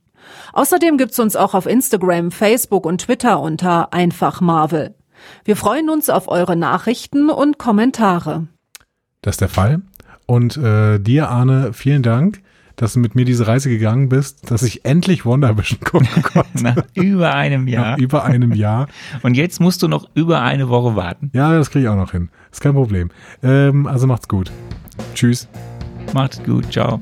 [0.54, 4.96] Außerdem gibt's uns auch auf Instagram, Facebook und Twitter unter einfachmarvel.
[5.44, 8.48] Wir freuen uns auf eure Nachrichten und Kommentare.
[9.22, 9.82] Das ist der Fall.
[10.28, 12.42] Und äh, dir, Arne, vielen Dank,
[12.80, 16.64] dass du mit mir diese Reise gegangen bist, dass ich endlich WandaVision gucken konnte.
[16.64, 17.92] Nach über einem Jahr.
[17.92, 18.88] Nach über einem Jahr.
[19.22, 21.30] Und jetzt musst du noch über eine Woche warten.
[21.34, 22.30] Ja, das kriege ich auch noch hin.
[22.52, 23.10] Ist kein Problem.
[23.44, 24.50] Ähm, also macht's gut.
[25.14, 25.50] Tschüss.
[26.14, 26.72] Macht's gut.
[26.72, 27.02] Ciao.